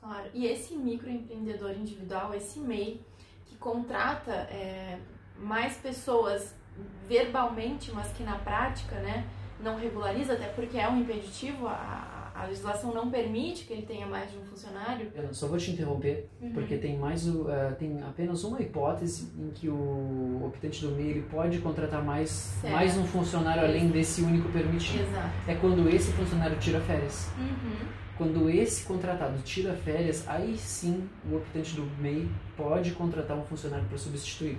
Claro. 0.00 0.28
E 0.34 0.46
esse 0.46 0.74
microempreendedor 0.76 1.72
individual, 1.72 2.34
esse 2.34 2.58
MEI 2.58 3.00
que 3.46 3.56
contrata 3.56 4.32
é, 4.32 4.98
mais 5.38 5.76
pessoas 5.76 6.54
verbalmente, 7.06 7.92
mas 7.92 8.12
que 8.12 8.22
na 8.22 8.38
prática, 8.38 8.96
né? 9.00 9.28
Não 9.62 9.78
regulariza, 9.78 10.34
até 10.34 10.46
porque 10.46 10.78
é 10.78 10.88
um 10.88 11.00
impeditivo, 11.00 11.66
a, 11.66 12.32
a 12.34 12.46
legislação 12.46 12.92
não 12.92 13.10
permite 13.10 13.64
que 13.64 13.72
ele 13.72 13.82
tenha 13.82 14.06
mais 14.06 14.30
de 14.30 14.38
um 14.38 14.44
funcionário. 14.44 15.12
Eu 15.14 15.32
só 15.32 15.46
vou 15.46 15.58
te 15.58 15.70
interromper, 15.70 16.28
uhum. 16.40 16.52
porque 16.52 16.76
tem 16.76 16.98
mais 16.98 17.26
uh, 17.26 17.46
tem 17.78 18.02
apenas 18.02 18.42
uma 18.44 18.60
hipótese 18.60 19.32
em 19.38 19.50
que 19.50 19.68
o 19.68 20.42
optante 20.44 20.80
do 20.82 20.92
MEI 20.92 21.10
ele 21.10 21.22
pode 21.30 21.58
contratar 21.58 22.02
mais, 22.02 22.58
mais 22.64 22.96
um 22.96 23.04
funcionário 23.04 23.62
além 23.62 23.88
desse 23.88 24.22
único 24.22 24.48
permitido. 24.50 25.02
Exato. 25.02 25.30
É 25.46 25.54
quando 25.54 25.88
esse 25.88 26.12
funcionário 26.12 26.58
tira 26.58 26.80
férias. 26.80 27.30
Uhum. 27.38 28.02
Quando 28.16 28.50
esse 28.50 28.84
contratado 28.84 29.38
tira 29.42 29.74
férias, 29.74 30.28
aí 30.28 30.56
sim 30.56 31.08
o 31.30 31.36
optante 31.36 31.74
do 31.74 31.84
MEI 32.00 32.28
pode 32.56 32.92
contratar 32.92 33.36
um 33.36 33.44
funcionário 33.44 33.86
para 33.86 33.98
substituir. 33.98 34.58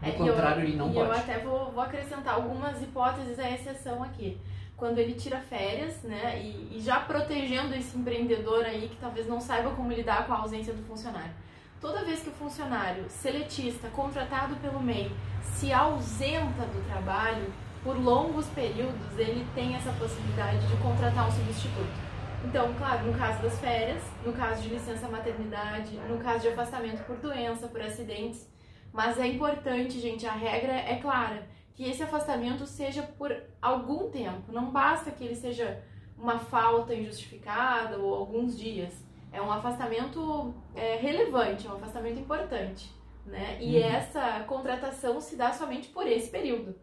Do 0.00 0.08
é, 0.08 0.12
contrário, 0.12 0.62
eu, 0.62 0.68
ele 0.68 0.76
não 0.76 0.90
e 0.90 0.94
pode. 0.94 1.06
eu 1.06 1.12
até 1.12 1.38
vou, 1.38 1.72
vou 1.72 1.82
acrescentar 1.82 2.34
algumas 2.34 2.80
hipóteses 2.82 3.38
à 3.38 3.50
exceção 3.50 4.02
aqui. 4.02 4.38
Quando 4.76 4.98
ele 4.98 5.14
tira 5.14 5.40
férias, 5.40 6.02
né, 6.02 6.40
e, 6.40 6.76
e 6.76 6.80
já 6.80 7.00
protegendo 7.00 7.74
esse 7.74 7.98
empreendedor 7.98 8.64
aí 8.64 8.88
que 8.88 8.96
talvez 8.96 9.26
não 9.26 9.40
saiba 9.40 9.70
como 9.70 9.92
lidar 9.92 10.26
com 10.26 10.32
a 10.32 10.38
ausência 10.38 10.72
do 10.72 10.82
funcionário. 10.84 11.32
Toda 11.80 12.04
vez 12.04 12.20
que 12.20 12.28
o 12.28 12.32
funcionário 12.32 13.04
seletista 13.08 13.88
contratado 13.88 14.56
pelo 14.56 14.80
MEI 14.80 15.12
se 15.42 15.72
ausenta 15.72 16.64
do 16.64 16.88
trabalho 16.88 17.52
por 17.82 17.96
longos 17.96 18.46
períodos, 18.46 19.16
ele 19.16 19.46
tem 19.54 19.74
essa 19.76 19.92
possibilidade 19.92 20.66
de 20.66 20.76
contratar 20.76 21.28
um 21.28 21.30
substituto. 21.30 22.08
Então, 22.44 22.72
claro, 22.74 23.06
no 23.06 23.18
caso 23.18 23.42
das 23.42 23.58
férias, 23.58 24.02
no 24.24 24.32
caso 24.32 24.62
de 24.62 24.68
licença 24.68 25.08
maternidade, 25.08 25.96
no 26.08 26.18
caso 26.18 26.40
de 26.40 26.48
afastamento 26.48 27.04
por 27.04 27.16
doença, 27.16 27.68
por 27.68 27.80
acidentes, 27.80 28.46
Mas 28.98 29.16
é 29.16 29.28
importante, 29.28 30.00
gente, 30.00 30.26
a 30.26 30.32
regra 30.32 30.72
é 30.72 30.96
clara, 30.96 31.46
que 31.72 31.88
esse 31.88 32.02
afastamento 32.02 32.66
seja 32.66 33.00
por 33.00 33.32
algum 33.62 34.10
tempo. 34.10 34.50
Não 34.50 34.72
basta 34.72 35.12
que 35.12 35.22
ele 35.22 35.36
seja 35.36 35.80
uma 36.18 36.40
falta 36.40 36.92
injustificada 36.92 37.96
ou 37.96 38.12
alguns 38.12 38.58
dias. 38.58 38.92
É 39.32 39.40
um 39.40 39.52
afastamento 39.52 40.52
é, 40.74 40.96
relevante, 40.96 41.64
é 41.64 41.70
um 41.70 41.76
afastamento 41.76 42.18
importante. 42.18 42.92
Né? 43.24 43.58
E 43.60 43.76
uhum. 43.76 43.84
essa 43.84 44.40
contratação 44.48 45.20
se 45.20 45.36
dá 45.36 45.52
somente 45.52 45.90
por 45.90 46.04
esse 46.04 46.28
período. 46.28 46.74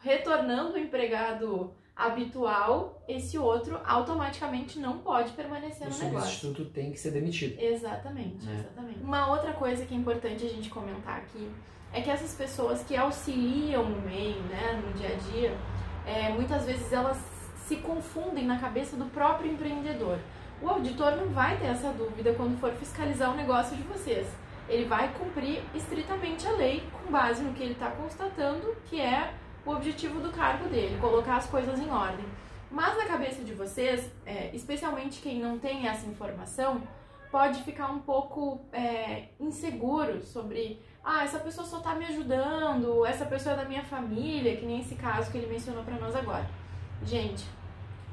Retornando 0.00 0.74
o 0.74 0.78
empregado 0.78 1.72
habitual, 2.00 3.02
esse 3.06 3.36
outro 3.36 3.78
automaticamente 3.84 4.78
não 4.78 4.98
pode 4.98 5.32
permanecer 5.32 5.86
o 5.86 5.90
no 5.90 5.98
negócio. 5.98 6.18
O 6.18 6.30
substituto 6.30 6.64
tem 6.70 6.90
que 6.90 6.98
ser 6.98 7.10
demitido. 7.10 7.60
Exatamente, 7.60 8.48
é. 8.48 8.54
exatamente. 8.54 9.02
Uma 9.02 9.30
outra 9.30 9.52
coisa 9.52 9.84
que 9.84 9.94
é 9.94 9.96
importante 9.96 10.44
a 10.46 10.48
gente 10.48 10.70
comentar 10.70 11.18
aqui 11.18 11.50
é 11.92 12.00
que 12.00 12.10
essas 12.10 12.34
pessoas 12.34 12.82
que 12.82 12.96
auxiliam 12.96 13.82
o 13.82 14.00
MEI, 14.02 14.40
né, 14.48 14.82
no 14.82 14.92
dia 14.94 15.08
a 15.08 15.30
dia, 15.30 15.58
é, 16.06 16.30
muitas 16.30 16.64
vezes 16.64 16.90
elas 16.92 17.18
se 17.66 17.76
confundem 17.76 18.46
na 18.46 18.58
cabeça 18.58 18.96
do 18.96 19.04
próprio 19.06 19.52
empreendedor. 19.52 20.18
O 20.62 20.68
auditor 20.68 21.16
não 21.16 21.28
vai 21.28 21.58
ter 21.58 21.66
essa 21.66 21.92
dúvida 21.92 22.32
quando 22.34 22.58
for 22.58 22.72
fiscalizar 22.72 23.32
o 23.32 23.36
negócio 23.36 23.76
de 23.76 23.82
vocês. 23.82 24.26
Ele 24.68 24.84
vai 24.84 25.12
cumprir 25.14 25.62
estritamente 25.74 26.46
a 26.46 26.52
lei 26.52 26.82
com 26.92 27.10
base 27.10 27.42
no 27.42 27.52
que 27.52 27.62
ele 27.62 27.72
está 27.72 27.90
constatando, 27.90 28.74
que 28.86 29.00
é 29.00 29.34
o 29.64 29.70
objetivo 29.72 30.20
do 30.20 30.30
cargo 30.30 30.68
dele, 30.68 30.98
colocar 31.00 31.36
as 31.36 31.46
coisas 31.46 31.78
em 31.78 31.90
ordem. 31.90 32.24
Mas 32.70 32.96
na 32.96 33.04
cabeça 33.04 33.42
de 33.42 33.52
vocês, 33.52 34.10
é, 34.24 34.50
especialmente 34.54 35.20
quem 35.20 35.40
não 35.40 35.58
tem 35.58 35.88
essa 35.88 36.06
informação, 36.06 36.80
pode 37.30 37.62
ficar 37.62 37.88
um 37.88 38.00
pouco 38.00 38.60
é, 38.72 39.28
inseguro 39.38 40.22
sobre 40.22 40.80
ah, 41.02 41.24
essa 41.24 41.38
pessoa 41.38 41.66
só 41.66 41.78
está 41.78 41.94
me 41.94 42.04
ajudando, 42.04 43.04
essa 43.06 43.24
pessoa 43.24 43.54
é 43.54 43.58
da 43.58 43.64
minha 43.64 43.82
família, 43.82 44.56
que 44.56 44.66
nem 44.66 44.80
esse 44.80 44.94
caso 44.94 45.30
que 45.30 45.38
ele 45.38 45.46
mencionou 45.46 45.82
para 45.82 45.96
nós 45.96 46.14
agora. 46.14 46.48
Gente, 47.04 47.44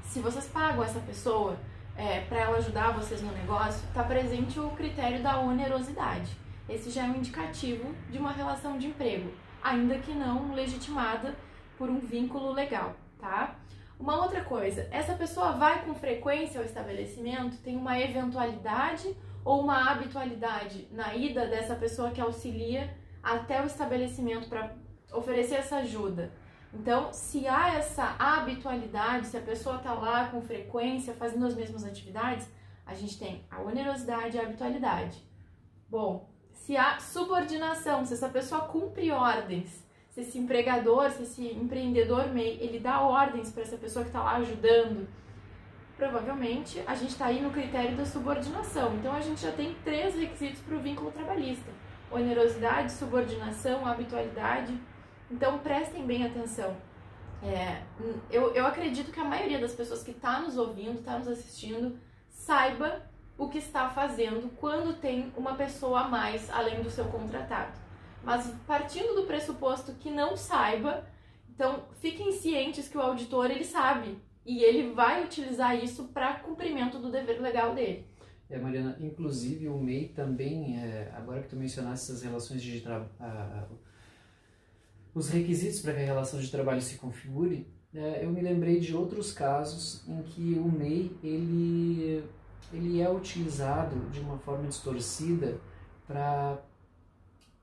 se 0.04 0.20
vocês 0.20 0.48
pagam 0.48 0.84
essa 0.84 1.00
pessoa 1.00 1.58
é, 1.96 2.22
para 2.22 2.40
ela 2.40 2.58
ajudar 2.58 2.92
vocês 2.92 3.22
no 3.22 3.32
negócio, 3.32 3.86
está 3.88 4.04
presente 4.04 4.60
o 4.60 4.70
critério 4.70 5.22
da 5.22 5.40
onerosidade. 5.40 6.32
Esse 6.70 6.90
já 6.90 7.06
é 7.06 7.10
um 7.10 7.16
indicativo 7.16 7.94
de 8.10 8.18
uma 8.18 8.32
relação 8.32 8.78
de 8.78 8.88
emprego 8.88 9.32
ainda 9.70 9.98
que 10.00 10.12
não 10.12 10.54
legitimada 10.54 11.36
por 11.78 11.90
um 11.90 12.00
vínculo 12.00 12.52
legal, 12.52 12.96
tá? 13.20 13.56
Uma 14.00 14.22
outra 14.22 14.44
coisa, 14.44 14.88
essa 14.92 15.14
pessoa 15.16 15.54
vai 15.54 15.84
com 15.84 15.96
frequência 15.96 16.60
ao 16.60 16.66
estabelecimento, 16.66 17.58
tem 17.58 17.76
uma 17.76 18.00
eventualidade 18.00 19.16
ou 19.44 19.62
uma 19.62 19.90
habitualidade 19.90 20.88
na 20.92 21.16
ida 21.16 21.48
dessa 21.48 21.76
pessoa 21.76 22.12
que 22.12 22.22
auxilia 22.22 22.96
até 23.24 23.62
o 23.62 23.66
estabelecimento 23.66 24.48
para 24.48 24.76
oferecer 25.12 25.56
essa 25.56 25.78
ajuda. 25.78 26.32
Então, 26.74 27.12
se 27.12 27.48
há 27.48 27.76
essa 27.76 28.16
habitualidade, 28.20 29.28
se 29.28 29.38
a 29.38 29.42
pessoa 29.42 29.78
está 29.78 29.94
lá 29.94 30.28
com 30.28 30.42
frequência 30.42 31.14
fazendo 31.14 31.46
as 31.46 31.56
mesmas 31.56 31.84
atividades, 31.84 32.48
a 32.86 32.94
gente 32.94 33.18
tem 33.18 33.46
a 33.50 33.62
onerosidade 33.62 34.38
e 34.38 34.40
a 34.40 34.44
habitualidade. 34.44 35.24
Bom, 35.90 36.30
se 36.68 36.76
há 36.76 37.00
subordinação, 37.00 38.04
se 38.04 38.14
essa 38.14 38.28
pessoa 38.28 38.64
cumpre 38.64 39.10
ordens, 39.10 39.86
se 40.10 40.20
esse 40.20 40.38
empregador, 40.38 41.10
se 41.12 41.24
esse 41.24 41.48
empreendedor 41.48 42.28
MEI, 42.28 42.58
ele 42.60 42.78
dá 42.78 43.00
ordens 43.00 43.50
para 43.50 43.64
essa 43.64 43.78
pessoa 43.78 44.04
que 44.04 44.10
está 44.10 44.22
lá 44.22 44.36
ajudando, 44.36 45.08
provavelmente 45.96 46.84
a 46.86 46.94
gente 46.94 47.12
está 47.12 47.28
aí 47.28 47.42
no 47.42 47.52
critério 47.52 47.96
da 47.96 48.06
subordinação. 48.06 48.94
Então 48.96 49.14
a 49.14 49.22
gente 49.22 49.40
já 49.40 49.52
tem 49.54 49.78
três 49.86 50.14
requisitos 50.16 50.60
para 50.60 50.76
o 50.76 50.82
vínculo 50.82 51.10
trabalhista: 51.10 51.72
onerosidade, 52.12 52.92
subordinação, 52.92 53.86
habitualidade. 53.86 54.78
Então 55.32 55.60
prestem 55.60 56.06
bem 56.06 56.26
atenção. 56.26 56.76
É, 57.42 57.82
eu, 58.30 58.54
eu 58.54 58.68
acredito 58.68 59.10
que 59.10 59.20
a 59.22 59.24
maioria 59.24 59.60
das 59.60 59.74
pessoas 59.74 60.04
que 60.04 60.12
está 60.12 60.42
nos 60.42 60.58
ouvindo, 60.58 61.00
está 61.00 61.18
nos 61.18 61.30
assistindo, 61.30 61.98
saiba 62.30 63.10
o 63.38 63.48
que 63.48 63.60
está 63.60 63.90
fazendo 63.90 64.50
quando 64.58 65.00
tem 65.00 65.32
uma 65.38 65.56
pessoa 65.56 66.02
a 66.02 66.08
mais 66.08 66.50
além 66.50 66.82
do 66.82 66.90
seu 66.90 67.06
contratado. 67.06 67.72
Mas 68.24 68.52
partindo 68.66 69.16
do 69.16 69.28
pressuposto 69.28 69.94
que 69.94 70.10
não 70.10 70.36
saiba, 70.36 71.06
então 71.54 71.86
fiquem 72.00 72.32
cientes 72.32 72.88
que 72.88 72.98
o 72.98 73.02
auditor 73.02 73.52
ele 73.52 73.64
sabe 73.64 74.18
e 74.46 74.64
ele 74.64 74.94
vai 74.94 75.24
utilizar 75.24 75.76
isso 75.76 76.06
para 76.06 76.40
cumprimento 76.40 76.98
do 76.98 77.12
dever 77.12 77.42
legal 77.42 77.76
dele. 77.76 78.06
É, 78.50 78.58
Mariana, 78.58 78.98
inclusive 79.02 79.68
o 79.68 79.78
MEI 79.78 80.08
também, 80.10 80.80
é, 80.80 81.12
agora 81.14 81.42
que 81.42 81.50
tu 81.50 81.58
mencionaste 81.58 82.10
essas 82.10 82.24
relações 82.24 82.62
de 82.62 82.80
trabalho, 82.80 83.12
os 85.14 85.30
requisitos 85.30 85.82
para 85.82 85.94
que 85.94 86.00
a 86.00 86.06
relação 86.06 86.40
de 86.40 86.50
trabalho 86.50 86.82
se 86.82 86.96
configure, 86.98 87.68
é, 87.94 88.24
eu 88.24 88.30
me 88.30 88.40
lembrei 88.40 88.80
de 88.80 88.96
outros 88.96 89.34
casos 89.34 90.08
em 90.08 90.22
que 90.22 90.54
o 90.60 90.72
MEI 90.72 91.12
ele 91.24 92.24
ele 92.72 93.02
é 93.02 93.10
utilizado 93.10 94.10
de 94.10 94.20
uma 94.20 94.38
forma 94.38 94.68
distorcida 94.68 95.60
para 96.06 96.58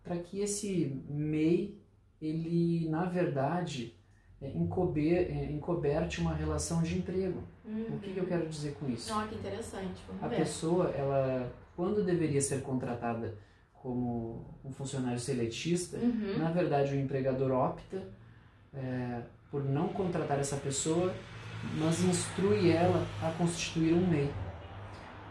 para 0.03 0.19
que 0.19 0.41
esse 0.41 1.03
MEI 1.09 1.81
ele 2.21 2.89
na 2.91 3.07
verdade 3.07 3.97
é, 4.41 4.49
encober, 4.49 5.31
é, 5.31 5.51
encoberte 5.51 6.21
uma 6.21 6.35
relação 6.35 6.83
de 6.83 6.99
emprego. 6.99 7.43
Uhum. 7.65 7.97
O 7.97 7.99
que, 7.99 8.13
que, 8.13 8.19
eu 8.19 8.27
quero 8.27 8.47
dizer 8.47 8.75
com 8.75 8.89
isso? 8.91 9.13
Oh, 9.17 9.27
que 9.27 9.37
interessante. 9.37 10.03
Vamos 10.07 10.23
a 10.23 10.29
ver. 10.29 10.37
pessoa, 10.37 10.91
ela, 10.91 11.51
quando 11.75 12.05
deveria 12.05 12.43
ser 12.43 12.61
contratada 12.61 13.35
como 13.73 14.45
um 14.63 14.71
funcionário 14.71 15.19
seletista, 15.19 15.97
uhum. 15.97 16.39
na 16.39 16.51
verdade 16.51 16.95
o 16.95 17.01
empregador 17.01 17.53
opta 17.53 18.03
é, 18.75 19.23
por 19.51 19.65
não 19.65 19.89
contratar 19.89 20.39
essa 20.39 20.57
pessoa, 20.57 21.15
mas 21.79 22.03
instrui 22.05 22.71
ela 22.71 23.07
a 23.23 23.31
constituir 23.33 23.95
um 23.95 24.07
MEI. 24.07 24.31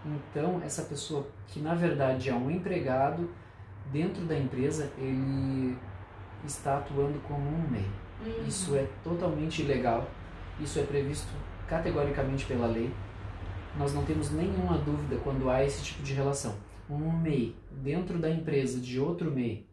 Então, 0.05 0.61
essa 0.63 0.83
pessoa 0.83 1.27
que 1.47 1.59
na 1.59 1.73
verdade 1.73 2.29
é 2.29 2.33
um 2.33 2.51
empregado 2.51 3.29
dentro 3.91 4.25
da 4.25 4.37
empresa, 4.37 4.91
ele 4.97 5.77
está 6.45 6.77
atuando 6.77 7.19
como 7.21 7.41
um 7.41 7.69
MEI. 7.69 7.85
Uhum. 8.25 8.47
Isso 8.47 8.75
é 8.75 8.87
totalmente 9.03 9.61
ilegal. 9.61 10.09
Isso 10.59 10.79
é 10.79 10.83
previsto 10.83 11.31
categoricamente 11.67 12.45
pela 12.45 12.67
lei. 12.67 12.91
Nós 13.77 13.93
não 13.93 14.03
temos 14.03 14.29
nenhuma 14.29 14.77
dúvida 14.77 15.17
quando 15.23 15.49
há 15.49 15.63
esse 15.63 15.81
tipo 15.83 16.03
de 16.03 16.13
relação. 16.13 16.55
Um 16.89 17.11
MEI 17.11 17.55
dentro 17.71 18.19
da 18.19 18.29
empresa 18.29 18.79
de 18.79 18.99
outro 18.99 19.31
MEI, 19.31 19.65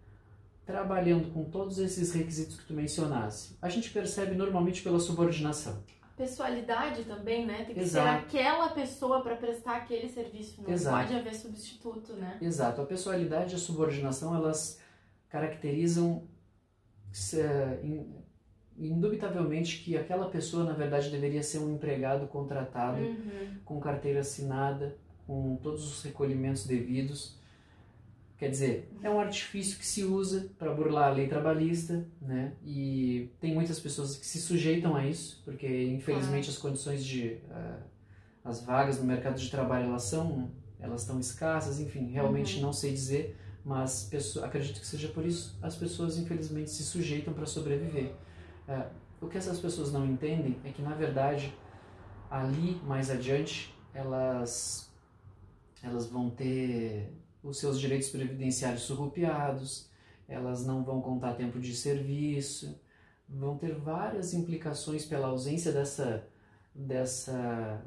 trabalhando 0.64 1.32
com 1.32 1.44
todos 1.44 1.78
esses 1.78 2.12
requisitos 2.12 2.56
que 2.56 2.66
tu 2.66 2.72
mencionasse, 2.72 3.56
a 3.60 3.68
gente 3.68 3.90
percebe 3.90 4.36
normalmente 4.36 4.82
pela 4.82 5.00
subordinação 5.00 5.82
pessoalidade 6.20 7.04
também, 7.04 7.46
né? 7.46 7.64
Tem 7.64 7.74
que 7.74 7.80
Exato. 7.80 8.28
ser 8.30 8.38
aquela 8.38 8.68
pessoa 8.68 9.22
para 9.22 9.36
prestar 9.36 9.76
aquele 9.76 10.06
serviço, 10.06 10.62
não 10.62 10.70
Exato. 10.70 10.96
pode 10.98 11.18
haver 11.18 11.34
substituto, 11.34 12.12
né? 12.12 12.36
Exato. 12.42 12.82
A 12.82 12.84
pessoalidade 12.84 13.54
e 13.54 13.56
a 13.56 13.58
subordinação, 13.58 14.34
elas 14.34 14.78
caracterizam 15.30 16.28
indubitavelmente 18.78 19.82
que 19.82 19.96
aquela 19.96 20.28
pessoa, 20.28 20.64
na 20.64 20.74
verdade, 20.74 21.08
deveria 21.08 21.42
ser 21.42 21.58
um 21.58 21.74
empregado 21.74 22.26
contratado, 22.26 23.00
uhum. 23.00 23.56
com 23.64 23.80
carteira 23.80 24.20
assinada, 24.20 24.96
com 25.26 25.56
todos 25.56 25.90
os 25.90 26.02
recolhimentos 26.02 26.66
devidos, 26.66 27.39
Quer 28.40 28.48
dizer, 28.48 28.90
é 29.02 29.10
um 29.10 29.20
artifício 29.20 29.78
que 29.78 29.86
se 29.86 30.02
usa 30.02 30.48
para 30.58 30.72
burlar 30.72 31.10
a 31.10 31.12
lei 31.12 31.28
trabalhista, 31.28 32.06
né? 32.22 32.54
E 32.64 33.28
tem 33.38 33.52
muitas 33.52 33.78
pessoas 33.78 34.16
que 34.16 34.26
se 34.26 34.40
sujeitam 34.40 34.96
a 34.96 35.06
isso, 35.06 35.42
porque 35.44 35.66
infelizmente 35.88 36.48
ah. 36.48 36.52
as 36.52 36.56
condições 36.56 37.04
de 37.04 37.36
uh, 37.50 37.82
as 38.42 38.64
vagas 38.64 38.98
no 38.98 39.04
mercado 39.04 39.38
de 39.38 39.50
trabalho 39.50 39.88
elas 39.88 40.04
são 40.04 40.50
elas 40.78 41.02
estão 41.02 41.20
escassas, 41.20 41.80
enfim, 41.80 42.10
realmente 42.12 42.56
uhum. 42.56 42.62
não 42.62 42.72
sei 42.72 42.92
dizer, 42.92 43.36
mas 43.62 44.04
pessoa, 44.04 44.46
acredito 44.46 44.80
que 44.80 44.86
seja 44.86 45.08
por 45.08 45.26
isso 45.26 45.58
as 45.60 45.76
pessoas 45.76 46.16
infelizmente 46.16 46.70
se 46.70 46.82
sujeitam 46.82 47.34
para 47.34 47.44
sobreviver. 47.44 48.14
Uh, 48.66 48.88
o 49.20 49.28
que 49.28 49.36
essas 49.36 49.58
pessoas 49.58 49.92
não 49.92 50.06
entendem 50.06 50.56
é 50.64 50.70
que 50.70 50.80
na 50.80 50.94
verdade 50.94 51.54
ali 52.30 52.80
mais 52.86 53.10
adiante 53.10 53.76
elas 53.92 54.90
elas 55.82 56.06
vão 56.06 56.30
ter 56.30 57.19
os 57.42 57.58
seus 57.58 57.80
direitos 57.80 58.08
previdenciários 58.10 58.82
surrupiados, 58.82 59.88
elas 60.28 60.64
não 60.64 60.84
vão 60.84 61.00
contar 61.00 61.34
tempo 61.34 61.58
de 61.58 61.74
serviço, 61.74 62.78
vão 63.28 63.56
ter 63.56 63.74
várias 63.74 64.34
implicações 64.34 65.04
pela 65.04 65.28
ausência 65.28 65.72
dessa, 65.72 66.26
dessa, 66.74 67.82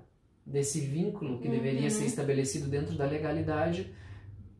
desse 0.45 0.81
vínculo 0.81 1.39
que 1.39 1.47
uhum. 1.47 1.53
deveria 1.53 1.89
ser 1.89 2.05
estabelecido 2.05 2.67
dentro 2.67 2.95
da 2.95 3.05
legalidade. 3.05 3.93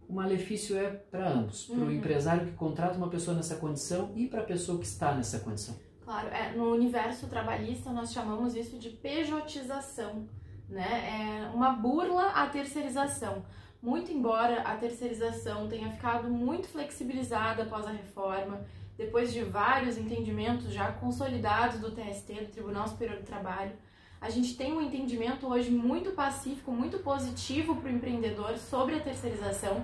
O 0.07 0.13
malefício 0.13 0.77
é 0.77 0.89
para 0.89 1.29
ambos, 1.29 1.65
para 1.65 1.77
o 1.77 1.83
uhum. 1.83 1.91
empresário 1.91 2.45
que 2.45 2.53
contrata 2.53 2.97
uma 2.97 3.09
pessoa 3.09 3.35
nessa 3.35 3.55
condição 3.55 4.11
e 4.15 4.27
para 4.27 4.41
a 4.41 4.45
pessoa 4.45 4.79
que 4.79 4.85
está 4.85 5.15
nessa 5.15 5.39
condição. 5.39 5.75
Claro, 6.03 6.27
é, 6.29 6.53
no 6.53 6.71
universo 6.71 7.27
trabalhista 7.27 7.91
nós 7.91 8.11
chamamos 8.11 8.55
isso 8.55 8.77
de 8.77 8.89
pejotização, 8.89 10.27
né? 10.67 11.45
É 11.47 11.55
uma 11.55 11.71
burla 11.71 12.27
à 12.31 12.47
terceirização 12.47 13.43
muito 13.83 14.13
embora 14.13 14.61
a 14.61 14.77
terceirização 14.77 15.67
tenha 15.67 15.91
ficado 15.91 16.29
muito 16.29 16.69
flexibilizada 16.69 17.63
após 17.63 17.85
a 17.85 17.91
reforma, 17.91 18.61
depois 18.97 19.33
de 19.33 19.43
vários 19.43 19.97
entendimentos 19.97 20.71
já 20.71 20.89
consolidados 20.93 21.81
do 21.81 21.91
TST, 21.91 22.33
do 22.33 22.51
Tribunal 22.51 22.87
Superior 22.87 23.17
do 23.17 23.25
Trabalho, 23.25 23.73
a 24.21 24.29
gente 24.29 24.55
tem 24.55 24.71
um 24.71 24.81
entendimento 24.81 25.45
hoje 25.47 25.69
muito 25.69 26.11
pacífico, 26.11 26.71
muito 26.71 26.99
positivo 26.99 27.75
para 27.75 27.91
o 27.91 27.93
empreendedor 27.93 28.57
sobre 28.57 28.95
a 28.95 29.01
terceirização, 29.01 29.83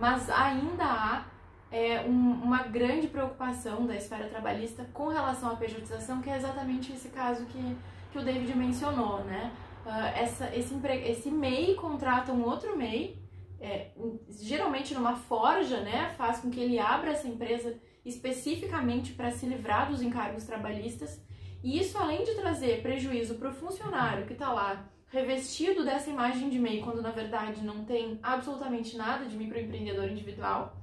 mas 0.00 0.30
ainda 0.30 0.84
há 0.84 1.24
é, 1.68 2.02
um, 2.02 2.44
uma 2.44 2.62
grande 2.62 3.08
preocupação 3.08 3.86
da 3.86 3.96
esfera 3.96 4.28
trabalhista 4.28 4.86
com 4.92 5.08
relação 5.08 5.50
à 5.50 5.56
pejotização, 5.56 6.22
que 6.22 6.30
é 6.30 6.36
exatamente 6.36 6.92
esse 6.92 7.08
caso 7.08 7.44
que, 7.46 7.76
que 8.12 8.18
o 8.18 8.22
David 8.22 8.56
mencionou, 8.56 9.24
né? 9.24 9.50
Uh, 9.84 9.90
essa, 10.16 10.54
esse, 10.54 10.72
esse 11.04 11.28
MEI 11.28 11.74
contrata 11.74 12.30
um 12.30 12.44
outro 12.44 12.76
MEI, 12.76 13.20
é, 13.62 13.92
geralmente 14.28 14.92
numa 14.92 15.16
forja, 15.16 15.80
né? 15.80 16.12
Faz 16.18 16.40
com 16.40 16.50
que 16.50 16.60
ele 16.60 16.78
abra 16.78 17.12
essa 17.12 17.28
empresa 17.28 17.78
especificamente 18.04 19.12
para 19.12 19.30
se 19.30 19.46
livrar 19.46 19.88
dos 19.88 20.02
encargos 20.02 20.44
trabalhistas. 20.44 21.22
E 21.62 21.78
isso, 21.78 21.96
além 21.96 22.24
de 22.24 22.34
trazer 22.34 22.82
prejuízo 22.82 23.36
para 23.36 23.50
o 23.50 23.54
funcionário 23.54 24.26
que 24.26 24.32
está 24.32 24.52
lá 24.52 24.88
revestido 25.06 25.84
dessa 25.84 26.10
imagem 26.10 26.48
de 26.48 26.58
MEI, 26.58 26.80
quando 26.80 27.00
na 27.00 27.10
verdade 27.10 27.62
não 27.62 27.84
tem 27.84 28.18
absolutamente 28.22 28.96
nada 28.96 29.26
de 29.26 29.36
microempreendedor 29.36 30.10
individual, 30.10 30.76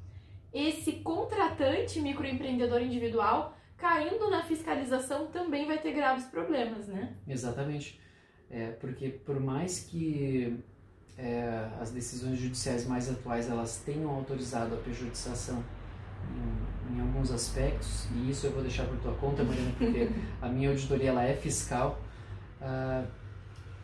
esse 0.54 0.94
contratante 0.94 2.00
microempreendedor 2.00 2.82
individual 2.82 3.58
caindo 3.76 4.30
na 4.30 4.44
fiscalização 4.44 5.28
também 5.28 5.66
vai 5.66 5.80
ter 5.80 5.94
graves 5.94 6.26
problemas, 6.26 6.88
né? 6.88 7.16
Exatamente. 7.28 8.00
É, 8.50 8.72
porque 8.72 9.10
por 9.10 9.40
mais 9.40 9.80
que 9.80 10.58
é, 11.22 11.70
as 11.82 11.92
decisões 11.92 12.40
judiciais 12.40 12.88
mais 12.88 13.10
atuais 13.10 13.50
elas 13.50 13.82
tenham 13.86 14.10
autorizado 14.10 14.76
a 14.76 14.78
pejotização 14.78 15.62
em, 16.32 16.96
em, 16.96 17.02
alguns 17.02 17.32
aspectos, 17.32 18.08
e 18.16 18.30
isso 18.30 18.48
eu 18.48 18.52
vou 18.52 18.62
deixar 18.62 18.86
por 18.86 18.98
tua 18.98 19.14
conta, 19.16 19.44
Mariana, 19.44 19.72
porque 19.78 20.10
a 20.42 20.48
minha 20.48 20.70
auditoria 20.70 21.10
ela 21.10 21.24
é 21.24 21.36
fiscal, 21.36 22.00
uh, 22.62 23.08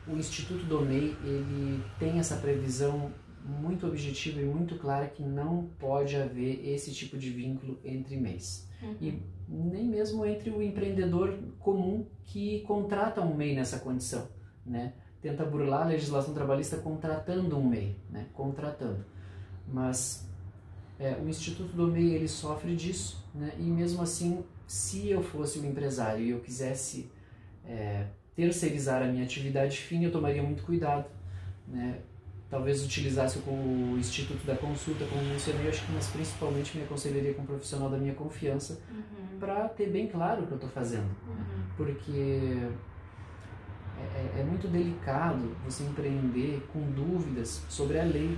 o 0.07 0.15
Instituto 0.17 0.63
do 0.65 0.81
MEI 0.81 1.15
ele 1.23 1.83
tem 1.99 2.19
essa 2.19 2.37
previsão 2.37 3.11
muito 3.43 3.85
objetiva 3.85 4.41
e 4.41 4.45
muito 4.45 4.77
clara 4.77 5.07
que 5.07 5.23
não 5.23 5.69
pode 5.79 6.15
haver 6.15 6.67
esse 6.67 6.91
tipo 6.93 7.17
de 7.17 7.29
vínculo 7.29 7.79
entre 7.83 8.17
MEIs. 8.17 8.67
Uhum. 8.81 8.95
E 9.01 9.21
nem 9.47 9.85
mesmo 9.85 10.25
entre 10.25 10.49
o 10.49 10.61
empreendedor 10.61 11.37
comum 11.59 12.05
que 12.23 12.61
contrata 12.61 13.21
um 13.21 13.35
MEI 13.35 13.55
nessa 13.55 13.79
condição, 13.79 14.27
né? 14.65 14.93
Tenta 15.25 15.43
burlar 15.43 15.81
a 15.81 15.85
legislação 15.85 16.35
trabalhista 16.35 16.77
contratando 16.77 17.57
um 17.57 17.67
MEI, 17.67 17.95
né? 18.11 18.27
Contratando. 18.31 19.03
Mas 19.67 20.29
é, 20.99 21.15
o 21.15 21.27
Instituto 21.27 21.75
do 21.75 21.87
MEI 21.87 22.13
ele 22.13 22.27
sofre 22.27 22.75
disso, 22.75 23.25
né? 23.33 23.51
E 23.57 23.63
mesmo 23.63 24.03
assim, 24.03 24.43
se 24.67 25.09
eu 25.09 25.23
fosse 25.23 25.57
um 25.57 25.65
empresário 25.65 26.23
e 26.23 26.29
eu 26.29 26.41
quisesse 26.41 27.09
é, 27.65 28.05
terceirizar 28.35 29.01
a 29.01 29.07
minha 29.07 29.23
atividade 29.23 29.77
fim, 29.77 30.03
eu 30.03 30.11
tomaria 30.11 30.43
muito 30.43 30.61
cuidado, 30.61 31.07
né? 31.67 31.97
talvez 32.47 32.85
utilizasse 32.85 33.39
com 33.39 33.93
o 33.93 33.97
Instituto 33.97 34.45
da 34.45 34.55
Consulta, 34.55 35.05
como 35.05 35.23
mencionei, 35.23 35.67
acho 35.69 35.83
que, 35.87 35.91
mas 35.91 36.05
principalmente 36.05 36.77
me 36.77 36.83
aconselharia 36.83 37.33
com 37.33 37.41
um 37.41 37.45
profissional 37.47 37.89
da 37.89 37.97
minha 37.97 38.13
confiança 38.13 38.79
uhum. 38.91 39.39
para 39.39 39.67
ter 39.69 39.89
bem 39.89 40.07
claro 40.07 40.43
o 40.43 40.45
que 40.45 40.51
eu 40.51 40.57
estou 40.57 40.69
fazendo. 40.69 41.09
Uhum. 41.27 41.63
Porque 41.75 42.69
é, 43.99 44.37
é, 44.37 44.41
é, 44.41 44.43
muito 44.43 44.67
delicado 44.67 45.55
você 45.63 45.83
empreender 45.83 46.65
com 46.71 46.81
dúvidas 46.91 47.61
sobre 47.69 47.99
a 47.99 48.03
lei. 48.03 48.37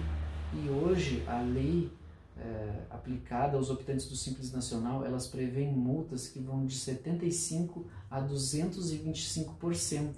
E 0.53 0.69
hoje 0.69 1.23
a 1.27 1.41
lei 1.41 1.91
é, 2.39 2.81
aplicada 2.89 3.57
aos 3.57 3.69
optantes 3.69 4.07
do 4.07 4.15
Simples 4.15 4.51
Nacional, 4.51 5.05
elas 5.05 5.27
prevêem 5.27 5.73
multas 5.73 6.27
que 6.27 6.39
vão 6.39 6.65
de 6.65 6.75
75% 6.75 7.83
a 8.09 8.21
225%. 8.21 10.13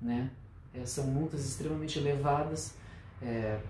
Né? 0.00 0.30
É, 0.72 0.84
são 0.86 1.06
multas 1.06 1.44
extremamente 1.44 1.98
elevadas 1.98 2.74
é, 3.20 3.60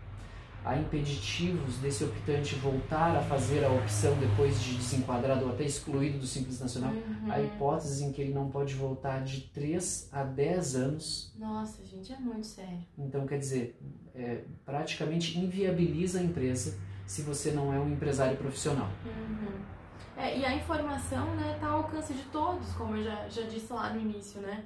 há 0.65 0.77
impeditivos 0.77 1.79
desse 1.79 2.05
optante 2.05 2.55
voltar 2.57 3.17
a 3.17 3.23
fazer 3.23 3.65
a 3.65 3.71
opção 3.71 4.15
depois 4.19 4.63
de 4.63 4.75
desenquadrado 4.75 5.47
ou 5.47 5.53
até 5.53 5.65
excluído 5.65 6.19
do 6.19 6.27
Simples 6.27 6.61
Nacional, 6.61 6.93
uhum. 6.93 7.31
há 7.33 7.41
hipóteses 7.41 8.01
em 8.01 8.13
que 8.13 8.21
ele 8.21 8.33
não 8.33 8.49
pode 8.51 8.75
voltar 8.75 9.23
de 9.23 9.43
3 9.43 10.09
a 10.13 10.25
10 10.25 10.77
anos. 10.77 11.35
Nossa, 11.39 11.85
gente, 11.85 12.13
é 12.13 12.19
muito 12.19 12.47
sério. 12.47 12.85
Então, 12.99 13.27
quer 13.27 13.39
dizer, 13.39 13.79
é, 14.15 14.43
praticamente 14.65 15.39
inviabiliza 15.39 16.21
a 16.21 16.23
empresa 16.23 16.79
se 17.07 17.23
você 17.23 17.51
não 17.51 17.73
é 17.73 17.79
um 17.79 17.91
empresário 17.91 18.37
profissional. 18.37 18.89
Uhum. 19.07 19.79
É, 20.17 20.37
e 20.37 20.45
a 20.45 20.55
informação 20.55 21.33
está 21.35 21.47
né, 21.47 21.59
tá 21.61 21.69
ao 21.69 21.79
alcance 21.79 22.13
de 22.13 22.25
todos, 22.25 22.73
como 22.73 22.97
eu 22.97 23.05
já, 23.05 23.29
já 23.29 23.43
disse 23.43 23.73
lá 23.73 23.93
no 23.95 24.01
início, 24.01 24.41
né? 24.41 24.65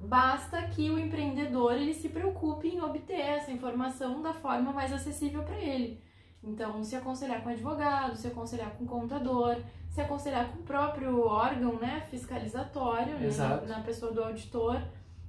Basta 0.00 0.62
que 0.62 0.90
o 0.90 0.98
empreendedor 0.98 1.72
ele 1.72 1.92
se 1.92 2.08
preocupe 2.08 2.68
em 2.68 2.80
obter 2.80 3.18
essa 3.18 3.50
informação 3.50 4.22
da 4.22 4.32
forma 4.32 4.72
mais 4.72 4.92
acessível 4.92 5.42
para 5.42 5.58
ele. 5.58 6.00
Então, 6.42 6.84
se 6.84 6.94
aconselhar 6.94 7.42
com 7.42 7.48
advogado, 7.48 8.16
se 8.16 8.28
aconselhar 8.28 8.70
com 8.76 8.86
contador, 8.86 9.56
se 9.90 10.00
aconselhar 10.00 10.52
com 10.52 10.60
o 10.60 10.62
próprio 10.62 11.20
órgão 11.20 11.80
né, 11.80 12.06
fiscalizatório, 12.10 13.18
né, 13.18 13.28
na, 13.66 13.80
pessoa 13.80 14.12
do 14.12 14.22
auditor. 14.22 14.80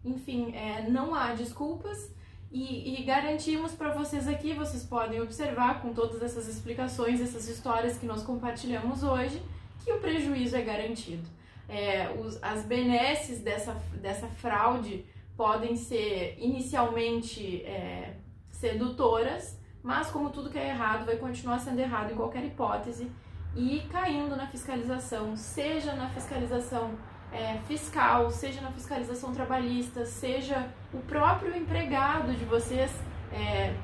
Enfim, 0.05 0.55
é, 0.55 0.87
não 0.87 1.15
há 1.15 1.33
desculpas 1.33 2.13
e, 2.51 3.01
e 3.01 3.03
garantimos 3.03 3.73
para 3.73 3.91
vocês 3.91 4.27
aqui, 4.27 4.53
vocês 4.53 4.83
podem 4.83 5.19
observar 5.19 5.81
com 5.81 5.93
todas 5.93 6.21
essas 6.21 6.47
explicações, 6.47 7.19
essas 7.19 7.49
histórias 7.49 7.97
que 7.97 8.05
nós 8.05 8.21
compartilhamos 8.21 9.03
hoje, 9.03 9.41
que 9.83 9.91
o 9.91 9.99
prejuízo 9.99 10.55
é 10.55 10.61
garantido 10.61 11.38
é, 11.69 12.09
os, 12.19 12.41
as 12.41 12.63
benesses 12.63 13.39
dessa, 13.39 13.73
dessa 14.01 14.27
fraude 14.27 15.05
podem 15.37 15.75
ser 15.75 16.35
inicialmente 16.39 17.63
é, 17.63 18.15
sedutoras, 18.49 19.57
mas 19.81 20.09
como 20.09 20.31
tudo 20.31 20.49
que 20.49 20.57
é 20.57 20.69
errado 20.69 21.05
vai 21.05 21.15
continuar 21.15 21.59
sendo 21.59 21.79
errado 21.79 22.11
em 22.11 22.15
qualquer 22.15 22.43
hipótese 22.43 23.09
e 23.55 23.81
caindo 23.91 24.35
na 24.35 24.47
fiscalização, 24.47 25.35
seja 25.37 25.93
na 25.93 26.09
fiscalização 26.09 26.91
é, 27.31 27.59
fiscal, 27.67 28.29
seja 28.31 28.59
na 28.61 28.71
fiscalização 28.71 29.33
trabalhista, 29.33 30.05
seja 30.05 30.67
o 30.93 30.97
próprio 30.97 31.55
empregado 31.55 32.33
de 32.33 32.45
vocês 32.45 32.91
é, 33.31 33.75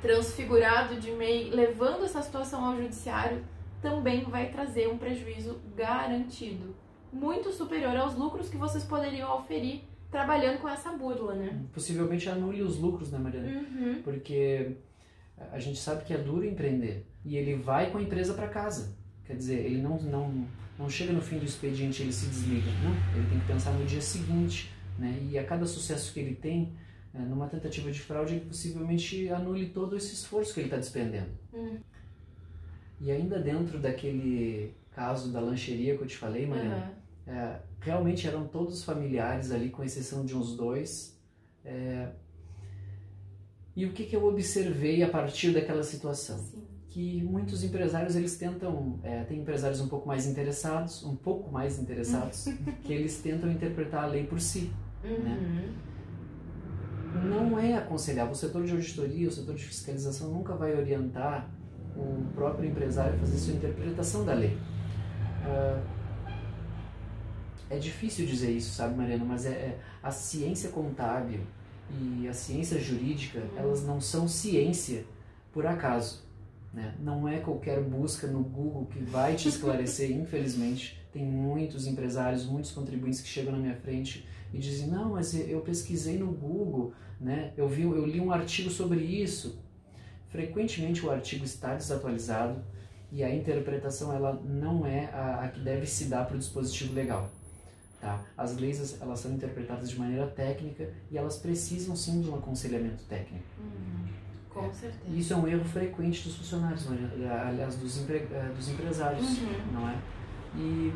transfigurado 0.00 0.96
de 1.00 1.10
MEI 1.10 1.50
levando 1.50 2.04
essa 2.04 2.22
situação 2.22 2.64
ao 2.64 2.76
judiciário 2.76 3.44
também 3.82 4.24
vai 4.24 4.48
trazer 4.48 4.88
um 4.88 4.96
prejuízo 4.96 5.60
garantido 5.74 6.74
muito 7.16 7.50
superior 7.50 7.96
aos 7.96 8.14
lucros 8.14 8.48
que 8.48 8.56
vocês 8.56 8.84
poderiam 8.84 9.34
oferir 9.38 9.82
trabalhando 10.10 10.60
com 10.60 10.68
essa 10.68 10.92
burla, 10.92 11.34
né? 11.34 11.62
Possivelmente 11.72 12.28
anule 12.28 12.62
os 12.62 12.78
lucros, 12.78 13.10
né, 13.10 13.18
Mariana? 13.18 13.60
Uhum. 13.60 14.02
Porque 14.02 14.76
a 15.52 15.58
gente 15.58 15.78
sabe 15.78 16.04
que 16.04 16.14
é 16.14 16.18
duro 16.18 16.44
empreender 16.44 17.06
e 17.24 17.36
ele 17.36 17.54
vai 17.56 17.90
com 17.90 17.98
a 17.98 18.02
empresa 18.02 18.34
para 18.34 18.48
casa. 18.48 18.96
Quer 19.24 19.36
dizer, 19.36 19.66
ele 19.66 19.82
não, 19.82 19.98
não, 19.98 20.46
não 20.78 20.88
chega 20.88 21.12
no 21.12 21.20
fim 21.20 21.38
do 21.38 21.44
expediente 21.44 22.02
ele 22.02 22.12
se 22.12 22.26
desliga. 22.26 22.70
Não, 22.82 23.18
ele 23.18 23.28
tem 23.28 23.40
que 23.40 23.46
pensar 23.46 23.72
no 23.72 23.84
dia 23.84 24.00
seguinte, 24.00 24.72
né? 24.98 25.18
E 25.30 25.38
a 25.38 25.44
cada 25.44 25.66
sucesso 25.66 26.12
que 26.12 26.20
ele 26.20 26.34
tem, 26.34 26.72
é, 27.12 27.18
numa 27.18 27.48
tentativa 27.48 27.90
de 27.90 28.00
fraude, 28.00 28.34
ele 28.34 28.46
possivelmente 28.46 29.28
anule 29.30 29.66
todo 29.70 29.96
esse 29.96 30.14
esforço 30.14 30.54
que 30.54 30.60
ele 30.60 30.68
está 30.68 30.76
despendendo. 30.76 31.30
Uhum. 31.52 31.78
E 33.00 33.10
ainda 33.10 33.38
dentro 33.38 33.78
daquele 33.78 34.74
caso 34.92 35.30
da 35.30 35.40
lancheria 35.40 35.96
que 35.96 36.02
eu 36.02 36.06
te 36.06 36.16
falei, 36.16 36.46
Mariana, 36.46 36.76
uhum 36.76 37.05
é, 37.26 37.56
realmente 37.80 38.26
eram 38.26 38.46
todos 38.46 38.84
familiares 38.84 39.50
ali, 39.50 39.70
com 39.70 39.82
exceção 39.82 40.24
de 40.24 40.36
uns 40.36 40.56
dois. 40.56 41.18
É, 41.64 42.08
e 43.74 43.84
o 43.84 43.92
que, 43.92 44.04
que 44.04 44.14
eu 44.14 44.24
observei 44.24 45.02
a 45.02 45.08
partir 45.08 45.52
daquela 45.52 45.82
situação? 45.82 46.38
Sim. 46.38 46.62
Que 46.88 47.22
muitos 47.22 47.62
empresários 47.62 48.16
eles 48.16 48.38
tentam, 48.38 48.98
é, 49.02 49.22
tem 49.24 49.40
empresários 49.40 49.80
um 49.80 49.88
pouco 49.88 50.08
mais 50.08 50.26
interessados, 50.26 51.04
um 51.04 51.14
pouco 51.14 51.50
mais 51.50 51.78
interessados, 51.78 52.46
que 52.84 52.92
eles 52.92 53.20
tentam 53.20 53.50
interpretar 53.50 54.04
a 54.04 54.06
lei 54.06 54.24
por 54.24 54.40
si. 54.40 54.72
Né? 55.02 55.10
Uhum. 55.10 55.18
Né? 55.18 55.74
Não 57.28 57.58
é 57.58 57.74
aconselhável. 57.74 58.32
O 58.32 58.36
setor 58.36 58.64
de 58.64 58.72
auditoria, 58.72 59.28
o 59.28 59.32
setor 59.32 59.54
de 59.54 59.64
fiscalização 59.64 60.30
nunca 60.30 60.54
vai 60.54 60.74
orientar 60.74 61.50
o 61.96 62.24
próprio 62.34 62.68
empresário 62.68 63.14
a 63.14 63.18
fazer 63.18 63.38
sua 63.38 63.54
interpretação 63.54 64.24
da 64.24 64.34
lei. 64.34 64.56
Uh, 65.44 65.95
é 67.68 67.78
difícil 67.78 68.26
dizer 68.26 68.50
isso, 68.50 68.74
sabe, 68.74 68.96
Mariana, 68.96 69.24
mas 69.24 69.44
é, 69.44 69.50
é 69.50 69.78
a 70.02 70.10
ciência 70.10 70.70
contábil 70.70 71.40
e 71.90 72.28
a 72.28 72.32
ciência 72.32 72.80
jurídica, 72.80 73.40
uhum. 73.40 73.58
elas 73.58 73.84
não 73.84 74.00
são 74.00 74.28
ciência 74.28 75.04
por 75.52 75.66
acaso. 75.66 76.24
Né? 76.72 76.94
Não 77.00 77.26
é 77.26 77.38
qualquer 77.38 77.80
busca 77.82 78.26
no 78.26 78.40
Google 78.42 78.86
que 78.86 78.98
vai 78.98 79.34
te 79.34 79.48
esclarecer, 79.48 80.10
infelizmente. 80.12 81.00
Tem 81.12 81.24
muitos 81.24 81.86
empresários, 81.86 82.44
muitos 82.44 82.72
contribuintes 82.72 83.20
que 83.20 83.28
chegam 83.28 83.52
na 83.52 83.58
minha 83.58 83.74
frente 83.74 84.28
e 84.52 84.58
dizem: 84.58 84.88
Não, 84.88 85.12
mas 85.12 85.34
eu 85.34 85.60
pesquisei 85.60 86.18
no 86.18 86.26
Google, 86.26 86.92
né? 87.18 87.52
eu, 87.56 87.66
vi, 87.66 87.82
eu 87.82 88.04
li 88.04 88.20
um 88.20 88.30
artigo 88.30 88.68
sobre 88.68 89.00
isso. 89.00 89.58
frequentemente 90.28 91.06
o 91.06 91.10
artigo 91.10 91.44
está 91.44 91.74
desatualizado 91.74 92.62
e 93.10 93.24
a 93.24 93.34
interpretação 93.34 94.12
ela 94.12 94.34
não 94.44 94.84
é 94.84 95.06
a, 95.06 95.44
a 95.44 95.48
que 95.48 95.60
deve 95.60 95.86
se 95.86 96.04
dar 96.06 96.26
para 96.26 96.36
o 96.36 96.38
dispositivo 96.38 96.92
legal. 96.92 97.30
Tá? 98.00 98.22
As 98.36 98.56
leis 98.56 99.00
elas 99.00 99.20
são 99.20 99.32
interpretadas 99.32 99.90
de 99.90 99.98
maneira 99.98 100.26
técnica 100.26 100.90
e 101.10 101.16
elas 101.16 101.38
precisam 101.38 101.96
sim 101.96 102.20
de 102.20 102.28
um 102.28 102.34
aconselhamento 102.36 103.04
técnico. 103.04 103.44
Uhum. 103.58 104.06
Com 104.50 104.66
é. 104.66 104.72
certeza. 104.72 105.16
Isso 105.16 105.32
é 105.32 105.36
um 105.36 105.48
erro 105.48 105.64
frequente 105.64 106.22
dos 106.24 106.36
funcionários, 106.36 106.86
aliás, 106.88 107.76
dos, 107.76 107.98
empre... 107.98 108.26
Eh, 108.30 108.52
dos 108.54 108.68
empresários, 108.68 109.38
uhum. 109.38 109.72
não 109.72 109.88
é? 109.88 109.96
E 110.56 110.92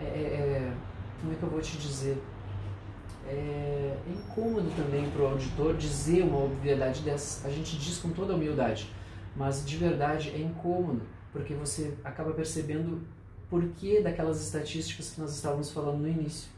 é, 0.00 0.04
é, 0.04 0.08
é, 0.08 0.76
como 1.20 1.32
é 1.32 1.36
que 1.36 1.42
eu 1.42 1.50
vou 1.50 1.60
te 1.60 1.78
dizer? 1.78 2.22
É, 3.26 3.96
é 4.06 4.10
incômodo 4.10 4.70
também 4.76 5.08
para 5.10 5.22
o 5.22 5.26
auditor 5.28 5.76
dizer 5.76 6.22
uma 6.22 6.44
obviedade 6.44 7.02
dessa. 7.02 7.46
A 7.46 7.50
gente 7.50 7.76
diz 7.78 7.98
com 7.98 8.10
toda 8.10 8.34
humildade, 8.34 8.92
mas 9.36 9.64
de 9.64 9.76
verdade 9.76 10.30
é 10.30 10.38
incômodo, 10.38 11.02
porque 11.32 11.54
você 11.54 11.94
acaba 12.04 12.32
percebendo 12.32 13.02
porquê 13.48 14.00
daquelas 14.00 14.42
estatísticas 14.42 15.10
que 15.10 15.20
nós 15.20 15.34
estávamos 15.34 15.70
falando 15.70 16.00
no 16.00 16.08
início. 16.08 16.48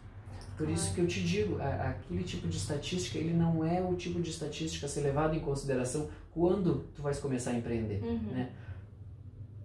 Por 0.56 0.70
isso 0.70 0.94
que 0.94 1.00
eu 1.00 1.06
te 1.06 1.22
digo, 1.22 1.60
aquele 1.60 2.24
tipo 2.24 2.48
de 2.48 2.56
estatística, 2.56 3.18
ele 3.18 3.34
não 3.34 3.62
é 3.62 3.82
o 3.82 3.94
tipo 3.94 4.20
de 4.22 4.30
estatística 4.30 4.86
a 4.86 4.88
ser 4.88 5.02
levado 5.02 5.34
em 5.36 5.40
consideração 5.40 6.08
quando 6.32 6.86
tu 6.94 7.02
vais 7.02 7.18
começar 7.18 7.50
a 7.50 7.54
empreender, 7.54 8.02
uhum. 8.02 8.30
né? 8.32 8.50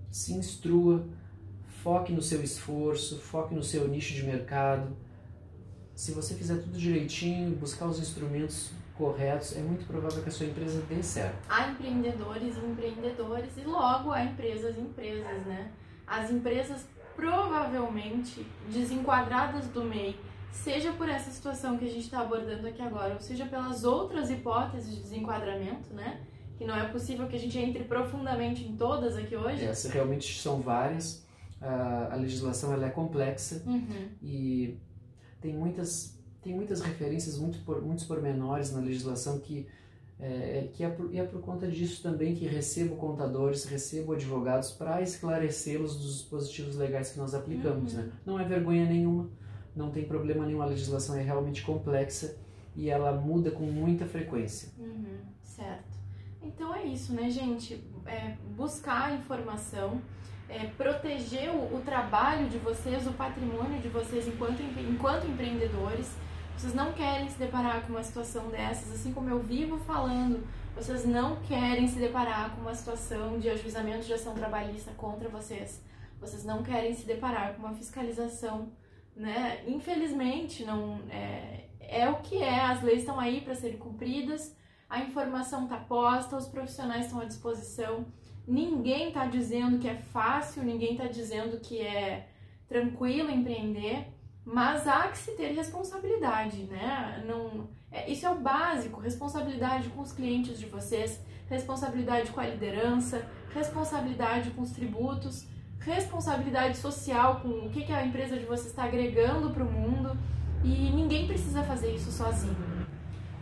Se 0.10 0.34
instrua, 0.34 1.06
foque 1.82 2.12
no 2.12 2.22
seu 2.22 2.44
esforço, 2.44 3.20
foque 3.20 3.56
no 3.56 3.64
seu 3.64 3.88
nicho 3.88 4.14
de 4.14 4.24
mercado. 4.24 4.96
Se 5.96 6.12
você 6.12 6.36
fizer 6.36 6.56
tudo 6.58 6.78
direitinho, 6.78 7.56
buscar 7.56 7.88
os 7.88 7.98
instrumentos 8.00 8.72
corretos, 8.98 9.56
é 9.56 9.62
muito 9.62 9.86
provável 9.86 10.22
que 10.22 10.30
a 10.30 10.32
sua 10.32 10.46
empresa 10.46 10.82
dê 10.90 11.02
certo. 11.02 11.38
Há 11.48 11.70
empreendedores 11.70 12.56
e 12.58 12.66
empreendedores 12.66 13.52
e 13.58 13.62
logo 13.62 14.12
há 14.12 14.26
empresas 14.26 14.76
e 14.76 14.82
empresas, 14.82 15.46
né? 15.46 15.72
As 16.06 16.30
empresas 16.30 16.86
provavelmente 17.22 18.44
desenquadradas 18.68 19.68
do 19.68 19.84
MEI, 19.84 20.20
seja 20.52 20.92
por 20.94 21.08
essa 21.08 21.30
situação 21.30 21.78
que 21.78 21.86
a 21.86 21.88
gente 21.88 22.06
está 22.06 22.22
abordando 22.22 22.68
aqui 22.68 22.82
agora, 22.82 23.14
ou 23.14 23.22
seja 23.22 23.46
pelas 23.46 23.84
outras 23.84 24.32
hipóteses 24.32 24.96
de 24.96 25.02
desenquadramento, 25.04 25.94
né? 25.94 26.22
Que 26.58 26.66
não 26.66 26.76
é 26.76 26.88
possível 26.90 27.28
que 27.28 27.36
a 27.36 27.40
gente 27.40 27.60
entre 27.60 27.84
profundamente 27.84 28.64
em 28.64 28.76
todas 28.76 29.16
aqui 29.16 29.36
hoje. 29.36 29.64
Essas 29.64 29.92
realmente 29.92 30.40
são 30.40 30.62
várias. 30.62 31.24
A, 31.62 32.14
a 32.14 32.16
legislação 32.16 32.74
ela 32.74 32.88
é 32.88 32.90
complexa 32.90 33.62
uhum. 33.68 34.10
e 34.20 34.80
tem 35.40 35.54
muitas, 35.54 36.20
tem 36.42 36.56
muitas 36.56 36.82
referências, 36.82 37.38
muito 37.38 37.60
por, 37.60 37.84
muitos 37.84 38.06
pormenores 38.06 38.74
na 38.74 38.82
legislação 38.82 39.40
que 39.40 39.68
é, 40.22 40.60
é, 40.60 40.70
que 40.72 40.84
é 40.84 40.90
por, 40.90 41.12
e 41.12 41.20
é 41.20 41.24
por 41.24 41.42
conta 41.42 41.68
disso 41.68 42.04
também 42.04 42.36
que 42.36 42.46
recebo 42.46 42.96
contadores, 42.96 43.66
recebo 43.66 44.14
advogados 44.14 44.72
para 44.72 45.02
esclarecê-los 45.02 45.98
dos 45.98 46.20
dispositivos 46.20 46.76
legais 46.76 47.12
que 47.12 47.18
nós 47.18 47.34
aplicamos. 47.34 47.96
Uhum. 47.96 48.04
Né? 48.04 48.12
Não 48.24 48.40
é 48.40 48.44
vergonha 48.44 48.86
nenhuma, 48.86 49.32
não 49.76 49.90
tem 49.90 50.06
problema 50.06 50.46
nenhum, 50.46 50.62
a 50.62 50.66
legislação 50.68 51.16
é 51.16 51.24
realmente 51.24 51.64
complexa 51.64 52.38
e 52.76 52.88
ela 52.88 53.12
muda 53.14 53.50
com 53.50 53.64
muita 53.64 54.06
frequência. 54.06 54.70
Uhum, 54.78 55.18
certo. 55.42 56.00
Então 56.44 56.74
é 56.74 56.84
isso, 56.84 57.14
né, 57.14 57.28
gente? 57.30 57.84
É 58.06 58.36
buscar 58.56 59.16
informação, 59.16 60.02
é 60.48 60.66
proteger 60.66 61.50
o, 61.50 61.78
o, 61.78 61.82
trabalho 61.84 62.48
de 62.48 62.60
vocês, 62.60 63.08
o 63.08 63.14
patrimônio 63.14 63.82
de 63.82 63.90
vocês 63.90 64.28
enquanto, 64.28 64.62
enquanto 64.62 65.26
empreendedores 65.26 66.16
vocês 66.62 66.76
não 66.76 66.94
querem 66.94 67.28
se 67.28 67.40
deparar 67.40 67.88
com 67.88 67.94
uma 67.94 68.04
situação 68.04 68.48
dessas, 68.50 68.92
assim 68.94 69.12
como 69.12 69.28
eu 69.28 69.40
vivo 69.40 69.80
falando, 69.80 70.48
vocês 70.76 71.04
não 71.08 71.38
querem 71.38 71.88
se 71.88 71.98
deparar 71.98 72.52
com 72.52 72.62
uma 72.62 72.76
situação 72.76 73.40
de 73.40 73.50
ajuizamento 73.50 74.06
de 74.06 74.14
ação 74.14 74.36
trabalhista 74.36 74.92
contra 74.92 75.28
vocês. 75.28 75.84
Vocês 76.20 76.46
não 76.46 76.62
querem 76.62 76.94
se 76.94 77.04
deparar 77.04 77.56
com 77.56 77.64
uma 77.64 77.74
fiscalização, 77.74 78.72
né? 79.16 79.64
Infelizmente, 79.66 80.64
não 80.64 81.00
é, 81.10 81.66
é 81.80 82.08
o 82.08 82.18
que 82.18 82.38
é. 82.38 82.60
As 82.60 82.84
leis 82.84 83.00
estão 83.00 83.20
aí 83.20 83.42
para 83.42 83.56
serem 83.56 83.80
cumpridas, 83.80 84.56
a 84.88 85.00
informação 85.00 85.64
está 85.64 85.78
posta, 85.78 86.38
os 86.38 86.48
profissionais 86.48 87.06
estão 87.08 87.22
à 87.22 87.26
disposição. 87.26 88.06
Ninguém 88.48 89.08
está 89.08 89.26
dizendo 89.26 89.80
que 89.80 89.90
é 89.90 89.96
fácil, 89.96 90.62
ninguém 90.62 90.92
está 90.92 91.08
dizendo 91.08 91.60
que 91.60 91.82
é 91.82 92.30
tranquilo 92.68 93.32
empreender. 93.32 94.21
Mas 94.46 94.88
há 94.88 95.08
que 95.08 95.18
se 95.18 95.32
ter 95.32 95.54
responsabilidade, 95.54 96.64
né? 96.64 97.24
Não, 97.28 97.68
é, 97.92 98.10
isso 98.10 98.26
é 98.26 98.30
o 98.30 98.40
básico, 98.40 99.00
responsabilidade 99.00 99.90
com 99.90 100.02
os 100.02 100.12
clientes 100.12 100.60
de 100.60 100.66
vocês, 100.66 101.20
responsabilidade 101.50 102.32
com 102.32 102.40
a 102.40 102.48
liderança, 102.48 103.28
responsabilidade 103.54 104.52
com 104.52 104.62
os 104.62 104.72
tributos, 104.72 105.46
responsabilidade 105.80 106.78
social 106.78 107.42
com 107.42 107.50
o 107.50 107.70
que, 107.70 107.84
que 107.84 107.92
a 107.92 108.06
empresa 108.06 108.38
de 108.38 108.46
vocês 108.46 108.68
está 108.68 108.84
agregando 108.84 109.50
para 109.52 109.64
o 109.64 109.72
mundo 109.72 110.18
e 110.64 110.90
ninguém 110.92 111.28
precisa 111.28 111.64
fazer 111.64 111.94
isso 111.94 112.12
sozinho. 112.12 112.56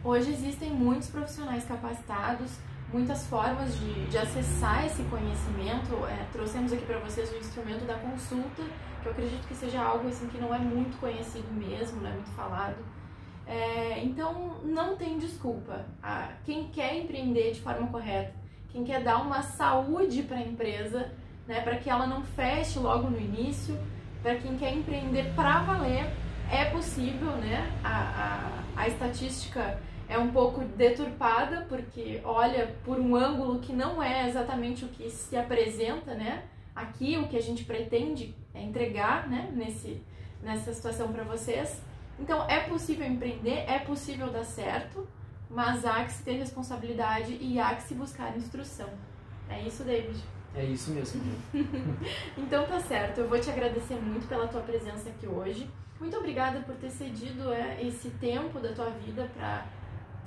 Hoje 0.03 0.31
existem 0.31 0.71
muitos 0.71 1.09
profissionais 1.09 1.65
capacitados, 1.65 2.51
muitas 2.91 3.25
formas 3.27 3.77
de, 3.77 4.07
de 4.07 4.17
acessar 4.17 4.85
esse 4.85 5.03
conhecimento. 5.03 6.05
É, 6.05 6.25
trouxemos 6.31 6.73
aqui 6.73 6.85
para 6.85 6.99
vocês 6.99 7.31
o 7.31 7.37
instrumento 7.37 7.85
da 7.85 7.95
consulta, 7.95 8.63
que 9.01 9.07
eu 9.07 9.11
acredito 9.11 9.47
que 9.47 9.55
seja 9.55 9.81
algo 9.81 10.07
assim 10.07 10.27
que 10.27 10.37
não 10.37 10.53
é 10.53 10.59
muito 10.59 10.99
conhecido 10.99 11.51
mesmo, 11.53 12.01
não 12.01 12.09
é 12.09 12.13
muito 12.13 12.31
falado. 12.31 12.77
É, 13.45 13.99
então 14.03 14.57
não 14.63 14.95
tem 14.95 15.17
desculpa. 15.17 15.85
Ah, 16.03 16.29
quem 16.45 16.67
quer 16.69 16.95
empreender 16.97 17.53
de 17.53 17.61
forma 17.61 17.87
correta, 17.87 18.33
quem 18.69 18.83
quer 18.83 19.03
dar 19.03 19.17
uma 19.17 19.41
saúde 19.41 20.23
para 20.23 20.37
a 20.37 20.41
empresa, 20.41 21.11
né, 21.47 21.61
para 21.61 21.77
que 21.77 21.89
ela 21.89 22.05
não 22.05 22.23
feche 22.23 22.77
logo 22.77 23.09
no 23.09 23.19
início, 23.19 23.75
para 24.21 24.35
quem 24.35 24.55
quer 24.57 24.73
empreender 24.73 25.33
para 25.33 25.61
valer, 25.61 26.11
é 26.51 26.65
possível, 26.65 27.31
né? 27.37 27.71
A, 27.83 28.63
a, 28.75 28.81
a 28.81 28.87
estatística 28.87 29.79
é 30.09 30.17
um 30.17 30.31
pouco 30.31 30.65
deturpada 30.65 31.67
porque 31.69 32.19
olha 32.23 32.75
por 32.83 32.99
um 32.99 33.15
ângulo 33.15 33.59
que 33.59 33.71
não 33.71 34.01
é 34.01 34.27
exatamente 34.27 34.83
o 34.83 34.87
que 34.87 35.07
se 35.07 35.37
apresenta, 35.37 36.15
né? 36.15 36.45
Aqui 36.75 37.15
o 37.17 37.27
que 37.27 37.37
a 37.37 37.41
gente 37.41 37.63
pretende 37.63 38.35
é 38.51 38.63
entregar, 38.63 39.29
né, 39.29 39.51
nesse, 39.53 40.01
nessa 40.41 40.73
situação 40.73 41.13
para 41.13 41.23
vocês. 41.23 41.79
Então, 42.17 42.43
é 42.49 42.59
possível 42.61 43.05
empreender, 43.05 43.65
é 43.67 43.77
possível 43.79 44.31
dar 44.31 44.43
certo, 44.43 45.07
mas 45.47 45.85
há 45.85 46.03
que 46.03 46.11
se 46.11 46.23
ter 46.23 46.33
responsabilidade 46.33 47.37
e 47.39 47.59
há 47.59 47.75
que 47.75 47.83
se 47.83 47.93
buscar 47.93 48.35
instrução. 48.35 48.89
É 49.47 49.61
isso, 49.61 49.83
David? 49.83 50.19
É 50.55 50.63
isso 50.63 50.91
mesmo. 50.91 51.21
então 52.35 52.65
tá 52.65 52.79
certo, 52.79 53.19
eu 53.19 53.29
vou 53.29 53.39
te 53.39 53.49
agradecer 53.49 53.95
muito 53.95 54.27
pela 54.27 54.47
tua 54.47 54.61
presença 54.61 55.09
aqui 55.09 55.27
hoje. 55.27 55.69
Muito 55.99 56.17
obrigada 56.17 56.61
por 56.61 56.75
ter 56.75 56.89
cedido 56.89 57.53
é, 57.53 57.77
esse 57.83 58.09
tempo 58.11 58.59
da 58.59 58.73
tua 58.73 58.89
vida 58.89 59.29
para 59.35 59.65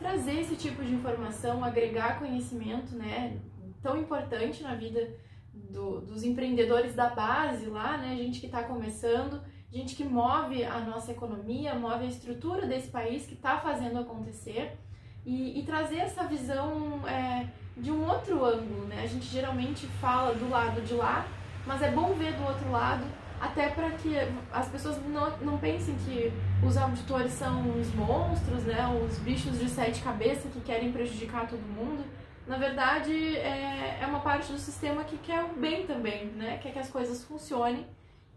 trazer 0.03 0.41
esse 0.41 0.57
tipo 0.57 0.85
de 0.85 0.93
informação, 0.93 1.65
agregar 1.65 2.19
conhecimento, 2.19 2.97
né? 2.97 3.39
Tão 3.81 3.97
importante 3.97 4.63
na 4.63 4.75
vida 4.75 5.15
do, 5.55 6.01
dos 6.01 6.25
empreendedores 6.25 6.95
da 6.95 7.09
base 7.09 7.67
lá, 7.67 7.97
né? 7.97 8.17
Gente 8.17 8.41
que 8.41 8.47
está 8.47 8.65
começando, 8.65 9.41
gente 9.71 9.95
que 9.95 10.05
move 10.05 10.65
a 10.65 10.81
nossa 10.81 11.13
economia, 11.13 11.75
move 11.75 12.05
a 12.05 12.09
estrutura 12.09 12.67
desse 12.67 12.89
país, 12.89 13.27
que 13.27 13.35
está 13.35 13.59
fazendo 13.59 14.01
acontecer 14.01 14.77
e, 15.25 15.61
e, 15.61 15.63
trazer 15.63 15.99
essa 15.99 16.25
visão 16.25 17.07
é, 17.07 17.47
de 17.77 17.93
um 17.93 18.05
outro 18.05 18.45
ângulo, 18.45 18.87
né? 18.87 19.03
A 19.05 19.07
gente 19.07 19.27
geralmente 19.27 19.87
fala 19.87 20.35
do 20.35 20.49
lado 20.51 20.81
de 20.83 20.95
lá, 20.95 21.27
mas 21.65 21.81
é 21.81 21.93
bom 21.93 22.13
ver 22.15 22.33
do 22.35 22.43
outro 22.43 22.71
lado, 22.73 23.05
até 23.43 23.69
para 23.69 23.91
que 23.91 24.15
as 24.51 24.69
pessoas 24.69 24.97
não, 25.07 25.37
não 25.39 25.59
pensem 25.59 25.95
que 26.07 26.33
os 26.67 26.77
auditores 26.77 27.33
são 27.33 27.79
os 27.79 27.95
monstros, 27.95 28.63
né? 28.65 28.87
Os 29.05 29.19
bichos 29.19 29.59
de 29.59 29.69
sete 29.69 30.01
cabeças 30.01 30.51
que 30.51 30.61
querem 30.61 30.93
prejudicar 30.93 31.47
todo 31.47 31.61
mundo 31.61 32.03
na 32.47 32.57
verdade, 32.57 33.13
é, 33.37 34.01
é 34.01 34.07
uma 34.07 34.21
parte 34.21 34.53
do 34.53 34.59
sistema 34.59 35.05
que 35.05 35.17
quer 35.19 35.45
o 35.45 35.55
bem 35.55 35.87
também, 35.87 36.27
né? 36.27 36.59
Quer 36.59 36.73
que 36.73 36.79
as 36.79 36.91
coisas 36.91 37.25
funcionem 37.25 37.87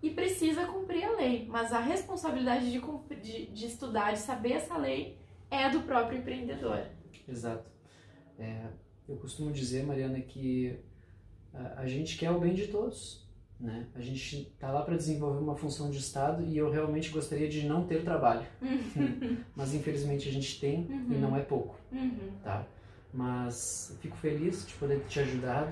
e 0.01 0.11
precisa 0.11 0.65
cumprir 0.67 1.03
a 1.03 1.15
lei. 1.15 1.47
Mas 1.49 1.73
a 1.73 1.79
responsabilidade 1.79 2.71
de, 2.71 2.79
de, 3.21 3.47
de 3.47 3.65
estudar, 3.65 4.13
de 4.13 4.19
saber 4.19 4.53
essa 4.53 4.77
lei, 4.77 5.17
é 5.49 5.69
do 5.69 5.81
próprio 5.81 6.19
empreendedor. 6.19 6.85
Exato. 7.27 7.69
É, 8.37 8.67
eu 9.09 9.17
costumo 9.17 9.51
dizer, 9.51 9.83
Mariana, 9.83 10.19
que 10.21 10.77
a, 11.51 11.81
a, 11.81 11.87
gente 11.87 12.17
quer 12.17 12.29
o 12.29 12.39
bem 12.39 12.53
de 12.53 12.67
todos. 12.67 13.24
Né? 13.59 13.87
A 13.95 14.01
gente 14.01 14.51
está 14.53 14.71
lá 14.71 14.81
para 14.81 14.97
desenvolver 14.97 15.39
uma 15.39 15.55
função 15.55 15.89
de 15.89 15.97
Estado 15.97 16.43
e 16.43 16.57
eu 16.57 16.69
realmente 16.69 17.09
gostaria 17.09 17.47
de 17.47 17.65
não 17.65 17.85
ter 17.85 18.03
trabalho. 18.03 18.45
Mas 19.55 19.73
infelizmente 19.73 20.27
a 20.27 20.31
gente 20.31 20.59
tem 20.59 20.85
uhum. 20.85 21.13
e 21.13 21.17
não 21.17 21.35
é 21.35 21.41
pouco. 21.41 21.79
Uhum. 21.91 22.31
Tá? 22.43 22.67
mas 23.15 23.97
fico 24.01 24.17
feliz 24.17 24.67
de 24.67 24.73
poder 24.73 24.99
ter 24.99 25.07
te 25.07 25.19
ajudado, 25.21 25.71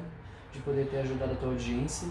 de 0.51 0.59
poder 0.59 0.87
ter 0.87 0.99
ajudado 0.99 1.33
a 1.33 1.35
tua 1.35 1.49
audiência. 1.49 2.07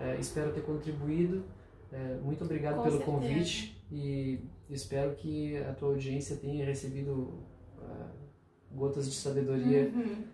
É, 0.00 0.16
espero 0.18 0.52
ter 0.52 0.62
contribuído. 0.62 1.44
É, 1.92 2.18
muito 2.20 2.42
obrigado 2.44 2.76
Com 2.76 2.82
pelo 2.82 2.96
certeza. 2.96 3.12
convite 3.12 3.84
e 3.90 4.40
espero 4.68 5.14
que 5.14 5.56
a 5.58 5.72
tua 5.72 5.90
audiência 5.90 6.36
tenha 6.36 6.64
recebido 6.64 7.12
uh, 7.78 8.08
gotas 8.72 9.08
de 9.08 9.14
sabedoria 9.14 9.92
uhum. 9.94 10.24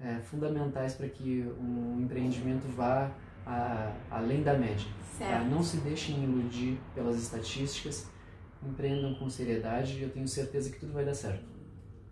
é, 0.00 0.18
fundamentais 0.20 0.94
para 0.94 1.08
que 1.08 1.46
um 1.58 2.02
empreendimento 2.02 2.66
vá 2.68 3.10
a, 3.46 3.92
além 4.10 4.42
da 4.42 4.54
média. 4.54 4.86
Tá? 5.18 5.40
Não 5.40 5.62
se 5.62 5.76
deixem 5.78 6.24
iludir 6.24 6.78
pelas 6.94 7.16
estatísticas, 7.16 8.10
empreendam 8.62 9.14
com 9.14 9.28
seriedade 9.28 9.98
e 9.98 10.02
eu 10.02 10.10
tenho 10.10 10.26
certeza 10.26 10.70
que 10.70 10.80
tudo 10.80 10.92
vai 10.92 11.04
dar 11.04 11.14
certo. 11.14 11.44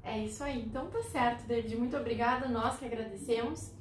É 0.03 0.19
isso 0.19 0.43
aí. 0.43 0.63
Então 0.63 0.87
tá 0.87 1.03
certo, 1.03 1.47
David. 1.47 1.77
Muito 1.77 1.97
obrigada. 1.97 2.49
Nós 2.49 2.79
que 2.79 2.85
agradecemos. 2.85 3.73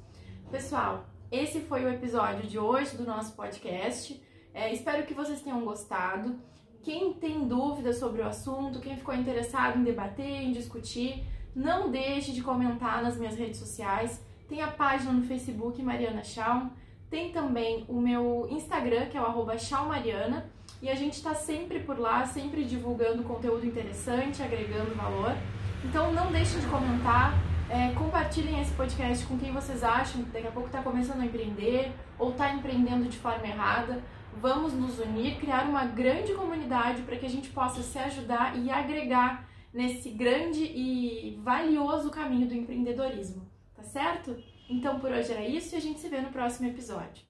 Pessoal, 0.50 1.06
esse 1.30 1.60
foi 1.60 1.84
o 1.84 1.88
episódio 1.88 2.48
de 2.48 2.58
hoje 2.58 2.96
do 2.96 3.04
nosso 3.04 3.34
podcast. 3.34 4.22
É, 4.54 4.72
espero 4.72 5.06
que 5.06 5.14
vocês 5.14 5.40
tenham 5.40 5.64
gostado. 5.64 6.38
Quem 6.82 7.14
tem 7.14 7.46
dúvidas 7.46 7.98
sobre 7.98 8.22
o 8.22 8.26
assunto, 8.26 8.80
quem 8.80 8.96
ficou 8.96 9.14
interessado 9.14 9.78
em 9.78 9.84
debater, 9.84 10.42
em 10.42 10.52
discutir, 10.52 11.24
não 11.54 11.90
deixe 11.90 12.32
de 12.32 12.42
comentar 12.42 13.02
nas 13.02 13.16
minhas 13.16 13.36
redes 13.36 13.58
sociais. 13.58 14.20
Tem 14.48 14.62
a 14.62 14.68
página 14.68 15.12
no 15.12 15.22
Facebook 15.22 15.80
Mariana 15.82 16.24
Schaum. 16.24 16.70
Tem 17.12 17.30
também 17.30 17.84
o 17.88 18.00
meu 18.00 18.48
Instagram, 18.50 19.04
que 19.04 19.18
é 19.18 19.20
o 19.20 19.26
arroba 19.26 19.54
Mariana. 19.86 20.50
E 20.80 20.88
a 20.88 20.94
gente 20.94 21.12
está 21.12 21.34
sempre 21.34 21.80
por 21.80 21.98
lá, 21.98 22.24
sempre 22.24 22.64
divulgando 22.64 23.22
conteúdo 23.22 23.66
interessante, 23.66 24.42
agregando 24.42 24.94
valor. 24.94 25.36
Então 25.84 26.10
não 26.10 26.32
deixem 26.32 26.58
de 26.58 26.66
comentar, 26.68 27.34
é, 27.68 27.92
compartilhem 27.92 28.62
esse 28.62 28.72
podcast 28.72 29.26
com 29.26 29.38
quem 29.38 29.52
vocês 29.52 29.84
acham 29.84 30.24
que 30.24 30.30
daqui 30.30 30.46
a 30.46 30.50
pouco 30.50 30.68
está 30.68 30.82
começando 30.82 31.20
a 31.20 31.26
empreender 31.26 31.92
ou 32.18 32.30
está 32.30 32.54
empreendendo 32.54 33.04
de 33.04 33.18
forma 33.18 33.46
errada. 33.46 34.02
Vamos 34.40 34.72
nos 34.72 34.98
unir, 34.98 35.38
criar 35.38 35.68
uma 35.68 35.84
grande 35.84 36.32
comunidade 36.32 37.02
para 37.02 37.16
que 37.16 37.26
a 37.26 37.30
gente 37.30 37.50
possa 37.50 37.82
se 37.82 37.98
ajudar 37.98 38.56
e 38.56 38.70
agregar 38.70 39.46
nesse 39.70 40.08
grande 40.08 40.64
e 40.64 41.38
valioso 41.42 42.08
caminho 42.08 42.48
do 42.48 42.54
empreendedorismo, 42.54 43.42
tá 43.76 43.82
certo? 43.82 44.34
Então 44.72 44.98
por 44.98 45.12
hoje 45.12 45.30
era 45.30 45.46
isso 45.46 45.74
e 45.74 45.76
a 45.76 45.80
gente 45.80 46.00
se 46.00 46.08
vê 46.08 46.22
no 46.22 46.30
próximo 46.30 46.66
episódio. 46.66 47.22